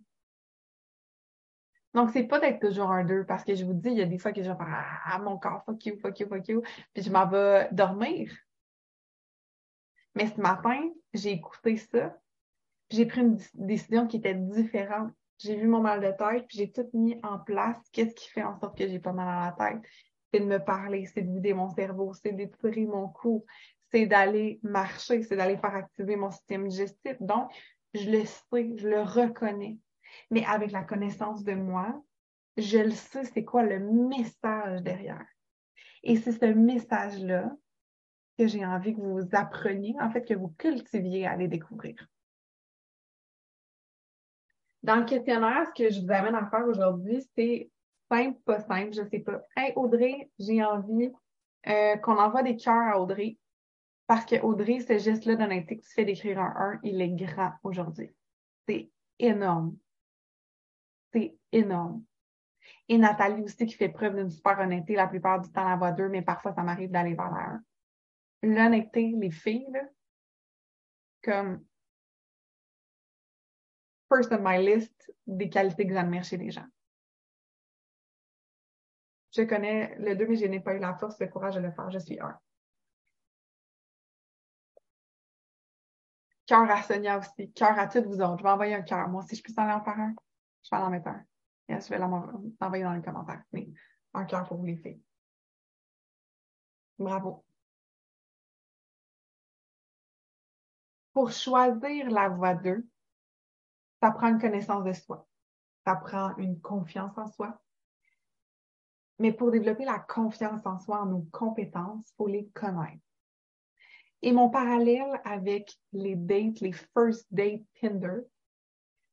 Donc, 1.95 2.11
c'est 2.11 2.25
pas 2.25 2.39
d'être 2.39 2.59
toujours 2.59 2.91
un 2.91 3.03
deux, 3.03 3.25
parce 3.25 3.43
que 3.43 3.55
je 3.55 3.65
vous 3.65 3.73
dis, 3.73 3.89
il 3.89 3.97
y 3.97 4.03
a 4.03 4.05
des 4.05 4.19
fois 4.19 4.31
que 4.31 4.43
je 4.43 4.51
vais 4.51 4.55
faire 4.55 5.01
Ah, 5.05 5.17
mon 5.17 5.39
corps, 5.39 5.63
fuck 5.65 5.83
you, 5.87 5.97
fuck 5.97 6.19
you, 6.19 6.27
fuck 6.27 6.47
you, 6.47 6.61
puis 6.93 7.01
je 7.01 7.11
m'en 7.11 7.27
vais 7.27 7.67
dormir. 7.71 8.31
Mais 10.13 10.27
ce 10.27 10.39
matin, 10.39 10.91
j'ai 11.15 11.31
écouté 11.31 11.77
ça, 11.77 12.15
j'ai 12.91 13.07
pris 13.07 13.21
une 13.21 13.39
décision 13.55 14.05
qui 14.05 14.17
était 14.17 14.35
différente. 14.35 15.11
J'ai 15.39 15.55
vu 15.55 15.67
mon 15.67 15.81
mal 15.81 16.01
de 16.01 16.11
tête, 16.11 16.45
puis 16.47 16.59
j'ai 16.59 16.71
tout 16.71 16.87
mis 16.93 17.19
en 17.23 17.39
place. 17.39 17.79
Qu'est-ce 17.93 18.13
qui 18.13 18.29
fait 18.29 18.43
en 18.43 18.59
sorte 18.59 18.77
que 18.77 18.87
j'ai 18.87 18.99
pas 18.99 19.13
mal 19.13 19.27
à 19.27 19.55
la 19.57 19.71
tête? 19.71 19.89
C'est 20.31 20.41
de 20.41 20.45
me 20.45 20.59
parler, 20.59 21.05
c'est 21.05 21.21
de 21.21 21.33
vider 21.33 21.53
mon 21.53 21.69
cerveau, 21.69 22.13
c'est 22.13 22.31
d'étirer 22.31 22.85
mon 22.85 23.07
cou, 23.07 23.45
c'est 23.91 24.05
d'aller 24.05 24.59
marcher, 24.63 25.23
c'est 25.23 25.35
d'aller 25.35 25.57
faire 25.57 25.75
activer 25.75 26.15
mon 26.15 26.31
système 26.31 26.67
digestif. 26.67 27.17
Donc, 27.19 27.51
je 27.93 28.09
le 28.09 28.25
sais, 28.25 28.77
je 28.77 28.87
le 28.87 29.01
reconnais. 29.01 29.77
Mais 30.31 30.45
avec 30.45 30.71
la 30.71 30.83
connaissance 30.83 31.43
de 31.43 31.53
moi, 31.53 32.03
je 32.57 32.79
le 32.79 32.91
sais, 32.91 33.23
c'est 33.25 33.43
quoi 33.43 33.63
le 33.63 33.79
message 33.79 34.81
derrière. 34.81 35.25
Et 36.03 36.17
c'est 36.17 36.31
ce 36.31 36.45
message-là 36.45 37.51
que 38.37 38.47
j'ai 38.47 38.65
envie 38.65 38.95
que 38.95 39.01
vous 39.01 39.27
appreniez, 39.33 39.95
en 39.99 40.09
fait, 40.11 40.23
que 40.23 40.33
vous 40.33 40.53
cultiviez 40.57 41.25
à 41.25 41.31
aller 41.31 41.47
découvrir. 41.47 41.95
Dans 44.81 44.95
le 44.95 45.05
questionnaire, 45.05 45.67
ce 45.67 45.83
que 45.83 45.89
je 45.89 45.99
vous 45.99 46.11
amène 46.11 46.35
à 46.35 46.49
faire 46.49 46.65
aujourd'hui, 46.65 47.21
c'est 47.35 47.69
simple, 48.11 48.39
pas 48.45 48.59
simple, 48.61 48.93
je 48.93 49.07
sais 49.09 49.19
pas. 49.19 49.41
Hey 49.55 49.73
Audrey, 49.75 50.29
j'ai 50.39 50.63
envie 50.63 51.11
euh, 51.67 51.97
qu'on 51.97 52.17
envoie 52.17 52.43
des 52.43 52.55
cœurs 52.55 52.93
à 52.95 52.99
Audrey. 52.99 53.37
Parce 54.07 54.25
que 54.25 54.41
Audrey, 54.41 54.79
ce 54.79 54.97
geste-là 54.97 55.35
d'honnêteté 55.35 55.77
que 55.77 55.83
tu 55.83 55.93
fais 55.93 56.05
d'écrire 56.05 56.39
un 56.39 56.53
1, 56.73 56.79
il 56.83 57.01
est 57.01 57.09
grand 57.09 57.53
aujourd'hui. 57.63 58.09
C'est 58.67 58.89
énorme. 59.19 59.77
C'est 61.13 61.35
énorme. 61.51 62.03
Et 62.87 62.97
Nathalie 62.97 63.43
aussi 63.43 63.65
qui 63.65 63.75
fait 63.75 63.89
preuve 63.89 64.15
d'une 64.15 64.29
super 64.29 64.59
honnêteté 64.59 64.95
la 64.95 65.07
plupart 65.07 65.39
du 65.41 65.51
temps 65.51 65.67
la 65.67 65.75
voix 65.75 65.91
2, 65.91 66.09
mais 66.09 66.23
parfois 66.23 66.53
ça 66.53 66.63
m'arrive 66.63 66.89
d'aller 66.89 67.13
vers 67.13 67.31
la 67.31 67.41
1. 67.41 67.63
L'honnêteté, 68.41 69.13
les 69.15 69.31
filles, 69.31 69.67
là, 69.71 69.81
comme 71.23 71.63
first 74.11 74.31
on 74.31 74.39
my 74.41 74.57
list 74.57 75.13
des 75.27 75.49
qualités 75.49 75.85
que 75.85 75.93
j'admire 75.93 76.23
chez 76.23 76.37
les 76.37 76.51
gens. 76.51 76.65
Je 79.35 79.43
connais 79.43 79.95
le 79.99 80.15
2, 80.15 80.27
mais 80.27 80.35
je 80.35 80.45
n'ai 80.45 80.59
pas 80.59 80.73
eu 80.73 80.79
la 80.79 80.95
force, 80.95 81.19
le 81.19 81.27
courage 81.27 81.55
de 81.55 81.59
le 81.59 81.71
faire. 81.71 81.89
Je 81.91 81.99
suis 81.99 82.19
un. 82.19 82.39
Cœur 86.47 86.69
à 86.69 86.81
Sonia 86.81 87.19
aussi. 87.19 87.51
Cœur 87.53 87.77
à 87.77 87.87
toutes 87.87 88.05
vous 88.05 88.21
autres. 88.21 88.39
Je 88.39 88.43
vais 88.43 88.49
envoyer 88.49 88.73
un 88.73 88.81
cœur. 88.81 89.07
Moi, 89.07 89.23
si 89.23 89.35
je 89.35 89.43
peux 89.43 89.53
en 89.61 89.69
en 89.69 89.83
faire 89.83 89.99
un, 89.99 90.15
je 90.63 90.75
vais 90.75 90.81
en 90.81 90.89
mettre 90.89 91.09
un. 91.09 91.23
Et 91.67 91.79
je 91.79 91.89
vais 91.89 91.99
l'envoyer 91.99 92.83
dans 92.83 92.93
les 92.93 93.03
commentaires. 93.03 93.43
Mais 93.51 93.69
un 94.15 94.25
cœur 94.25 94.47
pour 94.47 94.57
vous 94.57 94.65
les 94.65 94.77
filles. 94.77 95.01
Bravo. 96.97 97.45
Pour 101.13 101.31
choisir 101.31 102.09
la 102.09 102.29
voie 102.29 102.55
2, 102.55 102.83
ça 104.01 104.11
prend 104.11 104.29
une 104.29 104.39
connaissance 104.39 104.83
de 104.83 104.93
soi. 104.93 105.27
Ça 105.85 105.95
prend 105.95 106.35
une 106.37 106.59
confiance 106.59 107.15
en 107.17 107.27
soi. 107.27 107.61
Mais 109.19 109.33
pour 109.33 109.51
développer 109.51 109.85
la 109.85 109.99
confiance 109.99 110.65
en 110.65 110.79
soi, 110.79 111.01
en 111.01 111.05
nos 111.05 111.27
compétences, 111.31 112.09
il 112.09 112.15
faut 112.15 112.27
les 112.27 112.47
connaître. 112.53 113.03
Et 114.21 114.31
mon 114.31 114.49
parallèle 114.49 115.21
avec 115.23 115.77
les 115.93 116.15
dates, 116.15 116.59
les 116.61 116.73
first 116.73 117.27
date 117.31 117.61
Tinder, 117.79 118.21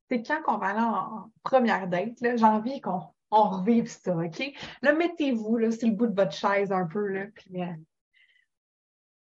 c'est 0.09 0.23
quand 0.23 0.41
on 0.49 0.59
va 0.59 0.67
aller 0.69 0.81
en 0.81 1.31
première 1.43 1.89
date, 1.89 2.15
j'ai 2.21 2.45
envie 2.45 2.81
qu'on 2.81 3.03
revive 3.31 3.89
ça, 3.89 4.17
OK? 4.17 4.53
Là, 4.83 4.95
mettez-vous 4.95 5.71
sur 5.73 5.89
le 5.89 5.95
bout 5.95 6.07
de 6.07 6.15
votre 6.15 6.33
chaise 6.33 6.73
un 6.73 6.87
peu, 6.87 7.07
là, 7.09 7.27
puis 7.35 7.63
euh, 7.63 7.75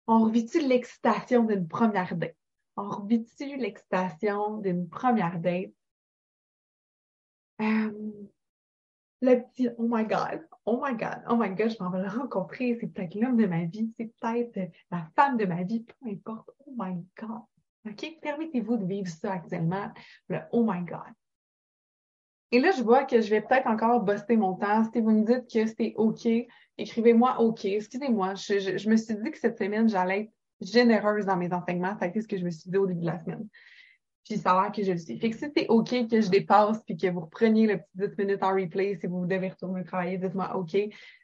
on 0.06 0.24
revit-tu 0.24 0.60
l'excitation 0.60 1.44
d'une 1.44 1.68
première 1.68 2.16
date? 2.16 2.36
on 2.76 2.88
revit-tu 2.88 3.56
l'excitation 3.56 4.58
d'une 4.58 4.88
première 4.88 5.38
date? 5.38 5.72
Euh, 7.60 8.10
le 9.20 9.42
petit 9.42 9.68
oh 9.78 9.86
my 9.88 10.04
God, 10.04 10.46
oh 10.64 10.80
my 10.82 10.94
God, 10.96 11.22
oh 11.28 11.36
my 11.36 11.50
God, 11.50 11.70
je 11.70 11.82
m'en 11.82 11.90
vais 11.90 12.02
le 12.02 12.08
rencontrer, 12.08 12.76
c'est 12.80 12.86
peut-être 12.86 13.14
l'homme 13.14 13.36
de 13.36 13.46
ma 13.46 13.64
vie, 13.64 13.92
c'est 13.98 14.12
peut-être 14.20 14.72
la 14.90 15.06
femme 15.16 15.36
de 15.36 15.44
ma 15.44 15.62
vie, 15.62 15.84
peu 15.84 16.10
importe, 16.10 16.50
oh 16.66 16.74
my 16.76 17.04
God. 17.18 17.42
OK? 17.86 18.18
Permettez-vous 18.20 18.76
de 18.76 18.84
vivre 18.84 19.08
ça 19.08 19.32
actuellement, 19.32 19.90
le 20.28 20.38
oh 20.52 20.64
my 20.66 20.80
God. 20.84 21.12
Et 22.52 22.58
là, 22.58 22.72
je 22.72 22.82
vois 22.82 23.04
que 23.04 23.20
je 23.20 23.30
vais 23.30 23.40
peut-être 23.40 23.68
encore 23.68 24.00
buster 24.02 24.36
mon 24.36 24.54
temps. 24.54 24.84
Si 24.92 25.00
vous 25.00 25.10
me 25.10 25.24
dites 25.24 25.48
que 25.50 25.66
c'est 25.66 25.94
OK, 25.96 26.26
écrivez-moi 26.78 27.40
OK. 27.40 27.64
Excusez-moi, 27.64 28.34
je, 28.34 28.76
je, 28.76 28.90
me 28.90 28.96
suis 28.96 29.14
dit 29.14 29.30
que 29.30 29.38
cette 29.38 29.56
semaine, 29.56 29.88
j'allais 29.88 30.22
être 30.22 30.32
généreuse 30.60 31.26
dans 31.26 31.36
mes 31.36 31.52
enseignements. 31.52 31.96
Ça 31.98 32.08
ce 32.12 32.26
que 32.26 32.36
je 32.36 32.44
me 32.44 32.50
suis 32.50 32.68
dit 32.68 32.76
au 32.76 32.86
début 32.86 33.02
de 33.02 33.06
la 33.06 33.18
semaine. 33.18 33.46
Puis 34.24 34.38
ça 34.38 34.52
a 34.52 34.62
l'air 34.62 34.72
que 34.72 34.82
je 34.82 34.92
le 34.92 34.98
suis. 34.98 35.18
Fait 35.18 35.30
que 35.30 35.36
si 35.36 35.46
c'est 35.56 35.68
OK 35.68 35.90
que 36.08 36.20
je 36.20 36.28
dépasse 36.28 36.82
puis 36.84 36.96
que 36.96 37.08
vous 37.08 37.20
repreniez 37.20 37.66
le 37.66 37.78
petit 37.78 38.16
10 38.16 38.18
minutes 38.18 38.42
en 38.42 38.54
replay, 38.54 38.96
si 39.00 39.06
vous 39.06 39.26
devez 39.26 39.48
retourner 39.48 39.84
travailler, 39.84 40.18
dites-moi 40.18 40.56
OK. 40.56 40.76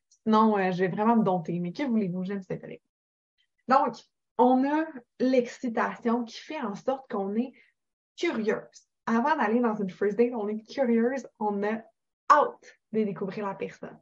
Sinon, 0.09 0.59
euh, 0.59 0.73
je 0.73 0.79
vais 0.79 0.89
vraiment 0.89 1.17
me 1.17 1.25
dompter. 1.25 1.59
Mais 1.61 1.73
que 1.73 1.83
voulez-vous? 1.85 2.25
J'aime 2.25 2.43
cette 2.43 2.65
année. 2.65 2.83
Donc, 3.69 3.95
on 4.39 4.65
a 4.65 4.85
l'excitation 5.21 6.25
qui 6.25 6.39
fait 6.39 6.61
en 6.61 6.75
sorte 6.75 7.11
qu'on 7.11 7.35
est 7.37 7.53
curieuse. 8.17 8.89
Avant 9.07 9.37
d'aller 9.37 9.61
dans 9.61 9.75
une 9.77 9.91
first 9.91 10.19
date, 10.19 10.33
on 10.35 10.49
est 10.49 10.63
curieuse, 10.69 11.29
on 11.39 11.63
a 11.63 11.83
hâte 12.31 12.79
de 12.93 13.05
découvrir 13.05 13.47
la 13.47 13.55
personne. 13.55 13.99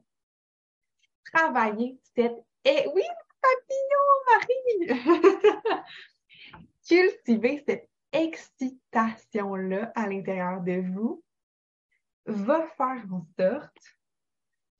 Travailler 1.32 1.98
cette... 2.16 2.42
Et 2.64 2.86
oui, 2.94 3.02
papillon, 3.42 4.94
Marie! 4.96 5.82
Cultiver 6.88 7.62
cette 7.66 7.90
excitation-là 8.14 9.92
à 9.94 10.08
l'intérieur 10.08 10.62
de 10.62 10.80
vous 10.92 11.22
va 12.26 12.62
faire 12.76 13.04
en 13.12 13.26
sorte 13.38 13.76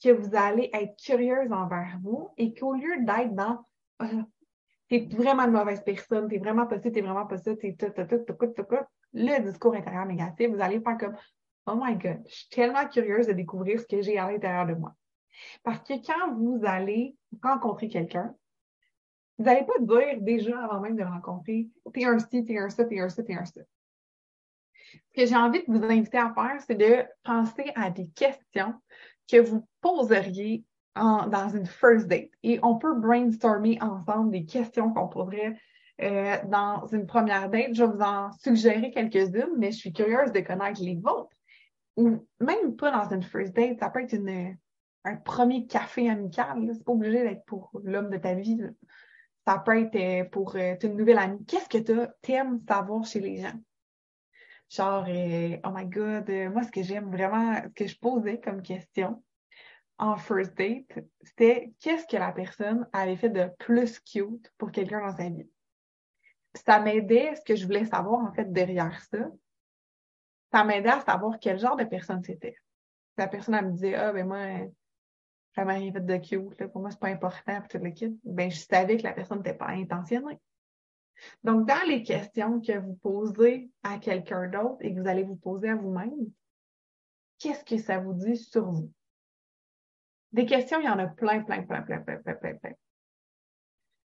que 0.03 0.11
vous 0.11 0.35
allez 0.35 0.71
être 0.73 0.97
curieuse 0.97 1.53
envers 1.53 1.99
vous 2.03 2.31
et 2.37 2.55
qu'au 2.55 2.75
lieu 2.75 3.05
d'être 3.05 3.35
dans 3.35 3.67
oh, 4.03 4.07
t'es 4.89 5.09
vraiment 5.11 5.45
une 5.45 5.53
mauvaise 5.53 5.83
personne, 5.83 6.29
t'es 6.29 6.39
vraiment 6.39 6.67
pas 6.67 6.81
ça, 6.81 6.91
t'es 6.91 7.01
vraiment 7.01 7.27
pas 7.27 7.39
ça, 7.39 7.55
t'es 7.57 7.75
tout, 7.75 7.91
tout, 7.91 8.05
tout, 8.07 8.19
tout, 8.19 8.47
tout, 8.47 8.63
tout, 8.63 8.85
le 9.13 9.43
discours 9.43 9.75
intérieur 9.75 10.07
négatif, 10.07 10.51
vous 10.51 10.61
allez 10.61 10.81
faire 10.81 10.99
comme 10.99 11.17
Oh 11.67 11.79
my 11.81 11.97
God, 11.97 12.23
je 12.29 12.35
suis 12.35 12.49
tellement 12.51 12.87
curieuse 12.89 13.27
de 13.27 13.33
découvrir 13.33 13.81
ce 13.81 13.87
que 13.87 14.03
j'ai 14.03 14.19
à 14.19 14.31
l'intérieur 14.31 14.67
de 14.67 14.75
moi. 14.75 14.95
Parce 15.63 15.81
que 15.81 15.95
quand 15.95 16.35
vous 16.35 16.61
allez 16.65 17.17
rencontrer 17.43 17.89
quelqu'un, 17.89 18.35
vous 19.39 19.45
n'allez 19.45 19.67
pas 19.67 19.79
dire 19.81 20.21
déjà 20.21 20.65
avant 20.65 20.81
même 20.81 20.97
de 20.97 21.03
rencontrer, 21.03 21.69
t'es 21.93 22.05
un 22.05 22.19
ci, 22.19 22.45
t'es 22.45 22.59
un 22.59 22.69
ça, 22.71 22.85
t'es 22.85 23.01
un 23.01 23.09
ça, 23.09 23.23
t'es 23.23 23.35
un 23.35 23.45
ça. 23.45 23.61
Ce 24.93 25.21
que 25.21 25.27
j'ai 25.27 25.37
envie 25.37 25.65
de 25.67 25.73
vous 25.73 25.85
inviter 25.85 26.19
à 26.19 26.33
faire, 26.33 26.61
c'est 26.65 26.77
de 26.77 27.05
penser 27.25 27.73
à 27.75 27.91
des 27.91 28.09
questions 28.11 28.75
que 29.29 29.41
vous 29.41 29.67
poseriez 29.81 30.65
dans 30.95 31.49
une 31.53 31.67
first 31.67 32.07
date. 32.07 32.31
Et 32.43 32.61
on 32.63 32.77
peut 32.77 32.95
brainstormer 32.95 33.79
ensemble 33.83 34.31
des 34.31 34.45
questions 34.45 34.93
qu'on 34.93 35.09
poserait 35.09 35.59
euh, 36.01 36.37
dans 36.47 36.87
une 36.87 37.07
première 37.07 37.51
date. 37.51 37.75
Je 37.75 37.85
vais 37.85 37.91
vous 37.91 38.01
en 38.01 38.31
suggérer 38.33 38.91
quelques-unes, 38.91 39.55
mais 39.59 39.73
je 39.73 39.79
suis 39.79 39.93
curieuse 39.93 40.33
de 40.33 40.41
connaître 40.41 40.81
les 40.81 40.97
vôtres. 40.97 41.31
Ou 41.97 42.27
même 42.41 42.77
pas 42.77 42.91
dans 42.91 43.15
une 43.15 43.23
first 43.23 43.55
date, 43.55 43.79
ça 43.81 43.91
peut 43.91 44.03
être 44.03 44.17
un 45.05 45.17
premier 45.17 45.67
café 45.67 46.09
amical. 46.09 46.71
C'est 46.73 46.85
pas 46.85 46.93
obligé 46.93 47.23
d'être 47.23 47.45
pour 47.45 47.71
l'homme 47.83 48.11
de 48.11 48.19
ta 48.19 48.35
vie. 48.35 48.61
Ça 49.47 49.59
peut 49.59 49.79
être 49.79 49.97
euh, 49.97 50.25
pour 50.25 50.57
euh, 50.57 50.75
une 50.83 50.97
nouvelle 50.97 51.19
amie. 51.19 51.45
Qu'est-ce 51.45 51.69
que 51.69 51.79
tu 52.23 52.33
aimes 52.33 52.61
savoir 52.67 53.05
chez 53.05 53.21
les 53.21 53.43
gens? 53.43 53.61
Genre, 54.71 55.05
euh, 55.09 55.57
oh 55.65 55.71
my 55.73 55.87
God, 55.87 56.31
moi, 56.53 56.63
ce 56.63 56.71
que 56.71 56.83
j'aime 56.83 57.11
vraiment, 57.11 57.55
ce 57.63 57.69
que 57.69 57.87
je 57.87 57.99
posais 57.99 58.41
comme 58.41 58.63
question 58.63 59.23
en 59.99 60.17
first 60.17 60.57
date, 60.57 61.05
c'était 61.23 61.73
qu'est-ce 61.79 62.07
que 62.07 62.17
la 62.17 62.33
personne 62.33 62.89
avait 62.93 63.17
fait 63.17 63.29
de 63.29 63.49
plus 63.59 64.01
cute 64.01 64.51
pour 64.59 64.73
quelqu'un 64.73 65.07
dans 65.07 65.17
sa 65.17 65.29
vie? 65.29 65.49
Ça 66.55 66.81
m'aidait, 66.81 67.35
ce 67.37 67.43
que 67.43 67.55
je 67.55 67.67
voulais 67.67 67.85
savoir, 67.85 68.21
en 68.21 68.33
fait, 68.33 68.51
derrière 68.51 69.01
ça, 69.05 69.19
ça 70.51 70.65
m'aidait 70.65 70.89
à 70.89 71.01
savoir 71.01 71.39
quel 71.41 71.59
genre 71.59 71.77
de 71.77 71.85
personne 71.85 72.23
c'était. 72.25 72.57
La 73.17 73.29
personne, 73.29 73.55
elle 73.55 73.67
me 73.67 73.73
disait, 73.73 73.95
ah, 73.95 74.13
ben 74.13 74.27
moi, 74.27 74.39
jamais 75.55 75.75
rien 75.75 75.93
fait 75.93 76.01
de 76.05 76.17
cute, 76.17 76.61
là. 76.61 76.69
pour 76.69 76.81
moi, 76.81 76.91
c'est 76.91 77.01
pas 77.01 77.09
important, 77.09 77.61
puis 77.61 77.79
tout 77.79 77.85
le 77.85 77.91
kit. 77.91 78.19
Ben, 78.25 78.51
je 78.51 78.59
savais 78.59 78.97
que 78.97 79.03
la 79.03 79.13
personne 79.13 79.39
n'était 79.39 79.55
pas 79.55 79.69
intentionnée. 79.69 80.39
Donc, 81.45 81.67
dans 81.67 81.87
les 81.87 82.03
questions 82.03 82.61
que 82.61 82.77
vous 82.79 82.95
posez 82.95 83.71
à 83.83 83.99
quelqu'un 83.99 84.49
d'autre 84.49 84.79
et 84.81 84.95
que 84.95 85.01
vous 85.01 85.07
allez 85.07 85.23
vous 85.23 85.37
poser 85.37 85.71
à 85.71 85.77
vous-même, 85.77 86.31
qu'est-ce 87.39 87.65
que 87.65 87.79
ça 87.79 87.99
vous 87.99 88.15
dit 88.15 88.37
sur 88.37 88.69
vous? 88.71 88.91
Des 90.33 90.47
questions, 90.47 90.81
il 90.81 90.87
y 90.87 90.89
en 90.89 90.99
a 90.99 91.07
plein, 91.07 91.43
plein, 91.43 91.63
plein, 91.63 91.83
plein, 91.83 92.01
plein, 92.01 92.17
plein, 92.19 92.35
plein, 92.35 92.57
plein. 92.57 92.73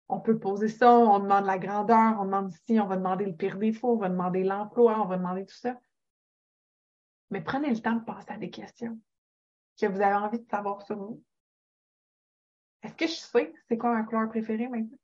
On 0.09 0.21
peut 0.21 0.39
poser 0.39 0.69
ça, 0.69 0.97
on 0.97 1.19
demande 1.19 1.45
la 1.45 1.59
grandeur, 1.59 2.19
on 2.21 2.25
demande 2.25 2.53
si, 2.67 2.81
on 2.81 2.87
va 2.87 2.97
demander 2.97 3.27
le 3.27 3.35
pire 3.35 3.59
défaut, 3.59 3.95
on 3.95 3.99
va 3.99 4.09
demander 4.09 4.45
l'emploi, 4.45 5.01
on 5.03 5.07
va 5.07 5.17
demander 5.17 5.45
tout 5.45 5.57
ça. 5.57 5.79
Mais 7.31 7.43
prenez 7.43 7.71
le 7.71 7.81
temps 7.81 7.97
de 7.97 8.05
passer 8.05 8.31
à 8.31 8.39
des 8.39 8.51
questions 8.51 8.99
que 9.77 9.87
vous 9.87 10.01
avez 10.01 10.15
envie 10.15 10.41
de 10.41 10.49
savoir 10.49 10.83
sur 10.83 10.97
vous. 10.97 11.23
Est-ce 12.83 12.95
que 12.95 13.07
je 13.07 13.15
sais 13.15 13.53
c'est 13.69 13.79
quoi 13.79 13.93
ma 13.93 14.05
couleur 14.05 14.29
préférée 14.29 14.69
maintenant? 14.69 14.99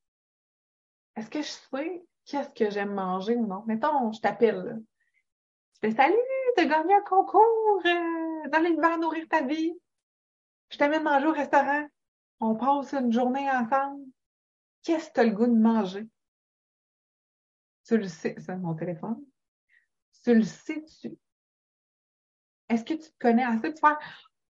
Est-ce 1.16 1.30
que 1.30 1.42
je 1.42 1.48
sais 1.48 2.04
qu'est-ce 2.24 2.50
que 2.50 2.70
j'aime 2.70 2.94
manger 2.94 3.36
ou 3.36 3.46
non? 3.46 3.64
Mettons, 3.66 4.12
je 4.12 4.20
t'appelle. 4.20 4.82
Tu 5.74 5.80
fais 5.80 5.96
salut, 5.96 6.14
t'as 6.56 6.66
gagné 6.66 6.94
un 6.94 7.02
concours 7.02 7.82
euh, 7.84 8.48
dans 8.48 8.62
l'univers 8.62 8.98
nourrir 8.98 9.26
ta 9.28 9.42
vie. 9.42 9.72
Je 10.70 10.78
t'amène 10.78 11.02
manger 11.02 11.26
au 11.26 11.32
restaurant. 11.32 11.86
On 12.40 12.56
passe 12.56 12.94
une 12.94 13.12
journée 13.12 13.50
ensemble. 13.50 14.04
Qu'est-ce 14.82 15.08
que 15.08 15.14
tu 15.14 15.20
as 15.20 15.24
le 15.24 15.30
goût 15.30 15.46
de 15.46 15.52
manger? 15.52 16.08
Tu 17.84 17.98
le 17.98 18.08
sais, 18.08 18.34
c'est 18.38 18.56
mon 18.56 18.74
téléphone. 18.74 19.22
Tu 20.24 20.34
le 20.34 20.44
sais-tu? 20.44 21.16
Est-ce 22.68 22.84
que 22.84 22.94
tu 22.94 23.10
te 23.10 23.18
connais 23.18 23.44
assez? 23.44 23.72
De 23.72 23.78
faire 23.78 23.98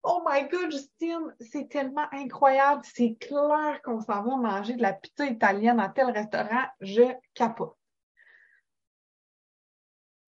Oh 0.04 0.24
my 0.26 0.47
God, 0.49 0.72
Justine, 0.72 1.36
c'est 1.39 1.70
tellement 1.70 2.08
incroyable. 2.12 2.82
C'est 2.84 3.16
clair 3.20 3.80
qu'on 3.84 4.02
s'en 4.02 4.24
va 4.24 4.36
manger 4.36 4.74
de 4.74 4.82
la 4.82 4.93
pizza 4.93 5.26
italienne 5.28 5.80
à 5.80 5.89
tel 5.89 6.10
restaurant. 6.10 6.66
Je 6.80 7.14
capote. 7.36 7.78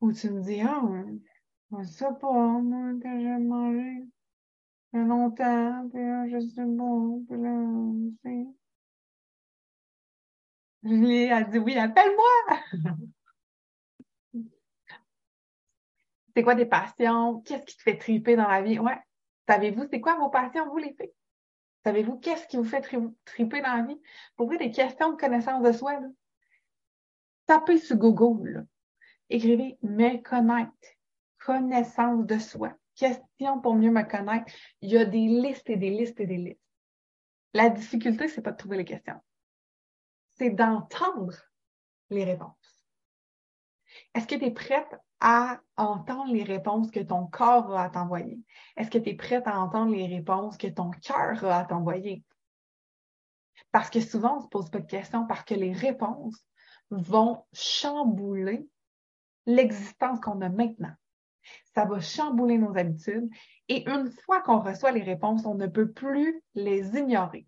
Ou 0.01 0.11
tu 0.11 0.29
me 0.29 0.41
dis, 0.41 0.61
ah, 0.61 0.81
oh, 1.71 1.83
sais 1.83 2.05
pas, 2.19 2.31
moi, 2.31 2.93
que. 3.01 3.07
Ça 4.91 4.99
fait 4.99 5.05
longtemps, 5.05 5.89
puis 5.89 6.01
là, 6.01 6.27
je 6.29 6.39
sais 6.49 6.65
bon, 6.65 7.25
puis 7.27 7.41
là, 7.41 7.65
c'est. 8.23 8.45
Julie 10.83 11.31
a 11.31 11.43
dit 11.43 11.57
oui, 11.57 11.77
appelle-moi! 11.77 12.59
c'est 16.35 16.43
quoi 16.43 16.55
tes 16.55 16.65
passions? 16.65 17.41
Qu'est-ce 17.41 17.65
qui 17.65 17.77
te 17.77 17.81
fait 17.81 17.97
triper 17.97 18.35
dans 18.35 18.47
la 18.47 18.61
vie? 18.61 18.77
Ouais. 18.79 18.99
Savez-vous, 19.47 19.87
c'est 19.89 20.01
quoi 20.01 20.15
vos 20.15 20.29
passions, 20.29 20.69
vous, 20.69 20.77
les 20.77 20.93
filles? 20.93 21.13
Savez-vous 21.83 22.17
qu'est-ce 22.19 22.47
qui 22.47 22.57
vous 22.57 22.63
fait 22.63 22.81
triper 23.25 23.61
dans 23.61 23.75
la 23.75 23.83
vie? 23.83 24.01
Pour 24.35 24.47
vous, 24.47 24.57
des 24.57 24.71
questions 24.71 25.11
de 25.11 25.17
connaissance 25.17 25.61
de 25.63 25.71
soi, 25.71 25.99
là. 25.99 26.07
tapez 27.45 27.77
sur 27.77 27.97
Google, 27.97 28.65
écrivez 29.29 29.77
me 29.81 30.17
connaître, 30.21 30.71
connaissance 31.39 32.25
de 32.25 32.39
soi, 32.39 32.73
questions 32.95 33.59
pour 33.61 33.75
mieux 33.75 33.91
me 33.91 34.03
connaître. 34.03 34.51
Il 34.81 34.91
y 34.91 34.97
a 34.97 35.03
des 35.03 35.27
listes 35.27 35.69
et 35.69 35.75
des 35.75 35.89
listes 35.89 36.19
et 36.21 36.25
des 36.25 36.37
listes. 36.37 36.59
La 37.53 37.69
difficulté, 37.69 38.29
c'est 38.29 38.41
pas 38.41 38.51
de 38.51 38.57
trouver 38.57 38.77
les 38.77 38.85
questions. 38.85 39.19
C'est 40.35 40.49
d'entendre 40.51 41.35
les 42.09 42.23
réponses. 42.23 42.85
Est-ce 44.15 44.25
que 44.25 44.35
tu 44.35 44.45
es 44.45 44.51
prête 44.51 44.95
à 45.25 45.61
entendre 45.77 46.33
les 46.33 46.43
réponses 46.43 46.91
que 46.91 46.99
ton 46.99 47.27
corps 47.27 47.73
a 47.73 47.85
à 47.85 47.89
t'envoyer? 47.89 48.41
Est-ce 48.75 48.91
que 48.91 48.97
tu 48.97 49.11
es 49.11 49.15
prête 49.15 49.47
à 49.47 49.57
entendre 49.57 49.93
les 49.93 50.05
réponses 50.05 50.57
que 50.57 50.67
ton 50.67 50.91
cœur 50.91 51.45
a 51.45 51.59
à 51.59 51.65
t'envoyer? 51.65 52.25
Parce 53.71 53.89
que 53.89 54.01
souvent, 54.01 54.33
on 54.33 54.37
ne 54.39 54.43
se 54.43 54.49
pose 54.49 54.69
pas 54.69 54.79
de 54.79 54.85
questions 54.85 55.25
parce 55.25 55.45
que 55.45 55.53
les 55.53 55.71
réponses 55.71 56.45
vont 56.91 57.45
chambouler 57.53 58.67
l'existence 59.45 60.19
qu'on 60.19 60.41
a 60.41 60.49
maintenant. 60.49 60.93
Ça 61.73 61.85
va 61.85 62.01
chambouler 62.01 62.57
nos 62.57 62.77
habitudes 62.77 63.29
et 63.69 63.89
une 63.89 64.11
fois 64.11 64.41
qu'on 64.41 64.59
reçoit 64.59 64.91
les 64.91 65.03
réponses, 65.03 65.45
on 65.45 65.55
ne 65.55 65.67
peut 65.67 65.91
plus 65.91 66.43
les 66.53 66.97
ignorer. 66.97 67.47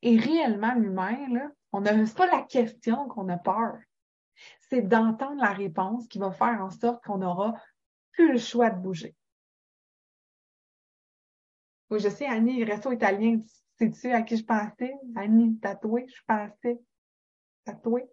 Et 0.00 0.18
réellement, 0.18 0.74
l'humain, 0.74 1.52
on 1.72 1.82
n'a 1.82 1.92
pas 2.16 2.26
la 2.26 2.42
question 2.42 3.06
qu'on 3.08 3.28
a 3.28 3.36
peur 3.36 3.76
c'est 4.70 4.82
d'entendre 4.82 5.42
la 5.42 5.52
réponse 5.52 6.06
qui 6.06 6.18
va 6.18 6.30
faire 6.30 6.62
en 6.62 6.70
sorte 6.70 7.04
qu'on 7.04 7.18
n'aura 7.18 7.54
plus 8.12 8.32
le 8.32 8.38
choix 8.38 8.70
de 8.70 8.80
bouger. 8.80 9.16
Oui, 11.90 11.98
je 11.98 12.08
sais, 12.08 12.26
Annie, 12.26 12.62
resto 12.62 12.92
italien, 12.92 13.40
sais-tu 13.76 14.12
à 14.12 14.22
qui 14.22 14.36
je 14.36 14.44
pensais? 14.44 14.94
Annie, 15.16 15.58
tatouée, 15.58 16.06
je 16.06 16.22
pensais. 16.24 16.80
Tatouée. 17.64 18.08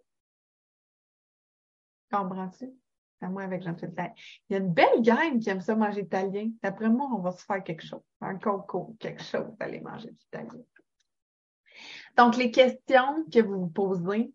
Comprends-tu? 2.10 2.72
C'est 3.20 3.28
moi 3.28 3.42
avec 3.42 3.62
Jean-Philippe 3.62 4.00
Il 4.48 4.52
y 4.52 4.56
a 4.56 4.58
une 4.58 4.72
belle 4.72 5.02
gang 5.02 5.38
qui 5.38 5.50
aime 5.50 5.60
ça 5.60 5.76
manger 5.76 6.02
italien. 6.02 6.50
D'après 6.62 6.88
moi, 6.88 7.08
on 7.12 7.20
va 7.20 7.32
se 7.32 7.44
faire 7.44 7.62
quelque 7.62 7.84
chose. 7.84 8.02
Un 8.20 8.38
coco, 8.38 8.96
quelque 8.98 9.22
chose 9.22 9.56
d'aller 9.58 9.80
manger 9.80 10.10
du 10.10 10.24
italien. 10.24 10.64
Donc, 12.16 12.36
les 12.36 12.50
questions 12.50 13.24
que 13.32 13.40
vous 13.40 13.60
vous 13.60 13.68
posez, 13.68 14.32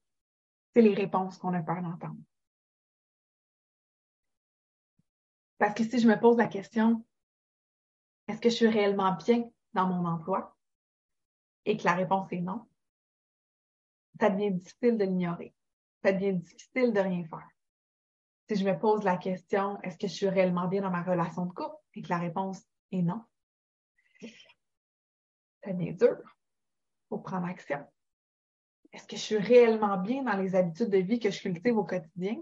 c'est 0.74 0.82
les 0.82 0.94
réponses 0.94 1.38
qu'on 1.38 1.54
a 1.54 1.62
peur 1.62 1.82
d'entendre. 1.82 2.20
Parce 5.58 5.76
que 5.76 5.84
si 5.84 6.00
je 6.00 6.08
me 6.08 6.20
pose 6.20 6.38
la 6.38 6.48
question, 6.48 7.06
est-ce 8.28 8.42
que 8.42 8.50
je 8.50 8.56
suis 8.56 8.68
réellement 8.68 9.16
bien 9.16 9.50
dans 9.74 9.88
mon 9.88 10.06
emploi? 10.06 10.58
Et 11.66 11.78
que 11.78 11.86
la 11.86 11.94
réponse 11.94 12.32
est 12.32 12.42
non, 12.42 12.68
ça 14.20 14.30
devient 14.30 14.52
difficile 14.52 14.98
de 14.98 15.06
l'ignorer. 15.06 15.56
Ça 16.04 16.12
devient 16.12 16.34
difficile 16.34 16.92
de 16.92 17.00
rien 17.00 17.24
faire. 17.26 17.48
Si 18.50 18.58
je 18.58 18.66
me 18.66 18.78
pose 18.78 19.04
la 19.04 19.16
question, 19.18 19.80
est-ce 19.82 19.98
que 19.98 20.08
je 20.08 20.14
suis 20.14 20.28
réellement 20.28 20.68
bien 20.68 20.82
dans 20.82 20.92
ma 20.92 21.04
relation 21.04 21.46
de 21.46 21.54
couple? 21.54 21.78
Et 21.94 22.02
que 22.02 22.10
la 22.10 22.18
réponse 22.18 22.62
est 22.92 23.02
non, 23.02 23.24
ça 25.64 25.72
devient 25.72 25.94
dur. 25.94 26.18
pour 27.08 27.24
prendre 27.24 27.46
action 27.46 27.86
est-ce 28.94 29.08
que 29.08 29.16
je 29.16 29.22
suis 29.22 29.38
réellement 29.38 29.98
bien 29.98 30.24
dans 30.24 30.38
les 30.38 30.56
habitudes 30.56 30.90
de 30.90 31.00
vie 31.00 31.20
que 31.20 31.32
je 31.32 31.42
cultive 31.42 31.78
au 31.78 31.84
quotidien? 31.84 32.40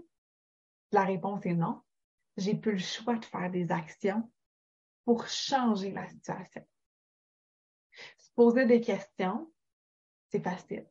La 0.92 1.04
réponse 1.04 1.46
est 1.46 1.54
non. 1.54 1.82
J'ai 2.36 2.54
plus 2.54 2.72
le 2.72 2.78
choix 2.78 3.16
de 3.16 3.24
faire 3.24 3.50
des 3.50 3.72
actions 3.72 4.30
pour 5.04 5.26
changer 5.26 5.90
la 5.90 6.06
situation. 6.08 6.66
Se 8.18 8.30
poser 8.34 8.66
des 8.66 8.82
questions, 8.82 9.50
c'est 10.28 10.42
facile. 10.42 10.86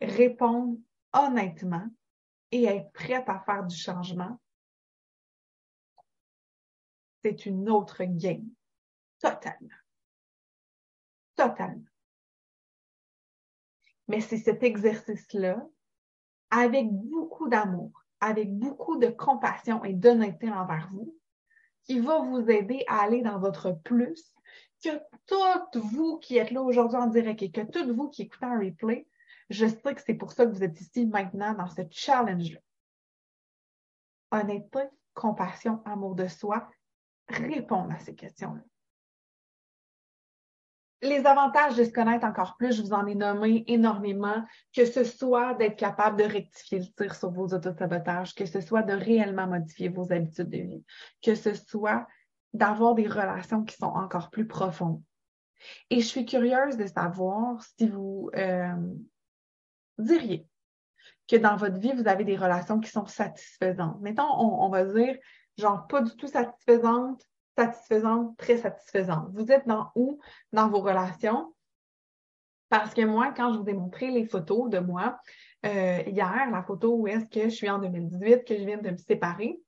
Répondre 0.00 0.78
honnêtement 1.12 1.88
et 2.50 2.64
être 2.64 2.92
prête 2.92 3.28
à 3.28 3.40
faire 3.40 3.64
du 3.64 3.76
changement, 3.76 4.38
c'est 7.24 7.46
une 7.46 7.70
autre 7.70 8.04
game. 8.04 8.48
Totalement. 9.18 9.68
Totalement. 11.34 11.91
Mais 14.12 14.20
c'est 14.20 14.36
cet 14.36 14.62
exercice-là, 14.62 15.66
avec 16.50 16.86
beaucoup 16.92 17.48
d'amour, 17.48 18.04
avec 18.20 18.54
beaucoup 18.54 18.98
de 18.98 19.06
compassion 19.06 19.82
et 19.84 19.94
d'honnêteté 19.94 20.50
envers 20.50 20.90
vous, 20.92 21.16
qui 21.84 21.98
va 21.98 22.18
vous 22.18 22.50
aider 22.50 22.84
à 22.88 23.04
aller 23.04 23.22
dans 23.22 23.38
votre 23.38 23.72
plus, 23.72 24.34
que 24.84 24.90
toutes 25.24 25.82
vous 25.82 26.18
qui 26.18 26.36
êtes 26.36 26.50
là 26.50 26.60
aujourd'hui 26.60 26.98
en 26.98 27.06
direct 27.06 27.40
et 27.40 27.50
que 27.50 27.62
toutes 27.62 27.88
vous 27.88 28.10
qui 28.10 28.22
écoutez 28.24 28.44
un 28.44 28.58
replay, 28.58 29.08
je 29.48 29.64
sais 29.64 29.94
que 29.94 30.02
c'est 30.02 30.12
pour 30.12 30.32
ça 30.32 30.44
que 30.44 30.50
vous 30.50 30.62
êtes 30.62 30.78
ici 30.78 31.06
maintenant 31.06 31.54
dans 31.54 31.70
ce 31.70 31.80
challenge-là. 31.90 32.60
Honnêteté, 34.30 34.90
compassion, 35.14 35.80
amour 35.86 36.16
de 36.16 36.28
soi, 36.28 36.68
répondre 37.28 37.90
à 37.90 37.98
ces 37.98 38.14
questions-là 38.14 38.60
les 41.02 41.26
avantages 41.26 41.74
de 41.74 41.84
se 41.84 41.90
connaître 41.90 42.24
encore 42.24 42.56
plus, 42.56 42.76
je 42.76 42.82
vous 42.82 42.92
en 42.92 43.06
ai 43.06 43.16
nommé 43.16 43.64
énormément, 43.66 44.44
que 44.72 44.86
ce 44.86 45.02
soit 45.02 45.54
d'être 45.54 45.76
capable 45.76 46.16
de 46.16 46.24
rectifier 46.24 46.78
le 46.78 46.86
tir 46.96 47.14
sur 47.14 47.30
vos 47.30 47.48
autosabotages, 47.48 48.34
que 48.34 48.46
ce 48.46 48.60
soit 48.60 48.82
de 48.82 48.92
réellement 48.92 49.48
modifier 49.48 49.88
vos 49.88 50.12
habitudes 50.12 50.48
de 50.48 50.58
vie, 50.58 50.84
que 51.20 51.34
ce 51.34 51.54
soit 51.54 52.06
d'avoir 52.52 52.94
des 52.94 53.08
relations 53.08 53.64
qui 53.64 53.76
sont 53.76 53.86
encore 53.86 54.30
plus 54.30 54.46
profondes. 54.46 55.02
Et 55.90 56.00
je 56.00 56.06
suis 56.06 56.24
curieuse 56.24 56.76
de 56.76 56.86
savoir 56.86 57.62
si 57.76 57.88
vous 57.88 58.30
euh, 58.36 58.74
diriez 59.98 60.46
que 61.28 61.36
dans 61.36 61.56
votre 61.56 61.78
vie, 61.78 61.92
vous 61.92 62.08
avez 62.08 62.24
des 62.24 62.36
relations 62.36 62.78
qui 62.78 62.90
sont 62.90 63.06
satisfaisantes. 63.06 64.00
Mettons, 64.00 64.30
on, 64.38 64.64
on 64.64 64.68
va 64.68 64.84
dire, 64.84 65.16
genre, 65.58 65.86
pas 65.88 66.02
du 66.02 66.14
tout 66.16 66.28
satisfaisantes, 66.28 67.24
satisfaisante, 67.56 68.36
très 68.36 68.58
satisfaisante. 68.58 69.30
Vous 69.32 69.50
êtes 69.50 69.66
dans 69.66 69.90
où 69.94 70.20
dans 70.52 70.68
vos 70.68 70.80
relations? 70.80 71.54
Parce 72.68 72.94
que 72.94 73.02
moi, 73.02 73.32
quand 73.36 73.52
je 73.52 73.58
vous 73.58 73.68
ai 73.68 73.74
montré 73.74 74.10
les 74.10 74.26
photos 74.26 74.70
de 74.70 74.78
moi, 74.78 75.20
euh, 75.66 76.02
hier, 76.06 76.48
la 76.50 76.62
photo 76.62 76.96
où 76.96 77.06
est-ce 77.06 77.26
que 77.26 77.44
je 77.44 77.54
suis 77.54 77.68
en 77.68 77.78
2018, 77.78 78.44
que 78.44 78.56
je 78.56 78.64
viens 78.64 78.78
de 78.78 78.90
me 78.90 78.96
séparer, 78.96 79.60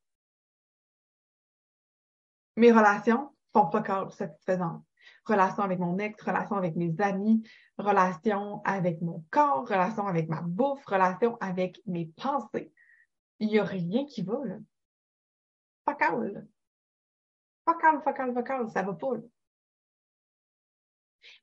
mes 2.57 2.73
relations 2.73 3.31
sont 3.55 3.69
pas 3.69 4.09
satisfaisantes. 4.11 4.83
Relation 5.27 5.63
avec 5.63 5.79
mon 5.79 5.99
ex, 5.99 6.21
relation 6.23 6.57
avec 6.57 6.77
mes 6.77 6.95
amis, 7.01 7.47
relation 7.79 8.63
avec 8.65 9.01
mon 9.03 9.25
corps, 9.31 9.67
relation 9.69 10.07
avec 10.07 10.29
ma 10.29 10.43
bouffe, 10.43 10.85
relation 10.87 11.37
avec 11.41 11.81
mes 11.87 12.07
pensées. 12.07 12.73
Il 13.39 13.49
n'y 13.49 13.59
a 13.59 13.65
rien 13.65 14.07
qui 14.07 14.23
va, 14.23 14.39
là. 14.45 14.57
Fuck 15.87 16.03
all, 16.03 16.47
all, 17.67 18.03
fuck 18.03 18.51
all, 18.51 18.71
ça 18.71 18.83
va 18.83 18.93
pas. 18.93 19.09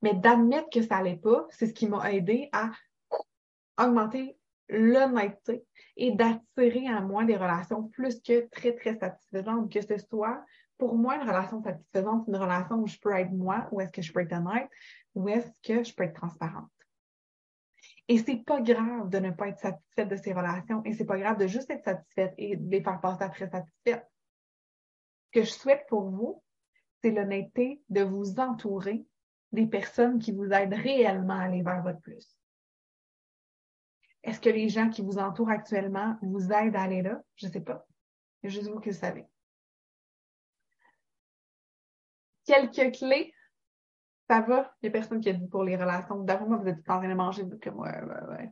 Mais 0.00 0.14
d'admettre 0.14 0.70
que 0.70 0.82
ça 0.82 0.98
allait 0.98 1.16
pas, 1.16 1.46
c'est 1.50 1.66
ce 1.66 1.72
qui 1.72 1.88
m'a 1.88 2.12
aidé 2.12 2.48
à 2.52 2.70
augmenter 3.78 4.36
l'honnêteté 4.68 5.64
et 5.96 6.12
d'attirer 6.12 6.88
à 6.88 7.00
moi 7.00 7.24
des 7.24 7.36
relations 7.36 7.88
plus 7.88 8.20
que 8.22 8.48
très, 8.48 8.74
très 8.74 8.96
satisfaisantes, 8.98 9.72
que 9.72 9.80
ce 9.80 9.98
soit 9.98 10.44
pour 10.78 10.96
moi, 10.96 11.14
une 11.14 11.28
relation 11.28 11.62
satisfaisante, 11.62 12.26
une 12.26 12.36
relation 12.36 12.76
où 12.76 12.88
je 12.88 12.98
peux 12.98 13.12
être 13.12 13.30
moi, 13.30 13.68
où 13.70 13.80
est-ce 13.80 13.92
que 13.92 14.02
je 14.02 14.12
peux 14.12 14.20
être 14.20 14.32
honnête, 14.32 14.68
où 15.14 15.28
est-ce 15.28 15.48
que 15.62 15.84
je 15.84 15.94
peux 15.94 16.02
être 16.02 16.14
transparente. 16.14 16.70
Et 18.08 18.18
c'est 18.18 18.44
pas 18.44 18.60
grave 18.60 19.08
de 19.08 19.18
ne 19.18 19.30
pas 19.30 19.48
être 19.48 19.60
satisfaite 19.60 20.08
de 20.08 20.16
ces 20.16 20.32
relations 20.32 20.82
et 20.84 20.92
c'est 20.92 21.04
pas 21.04 21.18
grave 21.18 21.38
de 21.38 21.46
juste 21.46 21.70
être 21.70 21.84
satisfaite 21.84 22.34
et 22.36 22.56
de 22.56 22.68
les 22.68 22.82
faire 22.82 23.00
passer 23.00 23.22
après 23.22 23.48
satisfaite. 23.48 24.10
Que 25.32 25.44
je 25.44 25.50
souhaite 25.50 25.84
pour 25.88 26.10
vous, 26.10 26.42
c'est 27.00 27.10
l'honnêteté 27.10 27.82
de 27.88 28.02
vous 28.02 28.38
entourer 28.38 29.04
des 29.50 29.66
personnes 29.66 30.18
qui 30.18 30.32
vous 30.32 30.50
aident 30.50 30.74
réellement 30.74 31.34
à 31.34 31.44
aller 31.44 31.62
vers 31.62 31.82
votre 31.82 32.00
plus. 32.00 32.36
Est-ce 34.22 34.40
que 34.40 34.50
les 34.50 34.68
gens 34.68 34.88
qui 34.88 35.02
vous 35.02 35.18
entourent 35.18 35.50
actuellement 35.50 36.16
vous 36.22 36.52
aident 36.52 36.76
à 36.76 36.82
aller 36.82 37.02
là? 37.02 37.20
Je 37.34 37.46
ne 37.46 37.52
sais 37.52 37.60
pas. 37.60 37.86
Juste 38.44 38.68
vous 38.68 38.80
qui 38.80 38.90
le 38.90 38.94
savez. 38.94 39.26
Quelques 42.44 42.94
clés. 42.96 43.34
Ça 44.28 44.40
va? 44.40 44.72
Il 44.80 44.86
n'y 44.86 44.88
a 44.88 44.92
personne 44.92 45.20
qui 45.20 45.28
a 45.28 45.32
dit 45.32 45.48
pour 45.48 45.64
les 45.64 45.76
relations. 45.76 46.22
D'abord, 46.22 46.48
moi, 46.48 46.58
vous 46.58 46.68
êtes 46.68 46.78
en 46.88 46.98
train 46.98 47.08
de 47.08 47.14
manger, 47.14 47.44
comme 47.62 47.80
ouais, 47.80 48.00
ouais, 48.00 48.22
ouais. 48.30 48.50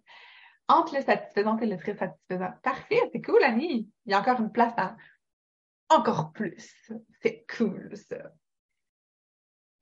Entre 0.69 0.97
le 0.97 1.03
satisfaisant 1.03 1.57
et 1.59 1.67
le 1.67 1.77
très 1.77 1.97
satisfaisant. 1.97 2.53
Parfait, 2.63 3.01
c'est 3.13 3.23
cool, 3.23 3.43
Annie. 3.43 3.89
Il 4.07 4.13
y 4.13 4.15
a 4.15 4.21
encore 4.21 4.41
une 4.41 4.53
place 4.53 4.75
à 4.77 4.97
encore 5.91 6.33
plus. 6.33 6.91
C'est 7.21 7.45
cool, 7.57 7.91
ça. 7.97 8.33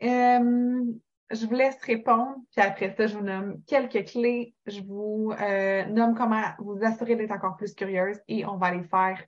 Euh, 0.03 0.85
je 1.31 1.47
vous 1.47 1.55
laisse 1.55 1.81
répondre, 1.83 2.37
puis 2.53 2.65
après 2.65 2.95
ça, 2.97 3.07
je 3.07 3.17
vous 3.17 3.25
nomme 3.25 3.63
quelques 3.67 4.07
clés. 4.07 4.55
Je 4.67 4.81
vous 4.81 5.33
euh, 5.39 5.85
nomme 5.87 6.15
comment 6.15 6.43
vous 6.59 6.79
assurer 6.83 7.17
d'être 7.17 7.33
encore 7.33 7.57
plus 7.57 7.75
curieuse 7.75 8.19
et 8.29 8.47
on 8.47 8.57
va 8.57 8.69
aller 8.69 8.85
faire 8.85 9.23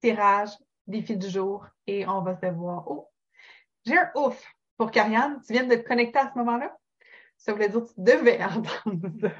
tirage, 0.00 0.50
défi 0.86 1.16
du 1.16 1.28
jour 1.28 1.66
et 1.86 2.06
on 2.06 2.22
va 2.22 2.36
se 2.40 2.46
voir. 2.46 2.88
Oh, 2.88 3.08
j'ai 3.84 3.96
un 3.96 4.10
ouf 4.16 4.44
pour 4.76 4.90
Karianne. 4.90 5.40
Tu 5.46 5.52
viens 5.52 5.64
de 5.64 5.74
te 5.74 5.86
connecter 5.86 6.18
à 6.18 6.30
ce 6.32 6.38
moment-là? 6.38 6.76
Ça 7.36 7.52
voulait 7.52 7.68
dire 7.68 7.82
que 7.82 7.88
tu 7.88 8.00
devais 8.00 8.42
entendre 8.44 9.08
ça. 9.20 9.30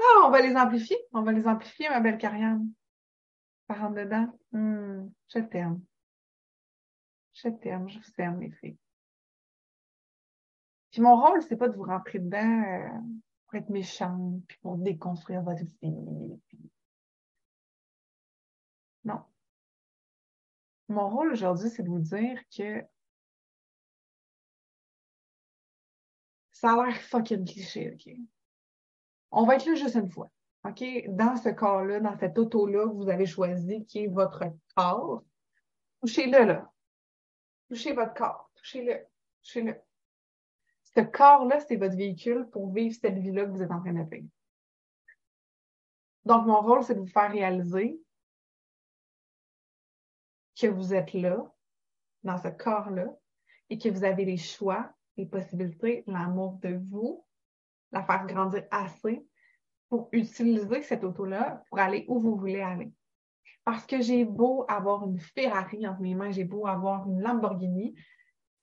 ah, 0.00 0.24
on 0.24 0.30
va 0.30 0.40
les 0.40 0.56
amplifier. 0.56 0.96
On 1.12 1.22
va 1.22 1.32
les 1.32 1.46
amplifier, 1.46 1.88
ma 1.88 2.00
belle 2.00 2.18
Karianne. 2.18 2.68
Par 3.66 3.82
en 3.82 3.90
dedans. 3.90 4.28
Hmm, 4.52 5.08
je 5.28 5.40
t'aime. 5.40 5.80
Je 7.34 7.48
t'aime, 7.48 7.88
je 7.88 7.98
vous 7.98 8.12
aime, 8.18 8.38
mes 8.38 8.50
filles. 8.50 8.78
Puis 10.90 11.02
mon 11.02 11.20
rôle, 11.20 11.42
c'est 11.42 11.56
pas 11.56 11.68
de 11.68 11.76
vous 11.76 11.84
rentrer 11.84 12.18
dedans 12.18 12.62
euh, 12.62 12.88
pour 13.46 13.56
être 13.56 13.68
méchant, 13.68 14.40
puis 14.48 14.56
pour 14.62 14.76
déconstruire 14.78 15.42
votre 15.42 15.62
vie. 15.62 16.40
Non. 19.04 19.22
Mon 20.88 21.10
rôle 21.10 21.32
aujourd'hui, 21.32 21.68
c'est 21.68 21.82
de 21.82 21.88
vous 21.88 21.98
dire 21.98 22.40
que 22.56 22.82
ça 26.52 26.72
a 26.72 26.86
l'air 26.86 26.96
fucking 26.96 27.44
cliché, 27.44 27.92
OK? 27.92 28.14
On 29.32 29.44
va 29.44 29.56
être 29.56 29.66
là 29.66 29.74
juste 29.74 29.96
une 29.96 30.10
fois. 30.10 30.30
OK? 30.68 31.08
Dans 31.08 31.36
ce 31.36 31.48
corps-là, 31.50 32.00
dans 32.00 32.16
cette 32.18 32.38
auto-là 32.38 32.84
que 32.84 32.94
vous 32.94 33.08
avez 33.08 33.26
choisi, 33.26 33.84
qui 33.86 34.04
est 34.04 34.08
votre 34.08 34.44
corps, 34.74 35.22
touchez-le 36.00 36.44
là. 36.44 36.72
Touchez 37.68 37.92
votre 37.92 38.14
corps. 38.14 38.50
Touchez-le. 38.56 39.06
Touchez-le. 39.42 39.74
Ce 40.82 41.00
corps-là, 41.00 41.60
c'est 41.60 41.76
votre 41.76 41.96
véhicule 41.96 42.48
pour 42.50 42.72
vivre 42.72 42.96
cette 42.98 43.18
vie-là 43.18 43.44
que 43.44 43.50
vous 43.50 43.62
êtes 43.62 43.70
en 43.70 43.80
train 43.80 43.92
de 43.92 44.08
vivre. 44.08 44.28
Donc, 46.24 46.46
mon 46.46 46.60
rôle, 46.60 46.82
c'est 46.82 46.94
de 46.94 47.00
vous 47.00 47.06
faire 47.06 47.30
réaliser 47.30 48.00
que 50.58 50.66
vous 50.66 50.94
êtes 50.94 51.12
là, 51.12 51.44
dans 52.22 52.38
ce 52.38 52.48
corps-là, 52.48 53.06
et 53.68 53.78
que 53.78 53.88
vous 53.88 54.04
avez 54.04 54.24
les 54.24 54.36
choix, 54.36 54.90
les 55.16 55.26
possibilités, 55.26 56.02
l'amour 56.06 56.54
de 56.62 56.80
vous, 56.88 57.24
la 57.92 58.02
faire 58.02 58.26
grandir 58.26 58.64
assez 58.70 59.26
pour 59.88 60.08
utiliser 60.12 60.82
cette 60.82 61.04
auto-là 61.04 61.62
pour 61.68 61.78
aller 61.78 62.04
où 62.08 62.20
vous 62.20 62.36
voulez 62.36 62.60
aller. 62.60 62.92
Parce 63.64 63.86
que 63.86 64.00
j'ai 64.00 64.24
beau 64.24 64.64
avoir 64.68 65.06
une 65.06 65.18
Ferrari 65.18 65.86
entre 65.86 66.00
mes 66.00 66.14
mains, 66.14 66.30
j'ai 66.30 66.44
beau 66.44 66.66
avoir 66.66 67.08
une 67.08 67.20
Lamborghini, 67.20 67.94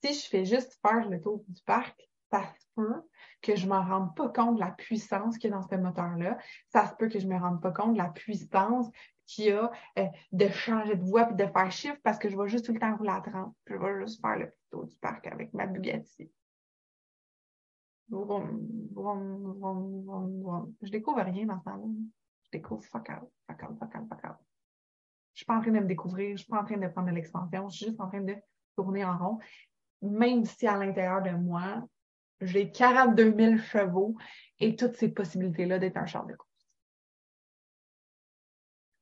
si 0.03 0.13
je 0.13 0.28
fais 0.28 0.45
juste 0.45 0.80
faire 0.82 1.09
le 1.09 1.21
tour 1.21 1.43
du 1.47 1.61
parc, 1.63 2.09
ça 2.30 2.43
se 2.59 2.65
peut 2.76 3.01
que 3.41 3.55
je 3.55 3.65
ne 3.65 3.71
me 3.71 3.78
rende 3.78 4.15
pas 4.15 4.30
compte 4.30 4.55
de 4.55 4.59
la 4.59 4.71
puissance 4.71 5.38
qu'il 5.38 5.49
y 5.49 5.53
a 5.53 5.55
dans 5.55 5.67
ce 5.67 5.76
moteur-là. 5.76 6.38
Ça 6.69 6.88
se 6.88 6.95
peut 6.95 7.07
que 7.07 7.19
je 7.19 7.28
ne 7.28 7.34
me 7.34 7.39
rende 7.39 7.61
pas 7.61 7.71
compte 7.71 7.93
de 7.93 7.97
la 7.97 8.09
puissance 8.09 8.89
qu'il 9.26 9.45
y 9.45 9.51
a 9.51 9.71
euh, 9.99 10.05
de 10.32 10.47
changer 10.49 10.95
de 10.95 11.03
voie 11.03 11.30
et 11.30 11.34
de 11.36 11.45
faire 11.45 11.71
chiffre 11.71 11.97
parce 12.03 12.17
que 12.17 12.30
je 12.30 12.38
vais 12.38 12.47
juste 12.47 12.65
tout 12.65 12.74
le 12.74 12.80
temps 12.80 12.95
rouler 12.97 13.11
à 13.11 13.21
30. 13.21 13.55
Je 13.67 13.76
vais 13.76 14.01
juste 14.01 14.19
faire 14.21 14.38
le 14.38 14.51
tour 14.71 14.86
du 14.86 14.95
parc 14.97 15.28
avec 15.28 15.53
ma 15.53 15.67
Bugatti. 15.67 16.30
Je 20.82 20.89
découvre 20.89 21.22
rien 21.22 21.45
dans 21.45 21.60
ce 21.60 21.64
temps-là. 21.64 21.84
Je 22.43 22.49
découvre 22.51 22.84
fuck 22.84 23.10
out, 23.10 23.30
fuck 23.47 23.64
out, 23.64 23.78
fuck 23.80 23.95
out, 23.95 24.08
fuck 24.10 24.24
out. 24.26 24.38
Je 25.34 25.39
suis 25.39 25.45
pas 25.45 25.58
en 25.58 25.62
train 25.62 25.72
de 25.72 25.80
me 25.80 25.88
découvrir, 25.88 26.38
je 26.38 26.43
suis 26.43 26.51
pas 26.51 26.62
en 26.62 26.66
train 26.66 26.78
de 26.78 26.88
prendre 26.88 27.10
de 27.10 27.16
l'expansion, 27.16 27.70
je 27.70 27.76
suis 27.76 27.86
juste 27.88 27.99
en 27.99 28.08
train 28.08 28.22
de 28.22 28.36
tourner 28.76 29.04
en 29.04 29.18
rond. 29.18 29.39
Même 30.01 30.45
si 30.45 30.68
à 30.68 30.78
l'intérieur 30.78 31.24
de 31.24 31.32
moi, 31.32 31.84
j'ai 32.41 32.72
42 32.72 33.34
000 33.36 33.58
chevaux 33.58 34.16
et 34.60 34.76
toutes 34.76 34.95
ces 34.95 35.10
possibilités-là 35.10 35.80
d'être 35.80 35.97
un 35.97 36.06
char 36.06 36.26
de 36.26 36.36
course. 36.36 36.49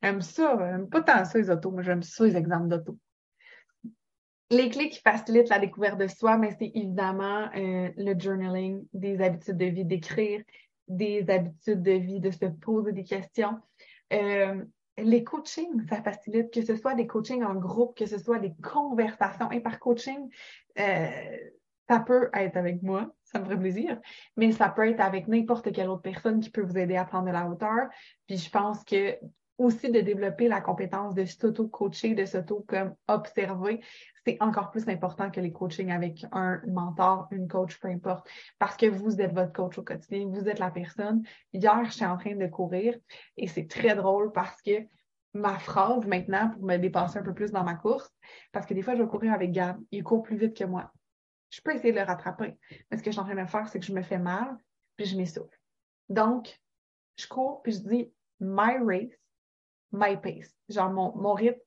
J'aime 0.02 0.22
ça, 0.22 0.58
j'aime 0.58 0.90
pas 0.90 1.02
tant 1.02 1.26
ça 1.26 1.38
les 1.38 1.50
autos, 1.50 1.72
mais 1.72 1.84
j'aime 1.84 2.04
ça 2.04 2.24
les 2.24 2.36
exemples 2.36 2.70
d'auto. 2.70 2.98
Les 4.52 4.70
clés 4.70 4.90
qui 4.90 5.00
facilitent 5.00 5.48
la 5.48 5.60
découverte 5.60 5.98
de 5.98 6.08
soi, 6.08 6.38
mais 6.38 6.52
c'est 6.60 6.72
évidemment 6.76 7.50
euh, 7.56 7.90
le 7.96 8.20
journaling, 8.20 8.86
des 8.94 9.22
habitudes 9.22 9.56
de 9.56 9.66
vie, 9.66 9.86
d'écrire, 9.86 10.44
des 10.90 11.26
habitudes 11.30 11.82
de 11.82 11.94
vie, 11.94 12.20
de 12.20 12.32
se 12.32 12.46
poser 12.46 12.92
des 12.92 13.06
questions. 13.06 13.58
Euh, 14.12 14.62
les 14.98 15.24
coachings, 15.24 15.88
ça 15.88 16.04
facilite, 16.04 16.54
que 16.54 16.66
ce 16.66 16.76
soit 16.76 16.96
des 16.96 17.08
coachings 17.08 17.46
en 17.46 17.56
groupe, 17.56 17.98
que 17.98 18.06
ce 18.06 18.18
soit 18.18 18.40
des 18.40 18.54
conversations. 18.62 19.50
Et 19.52 19.62
par 19.62 19.80
coaching, 19.80 20.30
euh, 20.78 21.38
ça 21.90 22.00
peut 22.02 22.30
être 22.34 22.58
avec 22.58 22.84
moi, 22.84 23.10
ça 23.24 23.40
me 23.40 23.46
ferait 23.46 23.60
plaisir, 23.60 24.02
mais 24.36 24.52
ça 24.52 24.68
peut 24.68 24.90
être 24.90 25.00
avec 25.00 25.30
n'importe 25.30 25.72
quelle 25.72 25.88
autre 25.88 26.02
personne 26.02 26.42
qui 26.42 26.50
peut 26.50 26.62
vous 26.62 26.78
aider 26.78 26.98
à 26.98 27.06
prendre 27.06 27.28
de 27.28 27.32
la 27.32 27.48
hauteur. 27.48 27.88
Puis 28.28 28.38
je 28.38 28.50
pense 28.50 28.84
que 28.84 29.18
aussi 29.62 29.90
de 29.92 30.02
développer 30.02 30.48
la 30.48 30.62
compétence 30.62 31.14
de 31.16 31.26
s'auto-coacher, 31.26 32.16
de 32.16 32.26
s'auto 32.26 32.66
comme 32.68 32.96
observer, 33.08 33.82
c'est 34.26 34.38
encore 34.42 34.72
plus 34.72 34.88
important 34.88 35.32
que 35.32 35.40
les 35.40 35.52
coachings 35.52 35.92
avec 35.92 36.26
un 36.32 36.62
mentor, 36.68 37.28
une 37.32 37.48
coach, 37.48 37.80
peu 37.80 37.88
importe, 37.88 38.28
parce 38.60 38.78
que 38.78 38.86
vous 38.86 39.22
êtes 39.22 39.34
votre 39.34 39.54
coach 39.54 39.78
au 39.78 39.84
quotidien, 39.84 40.28
vous 40.28 40.48
êtes 40.48 40.60
la 40.60 40.72
personne. 40.72 41.24
Hier, 41.54 41.84
j'étais 41.90 42.06
en 42.06 42.18
train 42.18 42.36
de 42.36 42.48
courir 42.48 42.96
et 43.38 43.48
c'est 43.48 43.68
très 43.68 43.96
drôle 43.96 44.32
parce 44.32 44.62
que 44.62 44.86
ma 45.34 45.58
phrase 45.58 46.06
maintenant 46.06 46.50
pour 46.50 46.64
me 46.64 46.78
dépasser 46.78 47.20
un 47.20 47.24
peu 47.24 47.34
plus 47.34 47.52
dans 47.52 47.64
ma 47.64 47.76
course, 47.76 48.12
parce 48.52 48.66
que 48.66 48.74
des 48.74 48.82
fois, 48.82 48.96
je 48.96 49.02
vais 49.02 49.10
courir 49.10 49.34
avec 49.34 49.52
Gab, 49.52 49.78
il 49.92 50.04
court 50.04 50.24
plus 50.24 50.38
vite 50.38 50.58
que 50.58 50.66
moi 50.66 50.92
je 51.52 51.62
peux 51.62 51.76
essayer 51.76 51.92
de 51.92 52.00
le 52.00 52.06
rattraper. 52.06 52.58
Mais 52.90 52.98
ce 52.98 53.04
que 53.04 53.12
je 53.12 53.12
suis 53.12 53.20
en 53.20 53.26
train 53.26 53.42
de 53.42 53.50
faire, 53.50 53.68
c'est 53.68 53.80
que 53.80 53.86
je 53.86 53.94
me 53.94 54.02
fais 54.02 54.18
mal, 54.18 54.58
puis 54.96 55.06
je 55.06 55.18
m'essouffle. 55.18 55.60
Donc, 56.10 56.60
je 57.18 57.28
cours, 57.28 57.62
puis 57.62 57.74
je 57.74 57.80
dis 57.80 58.14
my 58.40 58.78
race, 58.84 59.14
my 59.92 60.20
pace. 60.20 60.56
Genre 60.70 60.92
mon, 60.92 61.16
mon 61.16 61.34
rythme, 61.34 61.60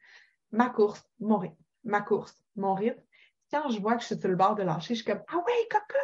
ma 0.51 0.71
course, 0.71 1.05
mon 1.21 1.39
rythme, 1.39 1.63
ma 1.85 2.01
course, 2.01 2.35
mon 2.57 2.75
rythme. 2.75 3.03
Quand 3.51 3.69
je 3.69 3.81
vois 3.81 3.95
que 3.95 4.03
je 4.03 4.07
suis 4.07 4.19
sur 4.19 4.29
le 4.29 4.37
bord 4.37 4.55
de 4.55 4.63
lâcher, 4.63 4.95
je 4.95 5.03
suis 5.03 5.13
comme 5.13 5.23
Ah 5.29 5.37
ouais, 5.37 5.69
coco, 5.71 5.99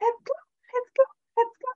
let's 0.00 0.22
go, 0.24 0.32
let's 0.72 0.92
go, 0.96 1.02
let's 1.36 1.58
go. 1.60 1.68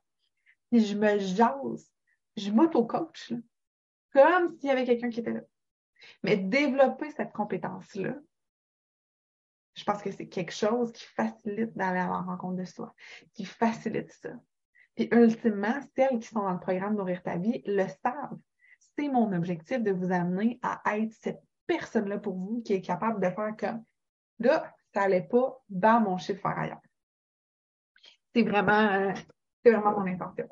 Puis 0.71 0.87
je 0.87 0.97
me 0.97 1.19
jase, 1.19 1.91
je 2.37 2.51
m'auto-coach, 2.51 3.33
comme 4.13 4.49
s'il 4.49 4.69
y 4.69 4.71
avait 4.71 4.85
quelqu'un 4.85 5.11
qui 5.11 5.21
était 5.21 5.33
là. 5.33 5.43
Mais 6.23 6.37
développer 6.37 7.11
cette 7.11 7.33
compétence-là, 7.33 8.15
je 9.75 9.85
pense 9.85 10.03
que 10.03 10.11
c'est 10.11 10.29
quelque 10.29 10.53
chose 10.53 10.93
qui 10.93 11.05
facilite 11.05 11.77
d'aller 11.77 12.01
à 12.01 12.09
la 12.09 12.21
rencontre 12.21 12.57
de 12.57 12.65
soi, 12.65 12.95
qui 13.35 13.45
facilite 13.45 14.13
ça. 14.13 14.31
Puis 14.95 15.09
ultimement, 15.13 15.81
celles 15.97 16.19
qui 16.19 16.29
sont 16.29 16.41
dans 16.41 16.53
le 16.53 16.61
programme 16.61 16.97
Nourrir 16.97 17.23
ta 17.23 17.37
vie 17.37 17.63
le 17.67 17.87
savent. 18.03 18.39
Mon 19.09 19.33
objectif 19.33 19.83
de 19.83 19.93
vous 19.93 20.13
amener 20.13 20.59
à 20.63 20.99
être 20.99 21.13
cette 21.13 21.43
personne-là 21.67 22.19
pour 22.19 22.35
vous 22.35 22.63
qui 22.63 22.75
est 22.75 22.81
capable 22.81 23.21
de 23.21 23.31
faire 23.31 23.55
comme 23.59 23.85
là, 24.41 24.75
ça 24.93 25.01
n'allait 25.01 25.27
pas 25.29 25.63
dans 25.69 26.01
mon 26.01 26.19
chiffre 26.19 26.47
ailleurs. 26.47 26.81
C'est 28.35 28.43
vraiment, 28.43 28.93
euh, 28.93 29.13
c'est 29.63 29.73
vraiment 29.73 29.99
mon 30.01 30.07
intention. 30.07 30.49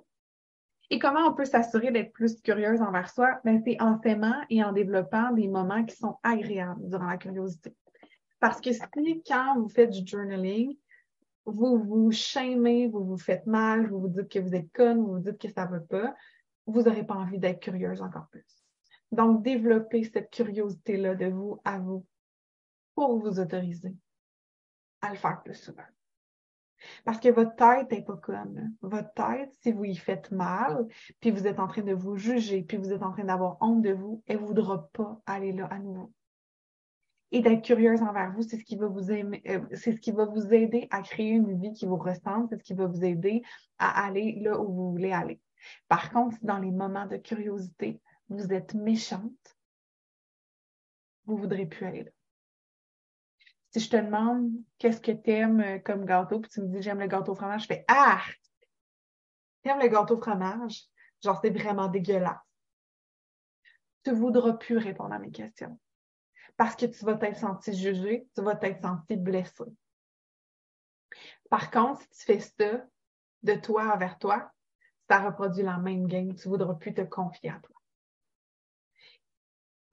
Et 0.90 0.98
comment 0.98 1.26
on 1.28 1.34
peut 1.34 1.44
s'assurer 1.44 1.90
d'être 1.90 2.12
plus 2.12 2.40
curieuse 2.40 2.80
envers 2.80 3.10
soi? 3.10 3.40
Ben, 3.44 3.60
c'est 3.64 3.80
en 3.80 4.00
s'aimant 4.00 4.42
et 4.48 4.64
en 4.64 4.72
développant 4.72 5.32
des 5.32 5.48
moments 5.48 5.84
qui 5.84 5.96
sont 5.96 6.16
agréables 6.22 6.88
durant 6.88 7.06
la 7.06 7.18
curiosité. 7.18 7.74
Parce 8.40 8.60
que 8.60 8.72
si, 8.72 9.22
quand 9.26 9.58
vous 9.58 9.68
faites 9.68 9.90
du 9.90 10.06
journaling, 10.06 10.76
vous 11.44 11.78
vous 11.78 12.10
shamez, 12.10 12.88
vous 12.88 13.04
vous 13.04 13.18
faites 13.18 13.46
mal, 13.46 13.88
vous 13.88 14.00
vous 14.00 14.08
dites 14.08 14.30
que 14.30 14.38
vous 14.38 14.54
êtes 14.54 14.72
conne, 14.72 14.98
vous 14.98 15.14
vous 15.14 15.20
dites 15.20 15.38
que 15.38 15.50
ça 15.50 15.66
ne 15.66 15.72
va 15.72 15.80
pas, 15.80 16.14
vous 16.68 16.82
n'aurez 16.82 17.04
pas 17.04 17.14
envie 17.14 17.38
d'être 17.38 17.60
curieuse 17.60 18.02
encore 18.02 18.28
plus. 18.28 18.64
Donc, 19.10 19.42
développez 19.42 20.04
cette 20.04 20.30
curiosité-là 20.30 21.14
de 21.14 21.26
vous 21.26 21.58
à 21.64 21.78
vous 21.78 22.06
pour 22.94 23.18
vous 23.18 23.40
autoriser 23.40 23.94
à 25.00 25.10
le 25.10 25.16
faire 25.16 25.42
plus 25.42 25.54
souvent. 25.54 25.84
Parce 27.04 27.18
que 27.18 27.28
votre 27.28 27.56
tête 27.56 27.90
n'est 27.90 28.04
pas 28.04 28.16
comme. 28.16 28.72
Votre 28.82 29.12
tête, 29.14 29.52
si 29.62 29.72
vous 29.72 29.84
y 29.84 29.96
faites 29.96 30.30
mal, 30.30 30.86
puis 31.20 31.30
vous 31.30 31.46
êtes 31.46 31.58
en 31.58 31.66
train 31.66 31.82
de 31.82 31.94
vous 31.94 32.16
juger, 32.16 32.62
puis 32.62 32.76
vous 32.76 32.92
êtes 32.92 33.02
en 33.02 33.12
train 33.12 33.24
d'avoir 33.24 33.56
honte 33.60 33.82
de 33.82 33.92
vous, 33.92 34.22
elle 34.26 34.40
ne 34.40 34.46
voudra 34.46 34.88
pas 34.92 35.20
aller 35.26 35.52
là 35.52 35.66
à 35.66 35.78
nouveau. 35.78 36.12
Et 37.30 37.40
d'être 37.40 37.62
curieuse 37.62 38.00
envers 38.02 38.32
vous, 38.32 38.42
c'est 38.42 38.58
ce 38.58 38.64
qui 38.64 38.76
va 38.76 38.86
vous 38.86 39.10
aimer, 39.10 39.42
euh, 39.48 39.60
c'est 39.74 39.92
ce 39.92 40.00
qui 40.00 40.12
va 40.12 40.24
vous 40.24 40.54
aider 40.54 40.88
à 40.90 41.02
créer 41.02 41.30
une 41.30 41.60
vie 41.60 41.72
qui 41.72 41.84
vous 41.84 41.98
ressemble, 41.98 42.46
c'est 42.48 42.58
ce 42.58 42.62
qui 42.62 42.74
va 42.74 42.86
vous 42.86 43.04
aider 43.04 43.42
à 43.78 44.06
aller 44.06 44.38
là 44.40 44.58
où 44.58 44.72
vous 44.72 44.90
voulez 44.92 45.12
aller. 45.12 45.40
Par 45.88 46.10
contre, 46.10 46.36
dans 46.42 46.58
les 46.58 46.70
moments 46.70 47.06
de 47.06 47.16
curiosité, 47.16 48.00
vous 48.28 48.52
êtes 48.52 48.74
méchante, 48.74 49.56
vous 51.26 51.36
ne 51.36 51.40
voudrez 51.40 51.66
plus 51.66 51.86
aller 51.86 52.04
là. 52.04 52.10
Si 53.70 53.80
je 53.80 53.90
te 53.90 53.96
demande 53.96 54.50
qu'est-ce 54.78 55.00
que 55.00 55.12
tu 55.12 55.30
aimes 55.30 55.60
euh, 55.60 55.78
comme 55.78 56.06
gâteau, 56.06 56.40
puis 56.40 56.50
tu 56.50 56.60
me 56.62 56.68
dis 56.68 56.80
j'aime 56.80 57.00
le 57.00 57.06
gâteau 57.06 57.32
au 57.32 57.34
fromage, 57.34 57.62
je 57.62 57.66
fais 57.66 57.84
Ah! 57.88 58.22
aimes 59.64 59.80
le 59.80 59.88
gâteau 59.88 60.16
au 60.16 60.20
fromage? 60.20 60.84
Genre, 61.22 61.38
c'est 61.42 61.50
vraiment 61.50 61.88
dégueulasse. 61.88 62.38
Tu 64.04 64.10
ne 64.10 64.16
voudras 64.16 64.54
plus 64.54 64.78
répondre 64.78 65.12
à 65.12 65.18
mes 65.18 65.30
questions. 65.30 65.78
Parce 66.56 66.76
que 66.76 66.86
tu 66.86 67.04
vas 67.04 67.14
t'être 67.14 67.38
senti 67.38 67.74
jugé, 67.74 68.26
tu 68.34 68.42
vas 68.42 68.56
t'être 68.56 68.80
senti 68.82 69.16
blessé. 69.16 69.64
Par 71.50 71.70
contre, 71.70 72.00
si 72.02 72.08
tu 72.08 72.24
fais 72.24 72.40
ça 72.40 72.86
de 73.42 73.54
toi 73.54 73.92
envers 73.94 74.18
toi, 74.18 74.52
ça 75.08 75.20
reproduit 75.20 75.62
la 75.62 75.78
même 75.78 76.06
game. 76.06 76.34
Tu 76.34 76.48
ne 76.48 76.52
voudras 76.52 76.74
plus 76.74 76.94
te 76.94 77.00
confier 77.00 77.50
à 77.50 77.60
toi. 77.60 77.74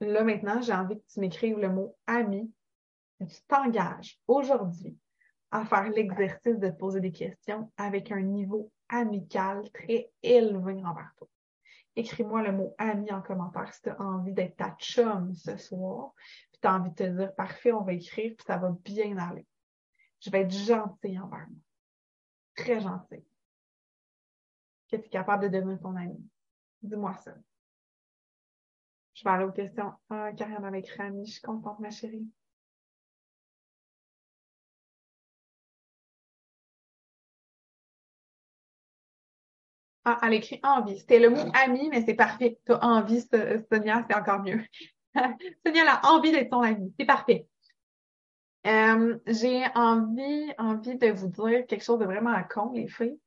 Là, 0.00 0.24
maintenant, 0.24 0.60
j'ai 0.60 0.74
envie 0.74 0.98
que 0.98 1.06
tu 1.12 1.20
m'écrives 1.20 1.58
le 1.58 1.70
mot 1.70 1.96
ami. 2.06 2.52
Et 3.20 3.26
tu 3.26 3.40
t'engages 3.48 4.20
aujourd'hui 4.26 4.98
à 5.50 5.64
faire 5.64 5.88
l'exercice 5.88 6.58
de 6.58 6.68
te 6.68 6.76
poser 6.76 7.00
des 7.00 7.12
questions 7.12 7.72
avec 7.78 8.12
un 8.12 8.20
niveau 8.20 8.70
amical 8.90 9.70
très 9.72 10.10
élevé 10.22 10.84
envers 10.84 11.12
toi. 11.16 11.28
Écris-moi 11.94 12.42
le 12.42 12.52
mot 12.52 12.74
ami 12.76 13.10
en 13.10 13.22
commentaire 13.22 13.72
si 13.72 13.80
tu 13.80 13.88
as 13.88 13.98
envie 13.98 14.34
d'être 14.34 14.56
ta 14.56 14.76
chum 14.78 15.34
ce 15.34 15.56
soir. 15.56 16.12
Puis 16.52 16.60
tu 16.60 16.68
as 16.68 16.74
envie 16.74 16.90
de 16.90 16.94
te 16.94 17.04
dire 17.04 17.34
parfait, 17.34 17.72
on 17.72 17.84
va 17.84 17.94
écrire, 17.94 18.34
puis 18.36 18.44
ça 18.46 18.58
va 18.58 18.76
bien 18.84 19.16
aller. 19.16 19.46
Je 20.20 20.28
vais 20.28 20.42
être 20.42 20.50
gentille 20.50 21.18
envers 21.18 21.46
moi. 21.48 21.62
Très 22.54 22.80
gentille 22.80 23.24
que 24.90 24.96
tu 24.96 25.06
es 25.06 25.08
capable 25.08 25.44
de 25.44 25.58
devenir 25.58 25.80
ton 25.80 25.96
ami? 25.96 26.18
Dis-moi 26.82 27.14
ça. 27.14 27.34
Je 29.14 29.24
vais 29.24 29.30
aller 29.30 29.44
aux 29.44 29.52
questions. 29.52 29.92
Ah, 30.10 30.30
Karianne 30.32 30.64
avec 30.64 30.88
Rami, 30.90 31.26
je 31.26 31.32
suis 31.32 31.40
contente, 31.40 31.80
ma 31.80 31.90
chérie. 31.90 32.26
Ah, 40.04 40.18
elle 40.22 40.34
écrit 40.34 40.60
envie. 40.62 40.98
C'était 40.98 41.18
le 41.18 41.30
mot 41.30 41.50
ami, 41.54 41.88
mais 41.90 42.04
c'est 42.04 42.14
parfait. 42.14 42.60
Tu 42.64 42.72
as 42.72 42.84
envie, 42.84 43.22
Sonia, 43.72 44.06
c'est 44.08 44.16
encore 44.16 44.42
mieux. 44.42 44.62
Sonia 45.66 45.94
a 45.94 46.12
envie 46.12 46.30
d'être 46.30 46.50
ton 46.50 46.60
ami. 46.60 46.94
C'est 46.98 47.06
parfait. 47.06 47.48
Euh, 48.66 49.18
j'ai 49.26 49.64
envie, 49.74 50.52
envie 50.58 50.96
de 50.96 51.10
vous 51.10 51.28
dire 51.28 51.66
quelque 51.66 51.82
chose 51.82 51.98
de 51.98 52.04
vraiment 52.04 52.40
con, 52.48 52.72
les 52.72 52.86
filles. 52.86 53.18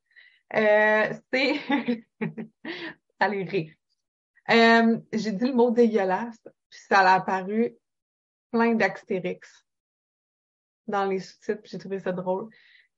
Euh, 0.56 1.14
c'est. 1.32 1.60
Allez 3.20 3.44
rire. 3.44 3.74
Euh, 4.50 5.00
j'ai 5.14 5.32
dit 5.32 5.46
le 5.46 5.54
mot 5.54 5.72
dégueulasse, 5.72 6.42
puis 6.70 6.80
ça 6.88 7.00
a 7.00 7.16
apparu 7.16 7.76
plein 8.52 8.74
d'Axtérix 8.74 9.66
dans 10.90 11.06
les 11.06 11.20
sous-titres, 11.20 11.62
j'ai 11.66 11.78
trouvé 11.78 12.00
ça 12.00 12.12
drôle, 12.12 12.50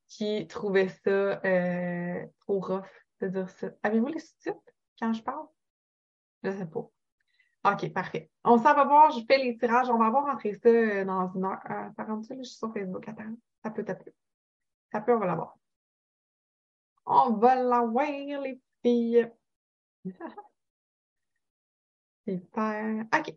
qui 0.07 0.47
trouvait 0.47 0.87
ça 0.87 1.09
euh, 1.09 2.25
trop 2.39 2.59
rough 2.59 2.89
de 3.19 3.27
dire 3.27 3.49
ça. 3.49 3.69
Avez-vous 3.83 4.07
les 4.07 4.19
sous-titres 4.19 4.59
quand 4.99 5.13
je 5.13 5.21
parle? 5.21 5.45
Je 6.43 6.51
sais 6.51 6.65
pas. 6.65 6.89
OK, 7.63 7.93
parfait. 7.93 8.31
On 8.43 8.57
s'en 8.57 8.73
va 8.73 8.85
voir, 8.85 9.11
je 9.11 9.23
fais 9.25 9.37
les 9.37 9.55
tirages. 9.57 9.89
On 9.89 9.97
va 9.97 10.09
voir 10.09 10.25
rentrer 10.25 10.53
ça 10.55 11.05
dans 11.05 11.31
une 11.35 11.45
heure. 11.45 11.59
rentre 11.97 12.25
ça, 12.25 12.35
je 12.35 12.43
suis 12.43 12.57
sur 12.57 12.73
Facebook. 12.73 13.07
Attends, 13.07 13.35
ça 13.63 13.69
peut, 13.69 13.83
ça 13.85 13.93
peut. 13.93 14.11
Ça 14.91 15.01
peut, 15.01 15.13
on 15.13 15.19
va 15.19 15.27
l'avoir. 15.27 15.61
On 17.05 17.33
va 17.33 17.55
l'avoir, 17.55 18.05
les 18.05 18.59
filles. 18.83 19.29
Super. 22.27 23.05
OK. 23.13 23.35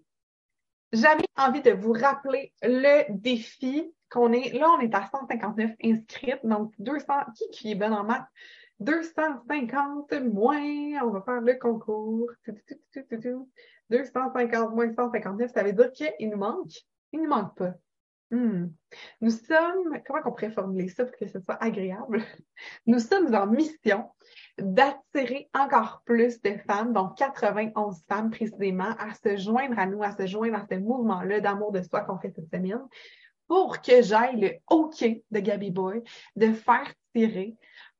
J'avais 0.93 1.27
envie 1.37 1.63
de 1.63 1.73
vous 1.73 1.93
rappeler 1.93 2.53
le 2.63 3.11
défi 3.11 3.93
qu'on 4.11 4.33
est. 4.33 4.53
Là, 4.53 4.71
on 4.71 4.81
est 4.81 4.95
à 4.95 5.09
159 5.11 5.73
inscrites, 5.83 6.45
donc 6.45 6.73
200. 6.79 7.05
Qui, 7.37 7.51
qui 7.51 7.73
est 7.73 7.75
bon 7.75 7.93
en 7.93 8.05
maths? 8.05 8.29
250 8.81 10.13
moins. 10.33 11.03
On 11.03 11.11
va 11.11 11.23
faire 11.23 11.41
le 11.41 11.55
concours. 11.55 12.31
250 13.91 14.75
moins 14.75 14.93
159, 14.95 15.51
ça 15.53 15.63
veut 15.63 15.73
dire 15.73 15.93
qu'il 15.93 16.31
nous 16.31 16.37
manque? 16.37 16.73
Il 17.13 17.23
nous 17.23 17.29
manque 17.29 17.57
pas. 17.57 17.75
Hmm. 18.31 18.69
Nous 19.21 19.31
sommes, 19.31 20.01
comment 20.07 20.21
on 20.25 20.31
pourrait 20.31 20.51
formuler 20.51 20.89
ça 20.89 21.05
pour 21.05 21.17
que 21.17 21.29
ce 21.29 21.41
soit 21.41 21.63
agréable? 21.63 22.23
Nous 22.87 22.99
sommes 22.99 23.35
en 23.35 23.47
mission 23.47 24.11
d'attirer 24.59 25.51
encore 25.55 26.03
plus 26.05 26.41
de 26.43 26.57
femmes, 26.67 26.93
donc 26.93 27.17
91 27.19 28.03
femmes 28.09 28.31
précisément, 28.31 28.95
à 28.99 29.15
se 29.15 29.37
joindre 29.37 29.79
à 29.79 29.87
nous, 29.87 30.03
à 30.03 30.17
se 30.17 30.27
joindre 30.27 30.57
à 30.57 30.67
ce 30.69 30.77
mouvement-là 30.77 31.41
d'amour 31.41 31.73
de 31.73 31.83
soi 31.83 32.01
qu'on 32.01 32.19
fait 32.19 32.33
cette 32.35 32.51
semaine, 32.51 32.83
pour 33.47 33.83
que 33.83 34.03
j'aille 34.03 34.41
le 34.41 34.53
OK 34.71 35.05
de 35.31 35.41
Gabby 35.41 35.71
Boy 35.71 36.03
de 36.37 36.53
faire 36.53 36.93
tirer 37.15 37.57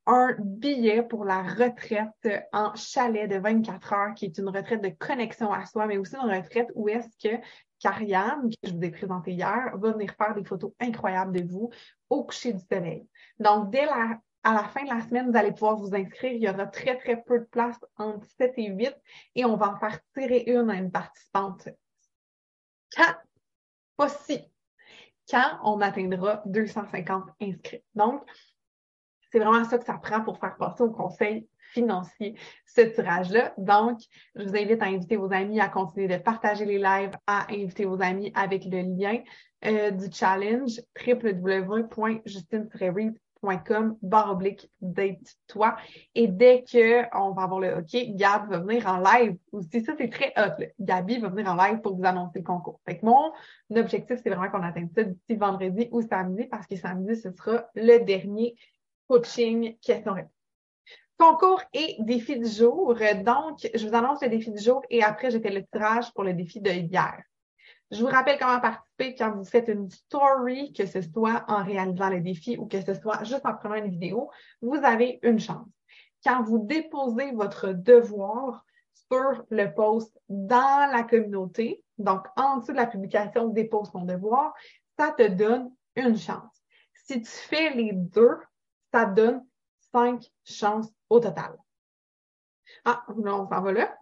un 0.07 0.37
billet 0.39 1.03
pour 1.03 1.25
la 1.25 1.43
retraite 1.43 2.47
en 2.53 2.75
chalet 2.75 3.29
de 3.29 3.37
24 3.37 3.93
heures, 3.93 4.15
qui 4.15 4.27
est 4.27 4.39
une 4.39 4.49
retraite 4.49 4.83
de 4.83 4.91
connexion 4.91 5.53
à 5.53 5.65
soi, 5.65 5.87
mais 5.87 5.97
aussi 5.97 6.15
une 6.17 6.31
retraite 6.31 6.69
où 6.75 6.89
est-ce 6.89 7.17
que 7.23 7.37
Karianne, 7.85 8.49
que 8.49 8.71
je 8.71 8.73
vous 8.73 8.83
ai 8.83 8.91
présenté 8.91 9.33
hier, 9.33 9.77
va 9.77 9.93
venir 9.93 10.15
faire 10.15 10.35
des 10.35 10.43
photos 10.43 10.73
incroyables 10.81 11.33
de 11.33 11.47
vous 11.47 11.71
au 12.09 12.25
coucher 12.25 12.55
du 12.55 12.63
soleil. 12.73 13.07
Donc, 13.39 13.71
dès 13.71 13.85
la, 13.85 14.19
à 14.43 14.55
la 14.55 14.65
fin 14.65 14.85
de 14.85 14.89
la 14.89 15.03
semaine, 15.03 15.31
vous 15.31 15.37
allez 15.37 15.53
pouvoir 15.53 15.77
vous 15.77 15.95
inscrire. 15.95 16.33
Il 16.33 16.43
y 16.43 16.49
aura 16.49 16.67
très, 16.67 16.97
très 16.97 17.23
peu 17.23 17.41
de 17.41 17.45
place 17.45 17.79
entre 17.99 18.27
7 18.39 18.55
et 18.57 18.69
8 18.69 18.97
et 19.35 19.45
on 19.45 19.57
va 19.57 19.69
en 19.69 19.77
faire 19.77 20.01
tirer 20.15 20.45
une 20.47 20.71
à 20.71 20.77
une 20.77 20.91
participante. 20.91 21.69
Quand? 22.97 23.15
Pas 23.97 24.09
si. 24.09 24.41
Quand 25.29 25.59
on 25.63 25.79
atteindra 25.83 26.43
250 26.47 27.33
inscrits. 27.43 27.85
Donc, 27.95 28.23
c'est 29.31 29.41
vraiment 29.41 29.65
ça 29.65 29.77
que 29.77 29.85
ça 29.85 29.99
prend 29.99 30.23
pour 30.23 30.39
faire 30.39 30.57
passer 30.57 30.85
au 30.85 30.91
conseil 30.91 31.47
financier 31.75 32.35
ce 32.67 32.83
tirage-là. 32.83 33.53
Donc, 33.59 34.01
je 34.35 34.45
vous 34.45 34.57
invite 34.57 34.81
à 34.83 34.87
inviter 34.87 35.17
vos 35.17 35.33
amis 35.33 35.61
à 35.61 35.69
continuer 35.69 36.09
de 36.09 36.17
partager 36.17 36.65
les 36.65 36.79
lives, 36.79 37.13
à 37.27 37.47
inviter 37.53 37.85
vos 37.85 38.01
amis 38.01 38.33
avec 38.35 38.65
le 38.65 38.81
lien 38.81 39.19
euh, 39.67 39.91
du 39.91 40.11
challenge 40.11 40.81
www.justine-reed.com 41.07 43.21
barre 44.03 44.33
oblique 44.33 44.71
date-toi. 44.81 45.77
Et 46.15 46.29
dès 46.29 46.65
qu'on 46.71 47.33
va 47.33 47.43
avoir 47.43 47.61
le 47.61 47.79
OK, 47.79 47.97
Gab 48.17 48.51
va 48.51 48.61
venir 48.61 48.87
en 48.87 48.99
live 48.99 49.37
aussi. 49.53 49.85
Ça, 49.85 49.93
c'est 49.99 50.09
très 50.09 50.33
hot. 50.37 50.59
Là. 50.59 50.67
Gabi 50.81 51.19
va 51.19 51.29
venir 51.29 51.51
en 51.51 51.57
live 51.57 51.81
pour 51.81 51.97
vous 51.97 52.05
annoncer 52.05 52.39
le 52.39 52.45
concours. 52.45 52.81
Fait 52.87 52.99
que 52.99 53.05
mon 53.05 53.33
objectif, 53.75 54.21
c'est 54.23 54.31
vraiment 54.31 54.51
qu'on 54.51 54.63
atteigne 54.63 54.89
ça 54.95 55.05
d'ici 55.05 55.37
vendredi 55.37 55.89
ou 55.91 56.03
samedi 56.03 56.45
parce 56.45 56.67
que 56.67 56.77
samedi, 56.77 57.17
ce 57.17 57.31
sera 57.33 57.67
le 57.75 57.99
dernier 57.99 58.55
coaching 59.09 59.77
question-réponse. 59.81 60.34
Concours 61.17 61.63
et 61.73 61.97
défi 62.01 62.39
du 62.39 62.49
jour. 62.49 62.95
Donc, 63.25 63.69
je 63.73 63.87
vous 63.87 63.95
annonce 63.95 64.21
le 64.23 64.29
défi 64.29 64.51
du 64.51 64.61
jour 64.61 64.83
et 64.91 65.03
après, 65.03 65.31
j'ai 65.31 65.41
fait 65.41 65.51
le 65.51 65.65
tirage 65.65 66.13
pour 66.13 66.25
le 66.25 66.35
défi 66.35 66.61
de 66.61 66.71
hier. 66.71 67.23
Je 67.91 68.01
vous 68.01 68.09
rappelle 68.09 68.39
comment 68.39 68.61
participer 68.61 69.15
quand 69.15 69.31
vous 69.31 69.45
faites 69.45 69.69
une 69.69 69.89
story, 69.89 70.73
que 70.73 70.87
ce 70.87 71.01
soit 71.03 71.45
en 71.47 71.63
réalisant 71.63 72.11
le 72.11 72.21
défi 72.21 72.57
ou 72.59 72.67
que 72.67 72.81
ce 72.81 72.95
soit 72.95 73.23
juste 73.23 73.47
en 73.47 73.55
prenant 73.55 73.77
une 73.77 73.91
vidéo. 73.91 74.31
Vous 74.61 74.75
avez 74.83 75.21
une 75.23 75.39
chance. 75.39 75.69
Quand 76.25 76.43
vous 76.43 76.59
déposez 76.59 77.31
votre 77.33 77.69
devoir 77.69 78.65
sur 78.93 79.45
le 79.51 79.73
post 79.73 80.19
dans 80.29 80.91
la 80.91 81.05
communauté, 81.05 81.85
donc 81.99 82.27
en 82.37 82.57
dessous 82.57 82.73
de 82.73 82.79
la 82.79 82.87
publication 82.87 83.49
des 83.49 83.65
posts 83.65 83.93
ton 83.93 84.05
devoir, 84.05 84.53
ça 84.99 85.13
te 85.13 85.29
donne 85.29 85.71
une 85.95 86.17
chance. 86.17 86.65
Si 86.95 87.21
tu 87.21 87.31
fais 87.31 87.71
les 87.75 87.93
deux, 87.93 88.39
ça 88.91 89.05
donne 89.05 89.45
cinq 89.93 90.25
chances 90.45 90.91
au 91.15 91.21
total. 91.21 91.57
Ah, 92.85 93.05
non, 93.17 93.43
on 93.43 93.49
s'en 93.49 93.63
va 93.63 93.73
là. 93.73 93.99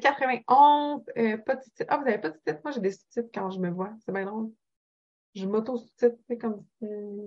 91, 0.00 1.04
euh, 1.18 1.34
euh, 1.34 1.38
pas 1.38 1.56
de 1.56 1.62
titre. 1.62 1.84
Ah, 1.88 1.96
vous 1.96 2.06
avez 2.06 2.18
pas 2.18 2.30
de 2.30 2.38
titre? 2.38 2.60
Moi, 2.62 2.72
j'ai 2.72 2.80
des 2.80 2.92
sous-titres 2.92 3.30
quand 3.34 3.50
je 3.50 3.58
me 3.58 3.70
vois. 3.70 3.92
C'est 4.04 4.12
bien 4.12 4.26
drôle. 4.26 4.50
Je 5.34 5.46
m'auto-sous-titre, 5.46 6.16
comme, 6.40 6.64